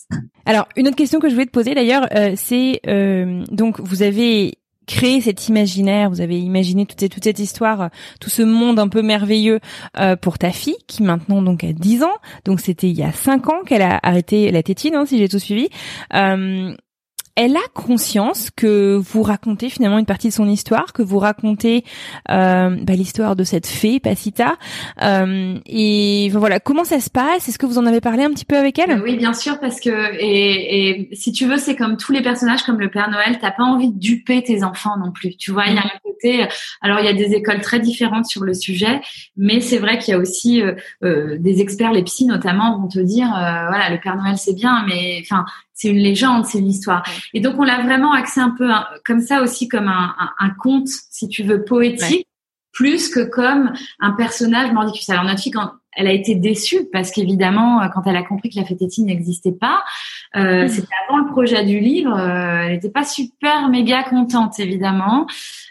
Alors 0.46 0.68
une 0.76 0.88
autre 0.88 0.96
question 0.96 1.20
que 1.20 1.30
je 1.30 1.34
voulais 1.34 1.46
te 1.46 1.52
poser 1.52 1.76
d'ailleurs 1.76 2.08
euh, 2.16 2.34
c'est 2.36 2.80
euh, 2.88 3.44
donc 3.52 3.80
vous 3.80 4.02
avez 4.02 4.58
créé 4.90 5.22
cet 5.22 5.48
imaginaire, 5.48 6.10
vous 6.10 6.20
avez 6.20 6.40
imaginé 6.40 6.88
toute 6.88 7.00
cette, 7.24 7.40
histoire, 7.40 7.92
tout 8.20 8.32
ce 8.32 8.42
monde 8.42 8.80
un 8.80 8.88
peu 8.88 9.04
merveilleux 9.04 9.60
euh, 10.00 10.16
pour 10.16 10.40
ta 10.40 10.50
fille 10.50 10.78
qui 10.88 11.04
maintenant 11.04 11.44
donc 11.44 11.64
a 11.64 11.74
10 11.74 12.04
ans. 12.04 12.18
Donc 12.44 12.60
c'était 12.60 12.90
il 12.90 12.98
y 12.98 13.04
a 13.04 13.12
5 13.12 13.50
ans 13.50 13.64
qu'elle 13.66 13.84
a 13.84 14.00
arrêté 14.02 14.50
la 14.50 14.64
tétine, 14.64 14.96
hein, 14.96 15.06
si 15.06 15.20
j'ai 15.20 15.30
tout 15.30 15.38
suivi. 15.38 15.70
Euh, 16.16 16.74
elle 17.40 17.56
a 17.56 17.68
conscience 17.74 18.50
que 18.54 18.98
vous 18.98 19.24
racontez 19.24 19.70
finalement 19.70 19.98
une 19.98 20.06
partie 20.06 20.28
de 20.28 20.34
son 20.34 20.50
histoire, 20.50 20.92
que 20.92 21.02
vous 21.02 21.20
racontez 21.20 21.86
euh, 22.30 22.76
bah, 22.82 22.96
l'histoire 22.96 23.38
de 23.38 23.46
cette 23.46 23.66
fée, 23.66 24.02
Pacita. 24.02 24.58
Euh, 25.02 25.58
et 25.66 26.28
voilà, 26.34 26.60
comment 26.60 26.84
ça 26.84 27.00
se 27.00 27.10
passe? 27.10 27.48
Est-ce 27.48 27.58
que 27.58 27.66
vous 27.66 27.78
en 27.78 27.86
avez 27.86 28.02
parlé 28.02 28.26
un 28.26 28.32
petit 28.32 28.44
peu 28.44 28.58
avec 28.58 28.78
elle? 28.78 29.02
Oui, 29.02 29.16
bien 29.16 29.32
sûr, 29.32 29.58
parce 29.62 29.80
que 29.80 29.90
et, 30.20 30.90
et 30.90 31.16
si 31.16 31.32
tu 31.32 31.46
veux, 31.46 31.56
c'est 31.56 31.78
comme 31.78 31.96
tous 31.96 32.12
les 32.12 32.22
personnages, 32.22 32.64
comme 32.64 32.82
le 32.82 32.92
Père 32.92 33.10
Noël, 33.10 33.38
t'as 33.40 33.52
pas 33.52 33.64
envie 33.64 33.94
de 33.94 33.98
duper 33.98 34.44
tes 34.44 34.62
enfants 34.66 34.98
non 34.98 35.14
plus. 35.14 35.38
Tu 35.38 35.52
vois, 35.52 35.68
il 35.68 35.76
y 35.76 35.78
a 35.78 35.84
un 35.84 36.00
côté. 36.04 36.46
Alors, 36.82 37.00
il 37.00 37.06
y 37.06 37.10
a 37.10 37.14
des 37.14 37.36
écoles 37.36 37.62
très 37.62 37.80
différentes 37.80 38.26
sur 38.26 38.44
le 38.44 38.54
sujet, 38.54 39.00
mais 39.38 39.62
c'est 39.62 39.78
vrai 39.78 39.98
qu'il 39.98 40.14
y 40.14 40.18
a 40.18 40.20
aussi 40.20 40.62
euh, 40.62 40.74
euh 41.06 41.38
des 41.40 41.62
experts, 41.62 41.94
les 41.94 42.04
psys 42.04 42.26
notamment, 42.26 42.78
vont 42.78 42.90
te 42.90 43.00
dire, 43.00 43.28
euh, 43.28 43.68
voilà, 43.70 43.90
le 43.92 44.00
Père 44.02 44.18
Noël 44.18 44.38
c'est 44.38 44.56
bien, 44.56 44.84
mais 44.86 45.20
enfin 45.22 45.46
c'est 45.80 45.88
une 45.88 45.98
légende, 45.98 46.46
c'est 46.46 46.60
une 46.60 46.68
histoire. 46.68 47.04
Et 47.34 47.40
donc 47.40 47.56
on 47.60 47.64
l'a 47.64 47.82
vraiment 47.82 48.14
axé 48.14 48.40
un 48.40 48.52
peu 48.58 48.70
comme 49.06 49.22
ça 49.22 49.42
aussi 49.42 49.68
comme 49.68 49.88
un, 49.88 50.16
un, 50.40 50.50
conte, 50.50 50.88
si 50.88 51.28
tu 51.28 51.44
veux, 51.44 51.64
poétique, 51.64 52.28
plus 52.72 53.10
que 53.10 53.22
comme 53.22 53.74
un 54.00 54.12
personnage 54.12 54.72
mordicus. 54.72 55.10
Alors 55.10 55.24
notre 55.24 55.42
fille, 55.42 55.52
quand 55.52 55.72
elle 55.94 56.08
a 56.08 56.14
été 56.14 56.36
déçue 56.36 56.86
parce 56.92 57.12
qu'évidemment, 57.12 57.82
quand 57.94 58.04
elle 58.06 58.16
a 58.16 58.24
compris 58.24 58.50
que 58.50 58.60
la 58.60 58.66
fététine 58.66 59.08
n'existait 59.08 59.52
pas, 59.52 59.84
euh, 60.36 60.68
c'était 60.68 60.88
avant 61.08 61.18
le 61.18 61.28
projet 61.28 61.64
du 61.66 61.80
livre, 61.80 62.16
euh, 62.16 62.62
elle 62.64 62.74
n'était 62.74 62.90
pas 62.90 63.04
super 63.04 63.70
méga 63.70 64.04
contente 64.04 64.60
évidemment. 64.60 65.28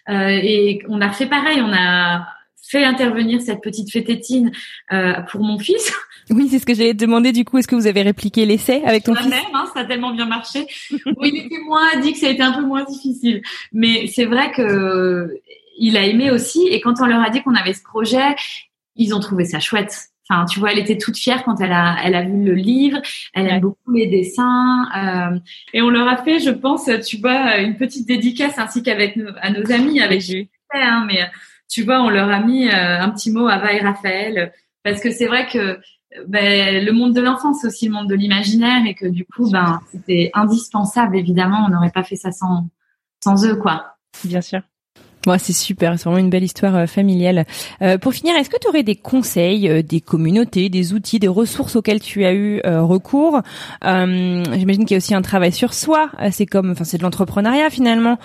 Euh, 0.08 0.28
et 0.28 0.80
on 0.88 1.00
a 1.00 1.10
fait 1.10 1.26
pareil, 1.26 1.60
on 1.62 1.72
a 1.72 2.26
fait 2.68 2.84
intervenir 2.84 3.40
cette 3.40 3.62
petite 3.62 3.90
fététine 3.90 4.52
euh, 4.92 5.14
pour 5.30 5.42
mon 5.42 5.58
fils. 5.58 5.92
Oui, 6.30 6.48
c'est 6.50 6.58
ce 6.58 6.66
que 6.66 6.74
j'allais 6.74 6.92
te 6.92 6.98
demander. 6.98 7.32
Du 7.32 7.44
coup, 7.44 7.56
est-ce 7.56 7.66
que 7.66 7.74
vous 7.74 7.86
avez 7.86 8.02
répliqué 8.02 8.44
l'essai 8.44 8.82
avec 8.84 9.04
ton 9.04 9.14
fils? 9.14 9.28
Même, 9.28 9.40
hein, 9.54 9.64
Ça 9.72 9.80
a 9.80 9.84
tellement 9.86 10.12
bien 10.12 10.26
marché. 10.26 10.66
bon, 11.06 11.22
il 11.22 11.46
était 11.46 11.58
moins 11.66 11.98
dit 12.02 12.12
que 12.12 12.18
ça 12.18 12.26
a 12.26 12.30
été 12.30 12.42
un 12.42 12.52
peu 12.52 12.60
moins 12.60 12.84
difficile, 12.84 13.40
mais 13.72 14.06
c'est 14.08 14.26
vrai 14.26 14.52
que 14.52 15.40
il 15.78 15.96
a 15.96 16.04
aimé 16.04 16.30
aussi. 16.30 16.66
Et 16.68 16.80
quand 16.82 17.00
on 17.00 17.06
leur 17.06 17.22
a 17.22 17.30
dit 17.30 17.42
qu'on 17.42 17.54
avait 17.54 17.72
ce 17.72 17.82
projet, 17.82 18.36
ils 18.96 19.14
ont 19.14 19.20
trouvé 19.20 19.46
ça 19.46 19.58
chouette. 19.58 20.10
Enfin, 20.28 20.44
tu 20.44 20.60
vois, 20.60 20.72
elle 20.72 20.78
était 20.78 20.98
toute 20.98 21.16
fière 21.16 21.42
quand 21.44 21.58
elle 21.60 21.72
a, 21.72 21.96
elle 22.04 22.14
a 22.14 22.22
vu 22.22 22.44
le 22.44 22.52
livre. 22.52 22.98
Elle 23.32 23.46
aime 23.46 23.60
beaucoup 23.60 23.92
les 23.92 24.06
dessins. 24.06 24.86
Euh, 24.94 25.38
et 25.72 25.80
on 25.80 25.88
leur 25.88 26.06
a 26.06 26.18
fait, 26.18 26.40
je 26.40 26.50
pense, 26.50 26.90
tu 27.06 27.16
vois, 27.16 27.56
une 27.58 27.76
petite 27.78 28.06
dédicace 28.06 28.58
ainsi 28.58 28.82
qu'avec 28.82 29.16
nos, 29.16 29.30
à 29.40 29.50
nos 29.50 29.72
amis, 29.72 30.02
avec 30.02 30.22
hein, 30.74 31.06
mais 31.06 31.30
tu 31.68 31.82
vois, 31.82 32.00
on 32.02 32.10
leur 32.10 32.30
a 32.30 32.40
mis 32.40 32.68
euh, 32.68 33.00
un 33.00 33.10
petit 33.10 33.30
mot 33.30 33.46
à 33.46 33.58
Va 33.58 33.72
et 33.72 33.80
Raphaël 33.80 34.52
parce 34.82 35.00
que 35.00 35.10
c'est 35.10 35.26
vrai 35.26 35.46
que 35.46 35.78
ben, 36.26 36.84
le 36.84 36.92
monde 36.92 37.14
de 37.14 37.20
l'enfance, 37.20 37.58
c'est 37.60 37.66
aussi 37.66 37.86
le 37.86 37.92
monde 37.92 38.08
de 38.08 38.14
l'imaginaire 38.14 38.86
et 38.86 38.94
que 38.94 39.06
du 39.06 39.26
coup, 39.26 39.50
ben, 39.50 39.80
c'était 39.92 40.30
indispensable. 40.34 41.16
Évidemment, 41.16 41.66
on 41.66 41.70
n'aurait 41.70 41.90
pas 41.90 42.04
fait 42.04 42.16
ça 42.16 42.32
sans 42.32 42.68
sans 43.22 43.44
eux, 43.44 43.56
quoi. 43.56 43.96
Bien 44.24 44.40
sûr. 44.40 44.60
Moi, 45.26 45.38
c'est 45.38 45.52
super, 45.52 45.98
c'est 45.98 46.04
vraiment 46.04 46.18
une 46.18 46.30
belle 46.30 46.44
histoire 46.44 46.74
euh, 46.76 46.86
familiale. 46.86 47.44
Euh, 47.82 47.98
pour 47.98 48.14
finir, 48.14 48.36
est-ce 48.36 48.48
que 48.48 48.56
tu 48.58 48.68
aurais 48.68 48.84
des 48.84 48.94
conseils, 48.96 49.68
euh, 49.68 49.82
des 49.82 50.00
communautés, 50.00 50.68
des 50.68 50.94
outils, 50.94 51.18
des 51.18 51.28
ressources 51.28 51.76
auxquelles 51.76 52.00
tu 52.00 52.24
as 52.24 52.32
eu 52.32 52.60
recours? 52.64 53.42
J'imagine 53.82 54.84
qu'il 54.84 54.92
y 54.92 54.94
a 54.94 54.98
aussi 54.98 55.14
un 55.14 55.22
travail 55.22 55.52
sur 55.52 55.74
soi. 55.74 56.10
c'est 56.30 56.46
comme, 56.46 56.70
enfin, 56.70 56.84
c'est 56.84 56.98
de 56.98 57.02
l'entrepreneuriat 57.02 57.70
finalement. 57.70 58.18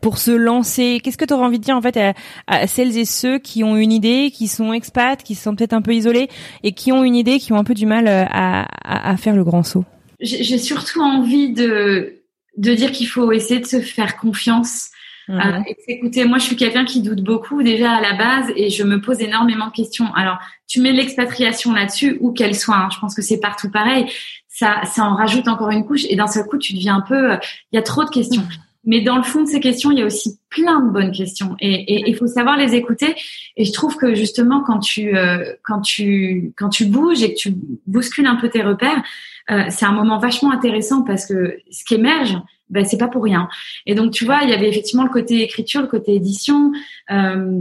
Pour 0.00 0.18
se 0.18 0.30
lancer, 0.30 1.00
qu'est-ce 1.02 1.18
que 1.18 1.24
tu 1.24 1.34
aurais 1.34 1.44
envie 1.44 1.58
de 1.58 1.64
dire 1.64 1.76
en 1.76 1.82
fait 1.82 1.98
à, 2.46 2.66
celles 2.66 2.96
et 2.96 3.04
ceux 3.04 3.38
qui 3.38 3.64
ont 3.64 3.76
une 3.76 3.92
idée, 3.92 4.30
qui 4.32 4.48
sont 4.48 4.72
expats, 4.72 5.22
qui 5.22 5.34
sont 5.34 5.54
peut-être 5.54 5.72
un 5.72 5.82
peu 5.82 5.94
isolés 5.94 6.28
et 6.62 6.72
qui 6.72 6.92
ont 6.92 7.04
une 7.04 7.16
idée, 7.16 7.38
qui 7.38 7.52
ont 7.52 7.56
un 7.56 7.64
peu 7.64 7.74
du 7.74 7.86
mal 7.86 8.08
à, 8.08 8.66
à 8.84 9.16
faire 9.16 9.34
le 9.36 9.44
grand 9.44 9.62
saut? 9.62 9.84
J'ai 10.20 10.58
surtout 10.58 11.00
envie 11.00 11.52
de 11.52 12.18
de 12.58 12.74
dire 12.74 12.92
qu'il 12.92 13.06
faut 13.06 13.32
essayer 13.32 13.60
de 13.60 13.66
se 13.66 13.80
faire 13.80 14.16
confiance. 14.16 14.90
Euh, 15.30 15.60
écoutez, 15.86 16.24
moi, 16.24 16.38
je 16.38 16.44
suis 16.44 16.56
quelqu'un 16.56 16.84
qui 16.84 17.02
doute 17.02 17.22
beaucoup 17.22 17.62
déjà 17.62 17.92
à 17.92 18.00
la 18.00 18.14
base 18.14 18.50
et 18.56 18.70
je 18.70 18.82
me 18.82 19.00
pose 19.00 19.20
énormément 19.20 19.66
de 19.66 19.72
questions. 19.72 20.12
Alors, 20.14 20.38
tu 20.66 20.80
mets 20.80 20.92
l'expatriation 20.92 21.72
là-dessus, 21.72 22.16
où 22.20 22.32
qu'elle 22.32 22.54
soit. 22.54 22.76
Hein, 22.76 22.88
je 22.92 22.98
pense 22.98 23.14
que 23.14 23.22
c'est 23.22 23.38
partout 23.38 23.70
pareil. 23.70 24.06
Ça, 24.48 24.80
ça 24.84 25.04
en 25.04 25.14
rajoute 25.14 25.46
encore 25.46 25.70
une 25.70 25.84
couche 25.84 26.04
et 26.08 26.16
d'un 26.16 26.26
seul 26.26 26.46
coup, 26.46 26.58
tu 26.58 26.74
deviens 26.74 26.96
un 26.96 27.00
peu. 27.02 27.34
Il 27.72 27.76
y 27.76 27.78
a 27.78 27.82
trop 27.82 28.04
de 28.04 28.10
questions. 28.10 28.42
Mais 28.88 29.02
dans 29.02 29.16
le 29.18 29.22
fond 29.22 29.42
de 29.42 29.48
ces 29.48 29.60
questions, 29.60 29.90
il 29.90 29.98
y 29.98 30.02
a 30.02 30.06
aussi 30.06 30.40
plein 30.48 30.80
de 30.80 30.90
bonnes 30.90 31.12
questions 31.12 31.56
et 31.60 32.08
il 32.08 32.16
faut 32.16 32.26
savoir 32.26 32.56
les 32.56 32.74
écouter. 32.74 33.14
Et 33.58 33.66
je 33.66 33.72
trouve 33.72 33.96
que 33.96 34.14
justement, 34.14 34.62
quand 34.62 34.78
tu 34.78 35.14
euh, 35.14 35.44
quand 35.62 35.82
tu 35.82 36.54
quand 36.56 36.70
tu 36.70 36.86
bouges 36.86 37.22
et 37.22 37.34
que 37.34 37.38
tu 37.38 37.54
bouscules 37.86 38.26
un 38.26 38.36
peu 38.36 38.48
tes 38.48 38.62
repères, 38.62 39.02
euh, 39.50 39.64
c'est 39.68 39.84
un 39.84 39.92
moment 39.92 40.18
vachement 40.18 40.50
intéressant 40.50 41.02
parce 41.02 41.26
que 41.26 41.58
ce 41.70 41.84
qui 41.84 41.96
émerge, 41.96 42.38
ben, 42.70 42.86
c'est 42.86 42.96
pas 42.96 43.08
pour 43.08 43.24
rien. 43.24 43.50
Et 43.84 43.94
donc, 43.94 44.10
tu 44.10 44.24
vois, 44.24 44.40
il 44.42 44.48
y 44.48 44.54
avait 44.54 44.70
effectivement 44.70 45.04
le 45.04 45.10
côté 45.10 45.42
écriture, 45.42 45.82
le 45.82 45.86
côté 45.86 46.14
édition. 46.14 46.72
Euh, 47.10 47.60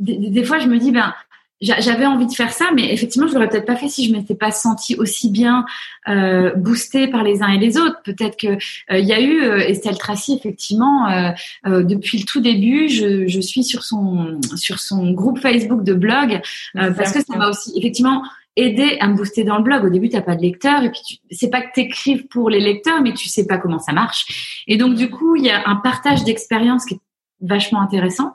des, 0.00 0.16
des, 0.16 0.42
fois, 0.42 0.58
je 0.58 0.66
me 0.66 0.78
dis, 0.78 0.90
ben, 0.90 1.14
j'avais 1.62 2.06
envie 2.06 2.26
de 2.26 2.32
faire 2.32 2.52
ça, 2.52 2.66
mais 2.74 2.92
effectivement, 2.92 3.28
je 3.28 3.34
l'aurais 3.34 3.48
peut-être 3.48 3.66
pas 3.66 3.76
fait 3.76 3.88
si 3.88 4.06
je 4.06 4.12
m'étais 4.12 4.34
pas 4.34 4.50
sentie 4.50 4.96
aussi 4.96 5.30
bien 5.30 5.64
euh, 6.08 6.52
boostée 6.56 7.06
par 7.06 7.22
les 7.22 7.42
uns 7.42 7.48
et 7.48 7.58
les 7.58 7.78
autres. 7.78 8.02
Peut-être 8.02 8.36
que 8.36 8.48
euh, 8.48 8.98
il 8.98 9.04
y 9.06 9.12
a 9.12 9.20
eu 9.20 9.42
euh, 9.42 9.58
Estelle 9.58 9.96
Tracy, 9.96 10.34
effectivement, 10.34 11.08
euh, 11.08 11.82
depuis 11.84 12.18
le 12.18 12.24
tout 12.24 12.40
début, 12.40 12.88
je, 12.88 13.28
je, 13.28 13.40
suis 13.40 13.62
sur 13.62 13.84
son 13.84 14.40
sur 14.56 14.80
son 14.80 15.12
groupe 15.12 15.38
Facebook 15.38 15.84
de 15.84 15.94
blog 15.94 16.40
parce 16.74 17.12
que 17.12 17.20
ça 17.20 17.36
m'a 17.36 17.48
aussi 17.48 17.72
effectivement 17.76 18.22
aider 18.56 18.96
à 19.00 19.06
me 19.06 19.14
booster 19.14 19.44
dans 19.44 19.56
le 19.56 19.62
blog. 19.62 19.84
Au 19.84 19.90
début, 19.90 20.08
tu 20.08 20.16
n'as 20.16 20.22
pas 20.22 20.34
de 20.34 20.42
lecteur 20.42 20.82
et 20.82 20.90
puis 20.90 21.20
c'est 21.30 21.48
pas 21.48 21.62
que 21.62 21.68
tu 21.74 21.80
écrives 21.80 22.26
pour 22.26 22.50
les 22.50 22.60
lecteurs, 22.60 23.00
mais 23.02 23.12
tu 23.12 23.28
sais 23.28 23.46
pas 23.46 23.58
comment 23.58 23.78
ça 23.78 23.92
marche. 23.92 24.64
Et 24.66 24.76
donc 24.76 24.94
du 24.94 25.10
coup, 25.10 25.36
il 25.36 25.44
y 25.44 25.50
a 25.50 25.68
un 25.68 25.76
partage 25.76 26.24
d'expérience 26.24 26.84
qui 26.84 26.94
est 26.94 27.00
vachement 27.42 27.80
intéressant, 27.80 28.32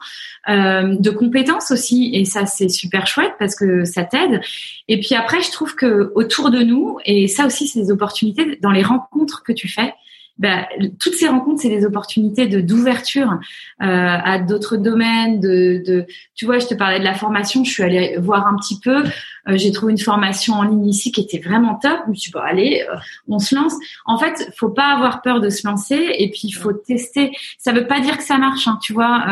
euh, 0.50 0.96
de 1.00 1.10
compétences 1.10 1.72
aussi, 1.72 2.12
et 2.14 2.26
ça 2.26 2.46
c'est 2.46 2.70
super 2.70 3.08
chouette 3.08 3.34
parce 3.40 3.56
que 3.56 3.86
ça 3.86 4.04
t'aide. 4.04 4.42
Et 4.88 5.00
puis 5.00 5.16
après, 5.16 5.42
je 5.42 5.52
trouve 5.52 5.76
que 5.76 6.12
autour 6.16 6.52
de 6.52 6.60
nous, 6.60 7.00
et 7.06 7.28
ça 7.28 7.46
aussi 7.46 7.68
c'est 7.68 7.82
des 7.82 7.92
opportunités 7.92 8.58
dans 8.62 8.72
les 8.72 8.84
rencontres 8.84 9.44
que 9.44 9.54
tu 9.54 9.68
fais, 9.68 9.94
bah, 10.40 10.68
toutes 11.00 11.16
ces 11.16 11.28
rencontres, 11.28 11.62
c'est 11.62 11.70
des 11.70 11.86
opportunités 11.86 12.48
de 12.48 12.62
d'ouverture 12.62 13.40
euh, 13.82 13.86
à 13.86 14.40
d'autres 14.40 14.78
domaines. 14.78 15.40
De, 15.40 15.82
de, 15.86 16.06
tu 16.36 16.46
vois, 16.46 16.60
je 16.60 16.68
te 16.68 16.76
parlais 16.76 17.00
de 17.00 17.04
la 17.04 17.16
formation. 17.16 17.64
Je 17.64 17.72
suis 17.72 17.84
allée 17.84 18.18
voir 18.18 18.46
un 18.48 18.56
petit 18.56 18.80
peu. 18.80 19.04
Euh, 19.48 19.58
j'ai 19.58 19.72
trouvé 19.72 19.94
une 19.94 19.98
formation 19.98 20.54
en 20.56 20.64
ligne 20.64 20.88
ici 20.88 21.12
qui 21.12 21.22
était 21.22 21.40
vraiment 21.40 21.76
top. 21.76 22.00
Je 22.06 22.10
me 22.12 22.16
suis 22.16 22.30
dit, 22.30 22.34
bon, 22.34 22.40
allez, 22.40 22.86
euh, 22.90 22.96
on 23.28 23.40
se 23.40 23.56
lance. 23.56 23.74
En 24.06 24.18
fait, 24.18 24.52
faut 24.56 24.70
pas 24.70 24.94
avoir 24.94 25.22
peur 25.22 25.40
de 25.40 25.50
se 25.50 25.68
lancer. 25.68 26.10
Et 26.18 26.30
puis, 26.30 26.42
il 26.44 26.54
faut 26.54 26.74
tester. 26.74 27.32
Ça 27.58 27.74
veut 27.74 27.88
pas 27.88 28.00
dire 28.00 28.18
que 28.18 28.24
ça 28.24 28.38
marche. 28.38 28.68
Hein, 28.68 28.78
tu 28.82 28.94
vois. 28.94 29.26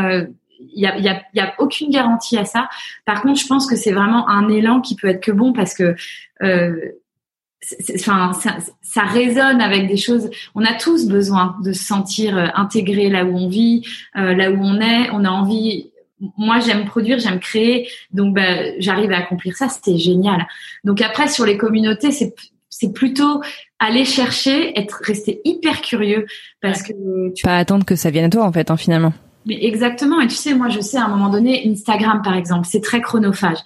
il 0.59 0.81
y 0.81 0.87
a, 0.87 0.97
y, 0.97 1.07
a, 1.07 1.21
y 1.33 1.39
a 1.39 1.53
aucune 1.59 1.91
garantie 1.91 2.37
à 2.37 2.45
ça. 2.45 2.67
Par 3.05 3.21
contre, 3.21 3.39
je 3.39 3.47
pense 3.47 3.67
que 3.67 3.75
c'est 3.75 3.91
vraiment 3.91 4.27
un 4.27 4.49
élan 4.49 4.81
qui 4.81 4.95
peut 4.95 5.07
être 5.07 5.21
que 5.21 5.31
bon 5.31 5.53
parce 5.53 5.73
que 5.73 5.95
euh, 6.43 6.75
enfin, 7.95 8.33
ça, 8.33 8.57
ça, 8.81 9.03
résonne 9.03 9.61
avec 9.61 9.87
des 9.87 9.97
choses. 9.97 10.29
On 10.55 10.63
a 10.63 10.73
tous 10.73 11.07
besoin 11.07 11.55
de 11.63 11.73
se 11.73 11.83
sentir 11.83 12.37
euh, 12.37 12.47
intégré 12.55 13.09
là 13.09 13.25
où 13.25 13.37
on 13.37 13.47
vit, 13.47 13.83
euh, 14.17 14.33
là 14.33 14.51
où 14.51 14.57
on 14.61 14.79
est. 14.79 15.09
On 15.11 15.23
a 15.25 15.29
envie. 15.29 15.91
Moi, 16.37 16.59
j'aime 16.59 16.85
produire, 16.85 17.19
j'aime 17.19 17.39
créer, 17.39 17.89
donc 18.11 18.33
bah, 18.35 18.79
j'arrive 18.79 19.11
à 19.11 19.17
accomplir 19.17 19.55
ça. 19.55 19.67
C'était 19.67 19.97
génial. 19.97 20.47
Donc 20.83 21.01
après, 21.01 21.27
sur 21.27 21.45
les 21.45 21.57
communautés, 21.57 22.11
c'est 22.11 22.35
c'est 22.77 22.91
plutôt 22.91 23.41
aller 23.79 24.03
chercher, 24.03 24.77
être 24.77 24.99
resté 25.01 25.39
hyper 25.45 25.81
curieux 25.81 26.25
parce 26.61 26.83
que 26.83 27.31
tu 27.33 27.43
pas 27.43 27.57
attendre 27.57 27.85
que 27.85 27.95
ça 27.95 28.09
vienne 28.09 28.25
à 28.25 28.29
toi 28.29 28.43
en 28.43 28.51
fait, 28.51 28.69
hein, 28.69 28.75
finalement. 28.75 29.13
Mais 29.45 29.63
exactement. 29.63 30.19
Et 30.19 30.27
tu 30.27 30.35
sais, 30.35 30.53
moi, 30.53 30.67
je 30.69 30.81
sais 30.81 30.97
à 30.97 31.05
un 31.05 31.07
moment 31.07 31.29
donné, 31.29 31.63
Instagram 31.69 32.21
par 32.21 32.35
exemple, 32.35 32.67
c'est 32.69 32.81
très 32.81 32.99
chronophage 32.99 33.59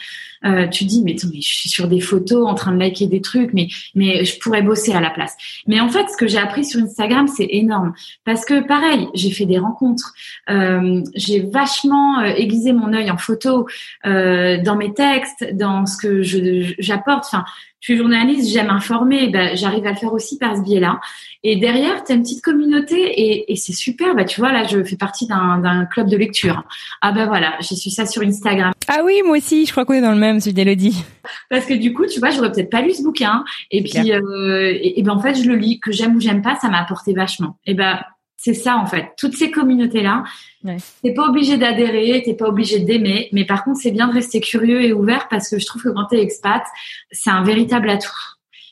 euh, 0.46 0.68
tu 0.68 0.86
dis 0.86 1.04
mais, 1.04 1.16
mais 1.32 1.42
je 1.42 1.56
suis 1.56 1.70
sur 1.70 1.88
des 1.88 2.00
photos 2.00 2.48
en 2.48 2.54
train 2.54 2.72
de 2.72 2.80
liker 2.80 3.08
des 3.08 3.22
trucs, 3.22 3.54
mais 3.54 3.68
mais 3.96 4.24
je 4.26 4.40
pourrais 4.40 4.62
bosser 4.62 4.94
à 4.94 5.02
la 5.02 5.10
place. 5.10 5.36
Mais 5.68 5.80
en 5.80 5.90
fait, 5.90 6.08
ce 6.10 6.18
que 6.18 6.28
j'ai 6.28 6.38
appris 6.38 6.66
sur 6.66 6.82
Instagram, 6.82 7.28
c'est 7.28 7.48
énorme 7.50 7.94
parce 8.26 8.46
que 8.46 8.66
pareil, 8.66 9.08
j'ai 9.14 9.32
fait 9.32 9.46
des 9.46 9.60
rencontres, 9.60 10.14
euh, 10.50 11.02
j'ai 11.16 11.42
vachement 11.42 12.20
euh, 12.20 12.34
aiguisé 12.36 12.74
mon 12.74 12.94
œil 12.94 13.12
en 13.12 13.18
photo, 13.18 13.68
euh, 14.06 14.62
dans 14.62 14.76
mes 14.76 14.94
textes, 14.94 15.46
dans 15.54 15.86
ce 15.86 15.98
que 15.98 16.22
je 16.24 16.74
j'apporte. 16.80 17.26
Enfin, 17.26 17.44
je 17.80 17.94
suis 17.94 17.98
journaliste, 17.98 18.52
j'aime 18.52 18.70
informer, 18.70 19.30
ben, 19.30 19.56
j'arrive 19.56 19.86
à 19.86 19.92
le 19.92 19.96
faire 19.96 20.14
aussi 20.14 20.38
par 20.38 20.58
ce 20.58 20.62
biais-là. 20.62 21.00
Et 21.44 21.56
derrière, 21.56 22.04
tu 22.04 22.12
as 22.12 22.16
une 22.16 22.24
petite 22.24 22.44
communauté 22.44 22.98
et, 22.98 23.52
et 23.52 23.56
c'est 23.56 23.74
super. 23.74 24.16
Bah, 24.16 24.26
tu 24.26 24.42
vois, 24.42 24.52
là, 24.52 24.66
je 24.66 24.84
fais 24.84 24.98
partie 24.98 25.28
d'un 25.28 25.86
club 25.86 26.10
de 26.10 26.18
lecture. 26.18 26.64
Ah 27.02 27.14
ben 27.14 27.26
voilà, 27.28 27.56
j'ai 27.62 27.76
su 27.76 27.90
ça 27.90 28.06
sur 28.06 28.22
Instagram. 28.22 28.74
Ah 28.92 29.02
oui, 29.06 29.22
moi 29.24 29.38
aussi, 29.38 29.68
je 29.68 29.72
crois 29.72 29.86
qu'on 29.86 29.94
est 29.94 30.02
dans 30.02 30.12
le 30.12 30.18
même, 30.18 30.40
celui 30.40 30.56
d'Elodie. 30.56 31.04
Parce 31.52 31.68
que 31.68 31.76
du 31.76 31.94
coup, 31.94 32.08
tu 32.08 32.20
vois, 32.20 32.32
j'aurais 32.32 32.52
peut-être 32.52 32.72
pas 32.72 32.82
lu 32.82 32.92
ce 32.92 33.04
bouquin. 33.04 33.46
Et 33.70 33.84
puis, 33.84 34.12
euh, 34.12 34.76
et, 34.82 35.04
ben 35.04 35.14
en 35.14 35.20
fait, 35.20 35.36
je 35.36 35.48
le 35.48 35.56
lis, 35.56 35.80
que 35.80 35.92
j'aime 35.92 36.16
ou 36.16 36.20
j'aime 36.20 36.42
pas, 36.42 36.58
ça 36.60 36.70
m'a 36.70 36.82
apporté 36.82 37.14
vachement. 37.14 37.60
Et 37.68 37.76
ben, 37.76 38.00
c'est 38.36 38.56
ça 38.56 38.78
en 38.78 38.88
fait. 38.88 39.12
Toutes 39.16 39.36
ces 39.36 39.52
communautés-là, 39.52 40.24
ouais. 40.64 40.78
t'es 41.04 41.14
pas 41.14 41.28
obligé 41.28 41.58
d'adhérer, 41.58 42.24
t'es 42.26 42.34
pas 42.34 42.48
obligé 42.48 42.80
d'aimer, 42.80 43.30
mais 43.32 43.46
par 43.46 43.64
contre, 43.64 43.80
c'est 43.80 43.92
bien 43.92 44.08
de 44.08 44.14
rester 44.14 44.42
curieux 44.42 44.82
et 44.82 44.92
ouvert 44.92 45.28
parce 45.30 45.50
que 45.50 45.60
je 45.60 45.68
trouve 45.68 45.84
que 45.84 45.90
quand 45.90 46.06
t'es 46.06 46.22
expat, 46.22 46.64
c'est 47.12 47.30
un 47.30 47.44
véritable 47.44 47.92
atout. 47.92 48.10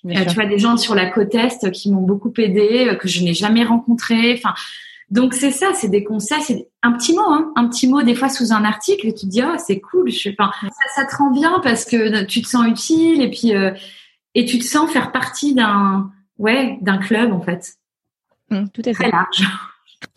Euh, 0.06 0.25
tu 0.25 0.36
vois 0.36 0.45
des 0.45 0.58
gens 0.58 0.77
sur 0.77 0.95
la 0.95 1.08
côte 1.08 1.36
est 1.36 1.71
qui 1.71 1.91
m'ont 1.91 2.01
beaucoup 2.01 2.32
aidé, 2.38 2.88
euh, 2.88 2.95
que 2.95 3.08
je 3.08 3.23
n'ai 3.23 3.34
jamais 3.34 3.63
rencontré. 3.63 4.34
Enfin, 4.34 4.56
donc 5.10 5.34
c'est 5.34 5.52
ça, 5.52 5.67
c'est 5.74 5.88
des 5.88 6.04
conseils, 6.04 6.41
c'est 6.41 6.67
un 6.84 6.91
petit 6.91 7.13
mot, 7.13 7.22
hein, 7.22 7.52
un 7.56 7.67
petit 7.70 7.88
mot 7.88 8.02
des 8.02 8.15
fois 8.15 8.28
sous 8.28 8.52
un 8.52 8.65
article 8.65 9.08
et 9.08 9.13
tu 9.13 9.26
te 9.26 9.32
dis 9.32 9.41
oh 9.41 9.56
c'est 9.58 9.80
cool, 9.80 10.12
je 10.12 10.20
sais 10.20 10.34
pas, 10.34 10.52
ça, 10.62 10.70
ça, 10.96 11.06
te 11.06 11.15
rend 11.15 11.32
bien 11.32 11.60
parce 11.63 11.86
que 11.86 12.26
tu 12.26 12.41
te 12.41 12.48
sens 12.48 12.67
utile 12.67 13.22
et 13.22 13.30
puis 13.30 13.56
euh, 13.56 13.72
et 14.36 14.46
tu 14.46 14.60
te 14.60 14.65
sens 14.65 14.91
faire 14.91 15.12
partie 15.13 15.54
d'un 15.56 16.12
ouais 16.38 16.78
d'un 16.82 16.98
club 16.98 17.32
en 17.32 17.41
fait. 17.41 17.76
Mmh, 18.50 18.65
tout 18.74 18.82
à 18.82 18.93
fait. 18.93 18.93
Très 18.93 19.12
large. 19.12 19.43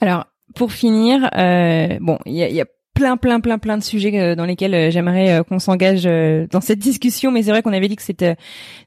Alors, 0.00 0.26
pour 0.54 0.72
finir, 0.72 1.30
euh, 1.36 1.98
bon, 2.00 2.18
il 2.26 2.34
y 2.34 2.42
a, 2.42 2.48
y 2.48 2.60
a 2.60 2.66
plein, 3.00 3.16
plein, 3.16 3.40
plein, 3.40 3.58
plein 3.58 3.78
de 3.78 3.82
sujets 3.82 4.12
euh, 4.20 4.34
dans 4.34 4.44
lesquels 4.44 4.74
euh, 4.74 4.90
j'aimerais 4.90 5.32
euh, 5.32 5.42
qu'on 5.42 5.58
s'engage 5.58 6.04
dans 6.50 6.60
cette 6.60 6.80
discussion. 6.80 7.30
Mais 7.30 7.42
c'est 7.42 7.50
vrai 7.50 7.62
qu'on 7.62 7.72
avait 7.72 7.88
dit 7.88 7.96
que 7.96 8.02
c'était 8.02 8.36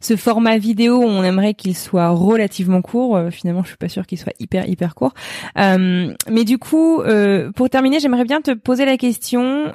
ce 0.02 0.16
format 0.16 0.60
vidéo, 0.60 1.02
on 1.02 1.24
aimerait 1.24 1.56
qu'il 1.56 1.76
soit 1.76 2.10
relativement 2.10 2.84
court. 2.84 3.20
Finalement, 3.32 3.64
je 3.64 3.70
suis 3.70 3.78
pas 3.78 3.90
sûre 3.90 4.06
qu'il 4.06 4.20
soit 4.20 4.34
hyper, 4.40 4.70
hyper 4.70 4.94
court. 4.94 5.14
mais 5.56 6.44
du 6.46 6.58
coup, 6.58 7.02
pour 7.56 7.70
terminer, 7.70 8.00
j'aimerais 8.00 8.26
bien 8.26 8.42
te 8.42 8.52
poser 8.52 8.86
la 8.86 8.98
question 8.98 9.72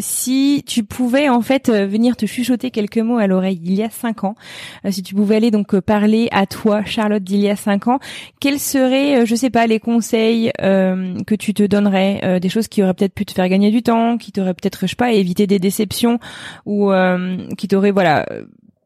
si 0.00 0.64
tu 0.66 0.84
pouvais 0.84 1.28
en 1.28 1.42
fait 1.42 1.70
venir 1.70 2.16
te 2.16 2.26
chuchoter 2.26 2.70
quelques 2.70 2.98
mots 2.98 3.18
à 3.18 3.26
l'oreille 3.26 3.60
il 3.62 3.74
y 3.74 3.82
a 3.82 3.90
cinq 3.90 4.24
ans, 4.24 4.36
si 4.88 5.02
tu 5.02 5.14
pouvais 5.14 5.36
aller 5.36 5.50
donc 5.50 5.78
parler 5.80 6.28
à 6.30 6.46
toi, 6.46 6.84
Charlotte, 6.84 7.22
d'il 7.22 7.40
y 7.40 7.50
a 7.50 7.56
cinq 7.56 7.88
ans, 7.88 7.98
quels 8.40 8.60
seraient, 8.60 9.26
je 9.26 9.34
sais 9.34 9.50
pas, 9.50 9.66
les 9.66 9.80
conseils 9.80 10.52
que 10.58 11.34
tu 11.34 11.54
te 11.54 11.64
donnerais, 11.64 12.40
des 12.40 12.48
choses 12.48 12.68
qui 12.68 12.82
auraient 12.82 12.94
peut-être 12.94 13.14
pu 13.14 13.24
te 13.24 13.32
faire 13.32 13.48
gagner 13.48 13.70
du 13.70 13.81
qui 14.18 14.32
t'aurait 14.32 14.54
peut-être, 14.54 14.80
je 14.82 14.86
sais 14.88 14.96
pas, 14.96 15.12
évité 15.12 15.46
des 15.46 15.58
déceptions 15.58 16.18
ou 16.66 16.90
qui 17.56 17.68
t'aurait 17.68 17.90
voilà 17.90 18.26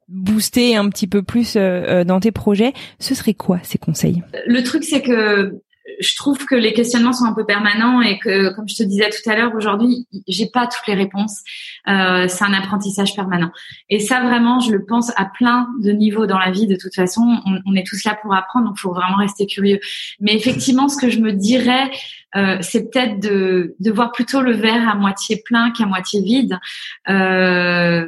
booster 0.08 0.76
un 0.76 0.88
petit 0.88 1.06
peu 1.06 1.22
plus 1.22 1.56
dans 1.56 2.20
tes 2.20 2.32
projets, 2.32 2.72
ce 2.98 3.14
serait 3.14 3.34
quoi 3.34 3.58
ces 3.62 3.78
conseils? 3.78 4.22
Le 4.46 4.62
truc 4.62 4.84
c'est 4.84 5.02
que 5.02 5.60
je 6.00 6.16
trouve 6.16 6.44
que 6.44 6.54
les 6.54 6.72
questionnements 6.72 7.12
sont 7.12 7.24
un 7.24 7.32
peu 7.32 7.44
permanents 7.44 8.00
et 8.00 8.18
que, 8.18 8.54
comme 8.54 8.68
je 8.68 8.76
te 8.76 8.82
disais 8.82 9.08
tout 9.10 9.28
à 9.30 9.36
l'heure, 9.36 9.54
aujourd'hui, 9.54 10.06
j'ai 10.26 10.46
pas 10.46 10.66
toutes 10.66 10.86
les 10.86 10.94
réponses. 10.94 11.42
Euh, 11.88 12.26
c'est 12.28 12.44
un 12.44 12.52
apprentissage 12.52 13.14
permanent. 13.14 13.50
Et 13.88 14.00
ça, 14.00 14.20
vraiment, 14.20 14.60
je 14.60 14.72
le 14.72 14.84
pense 14.84 15.10
à 15.16 15.24
plein 15.24 15.68
de 15.80 15.92
niveaux 15.92 16.26
dans 16.26 16.38
la 16.38 16.50
vie. 16.50 16.66
De 16.66 16.76
toute 16.76 16.94
façon, 16.94 17.40
on, 17.44 17.74
est 17.74 17.86
tous 17.86 18.04
là 18.04 18.18
pour 18.20 18.34
apprendre, 18.34 18.68
donc 18.68 18.78
faut 18.78 18.92
vraiment 18.92 19.16
rester 19.16 19.46
curieux. 19.46 19.80
Mais 20.20 20.34
effectivement, 20.34 20.88
ce 20.88 20.96
que 20.96 21.10
je 21.10 21.18
me 21.18 21.32
dirais, 21.32 21.90
euh, 22.34 22.58
c'est 22.60 22.90
peut-être 22.90 23.20
de, 23.20 23.74
de 23.78 23.90
voir 23.90 24.12
plutôt 24.12 24.40
le 24.40 24.52
verre 24.52 24.88
à 24.88 24.94
moitié 24.94 25.42
plein 25.44 25.70
qu'à 25.70 25.86
moitié 25.86 26.20
vide. 26.20 26.58
Euh, 27.08 28.06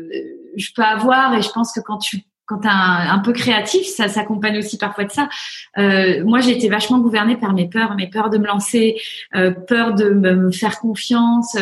je 0.56 0.68
peux 0.74 0.82
avoir, 0.82 1.34
et 1.34 1.42
je 1.42 1.50
pense 1.50 1.72
que 1.72 1.80
quand 1.80 1.98
tu 1.98 2.22
quand 2.48 2.60
t'es 2.60 2.68
un, 2.68 3.10
un, 3.10 3.18
peu 3.18 3.32
créatif, 3.32 3.86
ça 3.86 4.08
s'accompagne 4.08 4.58
aussi 4.58 4.78
parfois 4.78 5.04
de 5.04 5.12
ça. 5.12 5.28
Euh, 5.76 6.24
moi, 6.24 6.40
j'ai 6.40 6.52
été 6.52 6.68
vachement 6.70 6.98
gouvernée 6.98 7.36
par 7.36 7.52
mes 7.52 7.68
peurs, 7.68 7.94
mes 7.94 8.08
peurs 8.08 8.30
de 8.30 8.38
me 8.38 8.46
lancer, 8.46 8.98
euh, 9.34 9.50
peur 9.50 9.94
de 9.94 10.08
me, 10.08 10.50
faire 10.50 10.80
confiance. 10.80 11.56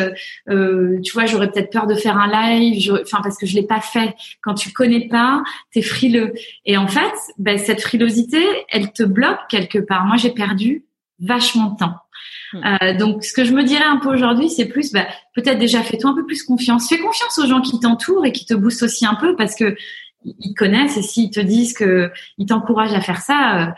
Euh, 0.49 0.99
tu 1.03 1.11
vois, 1.11 1.25
j'aurais 1.25 1.51
peut-être 1.51 1.71
peur 1.71 1.87
de 1.87 1.93
faire 1.93 2.17
un 2.17 2.31
live, 2.31 2.99
enfin 3.01 3.19
parce 3.21 3.37
que 3.37 3.45
je 3.45 3.55
l'ai 3.55 3.67
pas 3.67 3.81
fait. 3.81 4.15
Quand 4.41 4.53
tu 4.53 4.71
connais 4.71 5.09
pas, 5.09 5.43
t'es 5.73 5.81
frileux. 5.81 6.33
Et 6.65 6.77
en 6.77 6.87
fait, 6.87 7.13
ben, 7.37 7.57
cette 7.57 7.81
frilosité, 7.81 8.41
elle 8.69 8.93
te 8.93 9.03
bloque 9.03 9.39
quelque 9.49 9.79
part. 9.79 10.05
Moi, 10.05 10.15
j'ai 10.15 10.31
perdu 10.31 10.85
vachement 11.19 11.71
de 11.71 11.77
temps. 11.77 11.95
Hmm. 12.53 12.61
Euh, 12.63 12.93
donc, 12.97 13.25
ce 13.25 13.33
que 13.33 13.43
je 13.43 13.51
me 13.51 13.63
dirais 13.63 13.83
un 13.83 13.97
peu 13.97 14.09
aujourd'hui, 14.09 14.49
c'est 14.49 14.67
plus, 14.67 14.93
bah, 14.93 15.05
peut-être 15.35 15.59
déjà 15.59 15.81
fais-toi 15.81 16.11
un 16.11 16.15
peu 16.15 16.25
plus 16.25 16.43
confiance. 16.43 16.87
Fais 16.87 16.97
confiance 16.97 17.37
aux 17.39 17.47
gens 17.47 17.59
qui 17.59 17.77
t'entourent 17.79 18.25
et 18.25 18.31
qui 18.31 18.45
te 18.45 18.53
boostent 18.53 18.83
aussi 18.83 19.05
un 19.05 19.15
peu, 19.15 19.35
parce 19.35 19.55
que 19.55 19.75
ils 20.23 20.53
connaissent 20.53 20.97
et 20.97 21.01
s'ils 21.01 21.31
te 21.31 21.39
disent 21.39 21.73
que 21.73 22.11
ils 22.37 22.45
t'encouragent 22.45 22.93
à 22.93 23.01
faire 23.01 23.21
ça, 23.21 23.61
euh, 23.61 23.71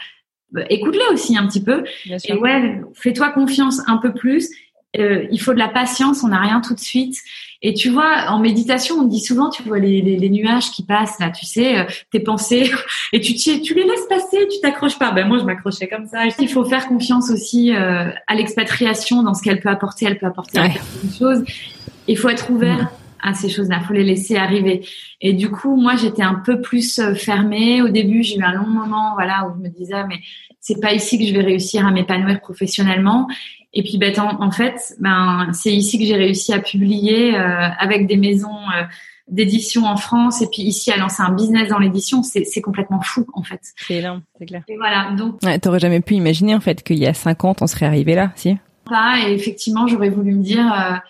bah, 0.52 0.62
écoute-les 0.70 1.14
aussi 1.14 1.38
un 1.38 1.48
petit 1.48 1.64
peu. 1.64 1.84
Et 2.26 2.34
ouais, 2.34 2.82
fais-toi 2.96 3.30
confiance 3.32 3.82
un 3.88 3.98
peu 3.98 4.14
plus. 4.14 4.50
Euh, 4.98 5.28
il 5.32 5.40
faut 5.40 5.54
de 5.54 5.60
la 5.60 5.68
patience, 5.68 6.24
on 6.24 6.30
n'a 6.30 6.40
rien 6.40 6.62
tout 6.62 6.74
de 6.74 6.80
suite. 6.80 7.16
Et 7.62 7.76
tu 7.76 7.90
vois, 7.90 8.26
en 8.30 8.40
méditation, 8.40 8.96
on 8.96 9.04
dit 9.04 9.20
souvent, 9.20 9.50
tu 9.50 9.62
vois 9.62 9.78
les, 9.78 10.02
les, 10.02 10.30
nuages 10.30 10.72
qui 10.72 10.84
passent 10.84 11.20
là, 11.20 11.30
tu 11.30 11.46
sais, 11.46 11.78
euh, 11.78 11.84
tes 12.12 12.20
pensées, 12.20 12.72
et 13.14 13.20
tu, 13.20 13.36
tu 13.36 13.74
les 13.76 13.84
laisses 13.84 14.08
passer, 14.10 14.48
tu 14.52 14.60
t'accroches 14.62 14.98
pas. 14.98 15.12
Ben 15.12 15.28
moi, 15.28 15.38
je 15.38 15.44
m'accrochais 15.44 15.88
comme 15.88 16.08
ça. 16.08 16.24
Il 16.40 16.50
faut 16.50 16.66
faire 16.66 16.88
confiance 16.88 17.30
aussi 17.30 17.76
euh, 17.76 18.10
à 18.28 18.36
l'expatriation 18.36 19.22
dans 19.22 19.36
ce 19.36 19.44
qu'elle 19.44 19.60
peut 19.60 19.70
apporter. 19.70 20.06
Elle 20.06 20.18
peut 20.18 20.26
apporter 20.26 20.60
ouais. 20.60 20.74
de 21.04 21.14
choses. 21.14 21.44
Il 22.08 22.18
faut 22.18 22.30
être 22.30 22.50
ouvert 22.50 22.90
à 23.22 23.34
ces 23.34 23.50
choses-là. 23.50 23.80
Faut 23.82 23.94
les 23.94 24.04
laisser 24.04 24.38
arriver. 24.38 24.86
Et 25.22 25.34
du 25.34 25.50
coup, 25.50 25.76
moi, 25.76 25.96
j'étais 25.96 26.24
un 26.24 26.36
peu 26.36 26.62
plus 26.62 27.00
euh, 27.00 27.14
fermée. 27.14 27.82
Au 27.82 27.90
début, 27.90 28.24
j'ai 28.24 28.38
eu 28.38 28.44
un 28.44 28.54
long 28.54 28.68
moment, 28.68 29.14
voilà, 29.14 29.48
où 29.48 29.58
je 29.58 29.64
me 29.64 29.70
disais, 29.70 30.06
mais 30.08 30.20
c'est 30.60 30.80
pas 30.80 30.94
ici 30.94 31.18
que 31.18 31.26
je 31.26 31.34
vais 31.34 31.44
réussir 31.44 31.86
à 31.86 31.92
m'épanouir 31.92 32.40
professionnellement. 32.42 33.28
Et 33.74 33.84
puis, 33.84 33.98
ben, 33.98 34.14
en, 34.20 34.52
fait, 34.52 34.96
ben, 35.00 35.50
c'est 35.54 35.72
ici 35.72 36.00
que 36.00 36.06
j'ai 36.06 36.16
réussi 36.16 36.54
à 36.54 36.60
publier 36.60 37.38
euh, 37.38 37.70
avec 37.78 38.08
des 38.08 38.18
maisons 38.18 38.58
euh, 38.76 38.84
d'édition 39.28 39.86
en 39.86 39.96
France 39.96 40.42
et 40.42 40.48
puis 40.48 40.64
ici 40.64 40.92
à 40.92 40.98
lancer 40.98 41.22
un 41.22 41.32
business 41.32 41.70
dans 41.70 41.78
l'édition. 41.78 42.24
C'est 42.24 42.62
complètement 42.62 43.02
fou, 43.02 43.28
en 43.34 43.44
fait. 43.44 43.62
C'est 43.76 43.96
énorme, 43.96 44.24
c'est 44.40 44.48
clair. 44.48 44.64
Et 44.68 44.78
voilà, 44.78 45.12
donc. 45.16 45.40
Ouais, 45.44 45.60
T'aurais 45.60 45.80
jamais 45.80 46.00
pu 46.00 46.16
imaginer, 46.16 46.56
en 46.56 46.62
fait, 46.62 46.82
qu'il 46.82 46.98
y 46.98 47.06
a 47.06 47.14
50 47.14 47.62
on 47.62 47.68
serait 47.68 47.86
arrivé 47.86 48.16
là, 48.16 48.32
si? 48.36 48.58
Pas, 48.86 49.20
et 49.28 49.34
effectivement, 49.34 49.86
j'aurais 49.86 50.10
voulu 50.10 50.34
me 50.34 50.42
dire, 50.42 51.02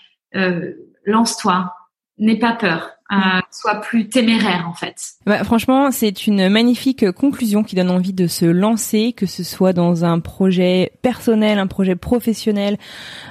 lance-toi, 1.06 1.74
n'aie 2.20 2.38
pas 2.38 2.54
peur. 2.54 2.99
Euh, 3.12 3.16
soit 3.50 3.82
plus 3.82 4.08
téméraire 4.08 4.68
en 4.70 4.76
fait. 4.76 4.96
Bah, 5.26 5.44
franchement, 5.44 5.90
c'est 5.90 6.28
une 6.28 6.48
magnifique 6.48 7.12
conclusion 7.12 7.64
qui 7.64 7.76
donne 7.76 7.90
envie 7.90 8.14
de 8.14 8.28
se 8.28 8.46
lancer, 8.46 9.14
que 9.14 9.26
ce 9.26 9.44
soit 9.44 9.74
dans 9.74 10.06
un 10.06 10.20
projet 10.20 10.92
personnel, 11.02 11.58
un 11.58 11.66
projet 11.66 11.96
professionnel, 11.96 12.78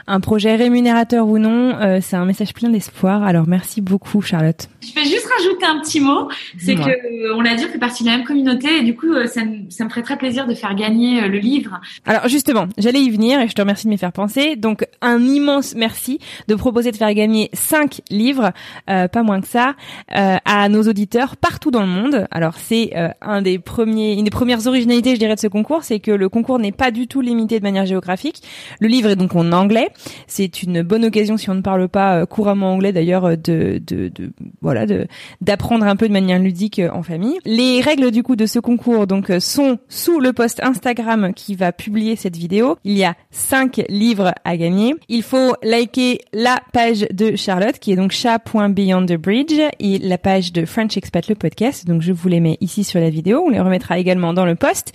un 0.09 0.19
projet 0.19 0.57
rémunérateur 0.57 1.29
ou 1.29 1.39
non. 1.39 1.79
Euh, 1.79 2.01
c'est 2.03 2.17
un 2.17 2.25
message 2.25 2.55
plein 2.55 2.71
d'espoir. 2.71 3.23
Alors 3.23 3.47
merci 3.47 3.81
beaucoup, 3.81 4.21
Charlotte. 4.21 4.69
Je 4.81 4.93
vais 4.95 5.05
juste 5.07 5.29
rajouter 5.29 5.67
un 5.67 5.79
petit 5.79 6.01
mot, 6.01 6.29
c'est 6.59 6.75
que 6.75 6.81
euh, 6.81 7.37
on 7.37 7.41
l'a 7.41 7.55
dit, 7.55 7.65
on 7.65 7.71
fait 7.71 7.79
partie 7.79 8.03
de 8.03 8.09
la 8.09 8.17
même 8.17 8.27
communauté 8.27 8.79
et 8.79 8.83
du 8.83 8.97
coup, 8.97 9.15
ça, 9.27 9.43
ça 9.69 9.85
me 9.85 9.91
ferait 9.91 10.03
très 10.03 10.19
plaisir 10.19 10.49
de 10.49 10.55
faire 10.55 10.75
gagner 10.75 11.29
le 11.29 11.39
livre. 11.39 11.81
Alors 12.05 12.27
justement, 12.27 12.67
j'allais 12.79 13.01
y 13.01 13.11
venir 13.11 13.41
et 13.41 13.47
je 13.47 13.53
te 13.53 13.61
remercie 13.61 13.87
de 13.87 13.91
m'y 13.91 13.99
faire 13.99 14.13
penser. 14.13 14.57
Donc 14.57 14.85
un 15.03 15.23
immense 15.23 15.77
merci 15.77 16.19
de 16.49 16.57
proposer 16.57 16.91
de 16.91 16.97
faire 16.97 17.15
gagner 17.15 17.49
cinq 17.53 18.01
livres, 18.11 18.51
pas 18.87 19.23
moins 19.23 19.41
que 19.41 19.47
ça 19.47 19.68
euh, 20.17 20.37
à 20.45 20.69
nos 20.69 20.83
auditeurs 20.83 21.37
partout 21.37 21.71
dans 21.71 21.81
le 21.81 21.87
monde. 21.89 22.27
Alors 22.31 22.55
c'est 22.57 22.93
euh, 22.97 23.09
un 23.21 23.43
des 23.43 23.59
premiers, 23.59 24.15
une 24.15 24.25
des 24.25 24.31
premières 24.31 24.67
originalités, 24.67 25.15
je 25.15 25.19
dirais, 25.19 25.35
de 25.35 25.41
ce 25.41 25.47
concours, 25.47 25.85
c'est 25.85 26.01
que 26.01 26.11
le 26.11 26.29
concours 26.29 26.59
n'est 26.59 26.73
pas 26.73 26.91
du 26.91 27.07
tout 27.07 27.21
limité 27.21 27.59
de 27.59 27.65
manière 27.65 27.87
géographique. 27.87 28.43
Le 28.81 28.89
livre 28.89 29.11
est 29.11 29.17
donc 29.17 29.35
en 29.35 29.53
anglais. 29.53 29.89
C'est 30.27 30.63
une 30.63 30.83
bonne 30.83 31.05
occasion, 31.05 31.37
si 31.37 31.51
on 31.51 31.55
ne 31.55 31.63
parle 31.63 31.89
pas 31.89 32.21
euh, 32.21 32.27
couramment 32.27 32.73
anglais 32.73 32.93
d'ailleurs, 32.93 33.37
de, 33.37 33.81
de, 33.87 34.09
de, 34.09 34.33
voilà, 34.61 34.87
de 34.87 35.07
d'apprendre 35.41 35.87
un 35.87 35.97
peu 35.97 36.09
de 36.09 36.13
manière 36.13 36.39
ludique 36.39 36.81
en 36.93 37.03
famille. 37.03 37.39
Les 37.45 37.81
règles 37.81 38.11
du 38.11 38.23
coup 38.23 38.37
de 38.37 38.47
ce 38.47 38.59
concours 38.59 39.07
donc 39.07 39.33
sont 39.41 39.79
sous 39.89 40.21
le 40.21 40.33
post 40.33 40.61
Instagram 40.63 41.33
qui 41.35 41.55
va 41.55 41.73
publier 41.73 42.17
cette 42.17 42.37
vidéo. 42.37 42.77
Il 42.85 42.97
y 42.97 43.05
a 43.05 43.15
cinq 43.31 43.83
livres 43.89 44.33
à 44.45 44.57
gagner. 44.57 44.95
Il 45.09 45.23
faut 45.23 45.55
liker 45.63 46.21
la 46.33 46.61
page 46.73 47.07
de 47.13 47.37
Charlotte 47.37 47.79
qui 47.79 47.93
est 47.93 47.97
donc 47.97 48.13
chat.beyondthebridge 48.13 49.58
et 49.79 49.99
la 49.99 50.19
page 50.19 50.53
de 50.53 50.65
French 50.65 50.97
Expat 50.97 51.29
le 51.29 51.35
podcast. 51.35 51.87
Donc 51.87 52.03
je 52.03 52.13
vous 52.13 52.29
les 52.29 52.41
mets 52.41 52.59
ici 52.61 52.85
sur 52.85 53.01
la 53.01 53.11
vidéo. 53.11 53.43
On 53.47 53.51
les 53.51 53.61
remettra 53.61 53.99
également 53.99 54.33
dans 54.33 54.45
le 54.45 54.55
post. 54.55 54.93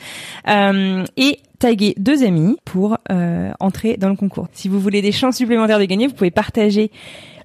Euh, 0.48 1.04
et 1.18 1.40
taguer 1.60 1.94
deux 1.98 2.24
amis 2.24 2.58
pour 2.66 2.98
euh, 3.12 3.52
entrer 3.60 3.96
dans 3.98 4.10
le 4.10 4.16
concours. 4.16 4.48
Si 4.52 4.68
vous 4.68 4.80
voulez 4.80 5.02
des 5.02 5.14
chances 5.14 5.38
supplémentaires 5.38 5.80
de 5.80 5.86
gagner, 5.86 6.08
vous 6.08 6.14
pouvez 6.14 6.32
partager 6.32 6.92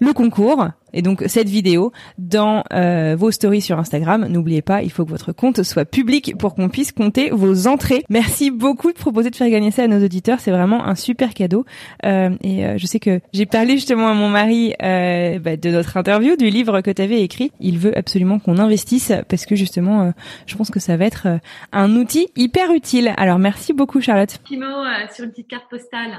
le 0.01 0.13
concours 0.13 0.69
et 0.93 1.03
donc 1.03 1.23
cette 1.27 1.49
vidéo 1.49 1.93
dans 2.17 2.65
euh, 2.73 3.15
vos 3.17 3.31
stories 3.31 3.61
sur 3.61 3.79
Instagram. 3.79 4.27
N'oubliez 4.29 4.63
pas, 4.63 4.83
il 4.83 4.91
faut 4.91 5.05
que 5.05 5.11
votre 5.11 5.33
compte 5.33 5.63
soit 5.63 5.85
public 5.85 6.35
pour 6.39 6.55
qu'on 6.55 6.69
puisse 6.69 6.93
compter 6.93 7.31
vos 7.31 7.67
entrées. 7.67 8.05
Merci 8.09 8.51
beaucoup 8.51 8.93
de 8.93 8.99
proposer 8.99 9.31
de 9.31 9.37
faire 9.37 9.51
gagner 9.51 9.71
ça 9.71 9.85
à 9.85 9.87
nos 9.87 10.03
auditeurs. 10.05 10.41
C'est 10.41 10.51
vraiment 10.51 10.87
un 10.87 10.95
super 10.95 11.35
cadeau. 11.35 11.65
Euh, 12.05 12.31
et 12.43 12.67
euh, 12.67 12.79
je 12.79 12.87
sais 12.87 13.01
que 13.01 13.21
j'ai 13.33 13.47
parlé 13.47 13.75
justement 13.75 14.09
à 14.09 14.15
mon 14.15 14.29
mari 14.29 14.75
euh, 14.83 15.39
bah, 15.39 15.57
de 15.57 15.71
notre 15.71 15.97
interview, 15.97 16.37
du 16.37 16.51
livre 16.51 16.81
que 16.81 16.91
tu 16.91 17.03
avais 17.03 17.23
écrit. 17.23 17.53
Il 17.61 17.79
veut 17.79 17.97
absolument 17.97 18.39
qu'on 18.39 18.59
investisse 18.59 19.13
parce 19.29 19.47
que 19.47 19.57
justement, 19.57 20.03
euh, 20.03 20.11
je 20.47 20.57
pense 20.57 20.71
que 20.71 20.81
ça 20.81 20.97
va 20.97 21.05
être 21.05 21.29
un 21.73 21.97
outil 21.97 22.29
hyper 22.37 22.73
utile. 22.73 23.13
Alors 23.17 23.39
merci 23.39 23.73
beaucoup 23.73 24.01
Charlotte. 24.01 24.39
Petit 24.39 24.57
mot 24.57 24.67
sur 25.13 25.25
une 25.25 25.31
petite 25.31 25.49
carte 25.49 25.69
postale. 25.71 26.13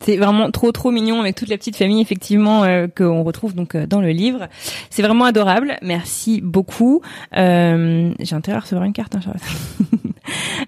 C'est 0.00 0.16
vraiment 0.16 0.50
trop 0.50 0.72
trop 0.72 0.90
mignon 0.90 1.20
avec 1.20 1.36
toute 1.36 1.48
la 1.48 1.56
petite 1.56 1.76
famille 1.76 2.00
effectivement 2.00 2.64
euh, 2.64 2.88
qu'on 2.94 3.22
retrouve 3.22 3.54
donc 3.54 3.74
euh, 3.74 3.86
dans 3.86 4.00
le 4.00 4.10
livre. 4.10 4.48
C'est 4.90 5.02
vraiment 5.02 5.24
adorable. 5.24 5.78
Merci 5.82 6.40
beaucoup. 6.42 7.00
Euh, 7.36 8.12
J'ai 8.18 8.34
intérêt 8.34 8.58
à 8.58 8.60
recevoir 8.60 8.84
une 8.84 8.92
carte, 8.92 9.14
hein, 9.14 9.20
Charlotte. 9.20 9.42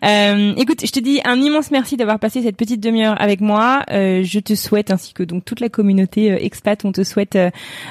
Euh, 0.05 0.53
écoute, 0.57 0.85
je 0.85 0.93
te 0.93 1.01
dis 1.01 1.21
un 1.25 1.41
immense 1.41 1.71
merci 1.71 1.97
d'avoir 1.97 2.19
passé 2.19 2.43
cette 2.43 2.57
petite 2.57 2.81
demi-heure 2.81 3.21
avec 3.21 3.41
moi. 3.41 3.83
Euh, 3.91 4.23
je 4.23 4.39
te 4.39 4.55
souhaite 4.55 4.91
ainsi 4.91 5.15
que 5.15 5.23
donc 5.23 5.47
toute 5.47 5.61
la 5.61 5.71
communauté 5.71 6.31
euh, 6.31 6.39
expat, 6.39 6.85
on 6.85 6.93
te 6.93 7.03
souhaite 7.03 7.39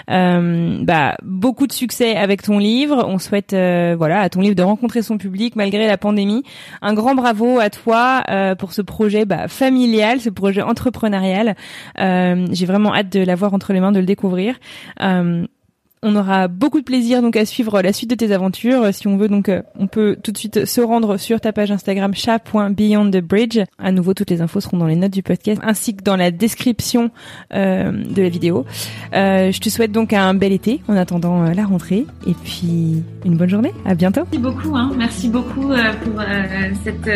bah, 0.08 1.18
beaucoup 1.24 1.66
de 1.66 1.72
succès 1.72 2.16
avec 2.16 2.44
ton 2.44 2.60
livre. 2.60 3.04
On 3.08 3.18
souhaite 3.18 3.54
voilà 3.54 4.22
à 4.22 4.30
ton 4.30 4.42
livre 4.42 4.56
de 4.56 4.62
rencontrer 4.62 5.02
son 5.02 5.18
public 5.18 5.56
malgré 5.56 5.88
la 5.88 5.98
pandémie. 5.98 6.44
Un 6.84 6.94
grand 6.94 7.16
bravo 7.16 7.60
à 7.60 7.72
toi 7.72 8.24
pour 8.60 8.74
ce 8.74 8.84
projet 8.84 9.26
bah, 9.26 9.48
familial, 9.48 10.22
ce 10.22 10.30
projet 10.30 10.62
entrepreneurial. 10.62 11.25
J'ai 11.98 12.66
vraiment 12.66 12.94
hâte 12.94 13.12
de 13.12 13.24
l'avoir 13.24 13.54
entre 13.54 13.74
les 13.74 13.80
mains, 13.80 13.92
de 13.92 14.00
le 14.00 14.06
découvrir. 14.06 14.56
On 16.08 16.16
aura 16.16 16.48
beaucoup 16.48 16.82
de 16.82 16.86
plaisir 16.86 17.24
donc 17.24 17.36
à 17.36 17.46
suivre 17.46 17.82
la 17.82 17.92
suite 17.92 18.12
de 18.12 18.16
tes 18.16 18.32
aventures. 18.32 18.94
Si 18.94 19.08
on 19.08 19.18
veut 19.18 19.28
donc, 19.28 19.50
euh, 19.50 19.64
on 19.80 19.88
peut 19.88 20.16
tout 20.22 20.32
de 20.32 20.38
suite 20.38 20.66
se 20.66 20.80
rendre 20.80 21.18
sur 21.18 21.42
ta 21.42 21.52
page 21.52 21.72
Instagram 21.72 22.14
chat.beyondthebridge. 22.14 23.64
À 23.80 23.92
nouveau, 23.92 24.14
toutes 24.14 24.30
les 24.30 24.40
infos 24.40 24.60
seront 24.60 24.78
dans 24.78 24.86
les 24.86 24.96
notes 24.96 25.14
du 25.14 25.24
podcast 25.24 25.60
ainsi 25.66 25.96
que 25.96 26.04
dans 26.04 26.16
la 26.16 26.30
description 26.30 27.10
euh, 27.56 27.92
de 27.92 28.22
la 28.22 28.30
vidéo. 28.30 28.66
Euh, 29.16 29.52
je 29.52 29.60
te 29.60 29.70
souhaite 29.70 29.92
donc 29.92 30.14
un 30.14 30.36
bel 30.36 30.54
été 30.54 30.80
en 30.88 30.96
attendant 30.96 31.42
la 31.42 31.66
rentrée 31.66 32.06
et 32.28 32.36
puis 32.36 33.02
une 33.26 33.36
bonne 33.36 33.50
journée. 33.50 33.74
À 33.84 33.96
bientôt. 33.96 34.26
Merci 34.32 34.38
beaucoup. 34.38 34.76
Hein. 34.76 34.92
Merci 34.96 35.30
beaucoup 35.30 35.70
pour 36.04 36.22
cette 36.84 37.10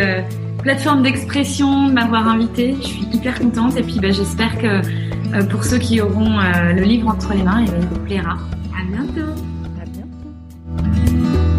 plateforme 0.63 1.03
d'expression, 1.03 1.89
de 1.89 1.93
m'avoir 1.93 2.27
invité. 2.27 2.75
Je 2.81 2.87
suis 2.87 3.07
hyper 3.13 3.37
contente 3.37 3.77
et 3.77 3.83
puis 3.83 3.99
bah, 4.01 4.09
j'espère 4.09 4.57
que 4.57 4.81
pour 5.51 5.63
ceux 5.63 5.77
qui 5.77 6.01
auront 6.01 6.39
le 6.73 6.81
livre 6.81 7.07
entre 7.07 7.35
les 7.35 7.43
mains, 7.43 7.63
il 7.63 7.69
vous 7.69 7.99
plaira. 7.99 8.35
À 8.79 8.83
bientôt. 8.83 9.33
À. 9.77 11.58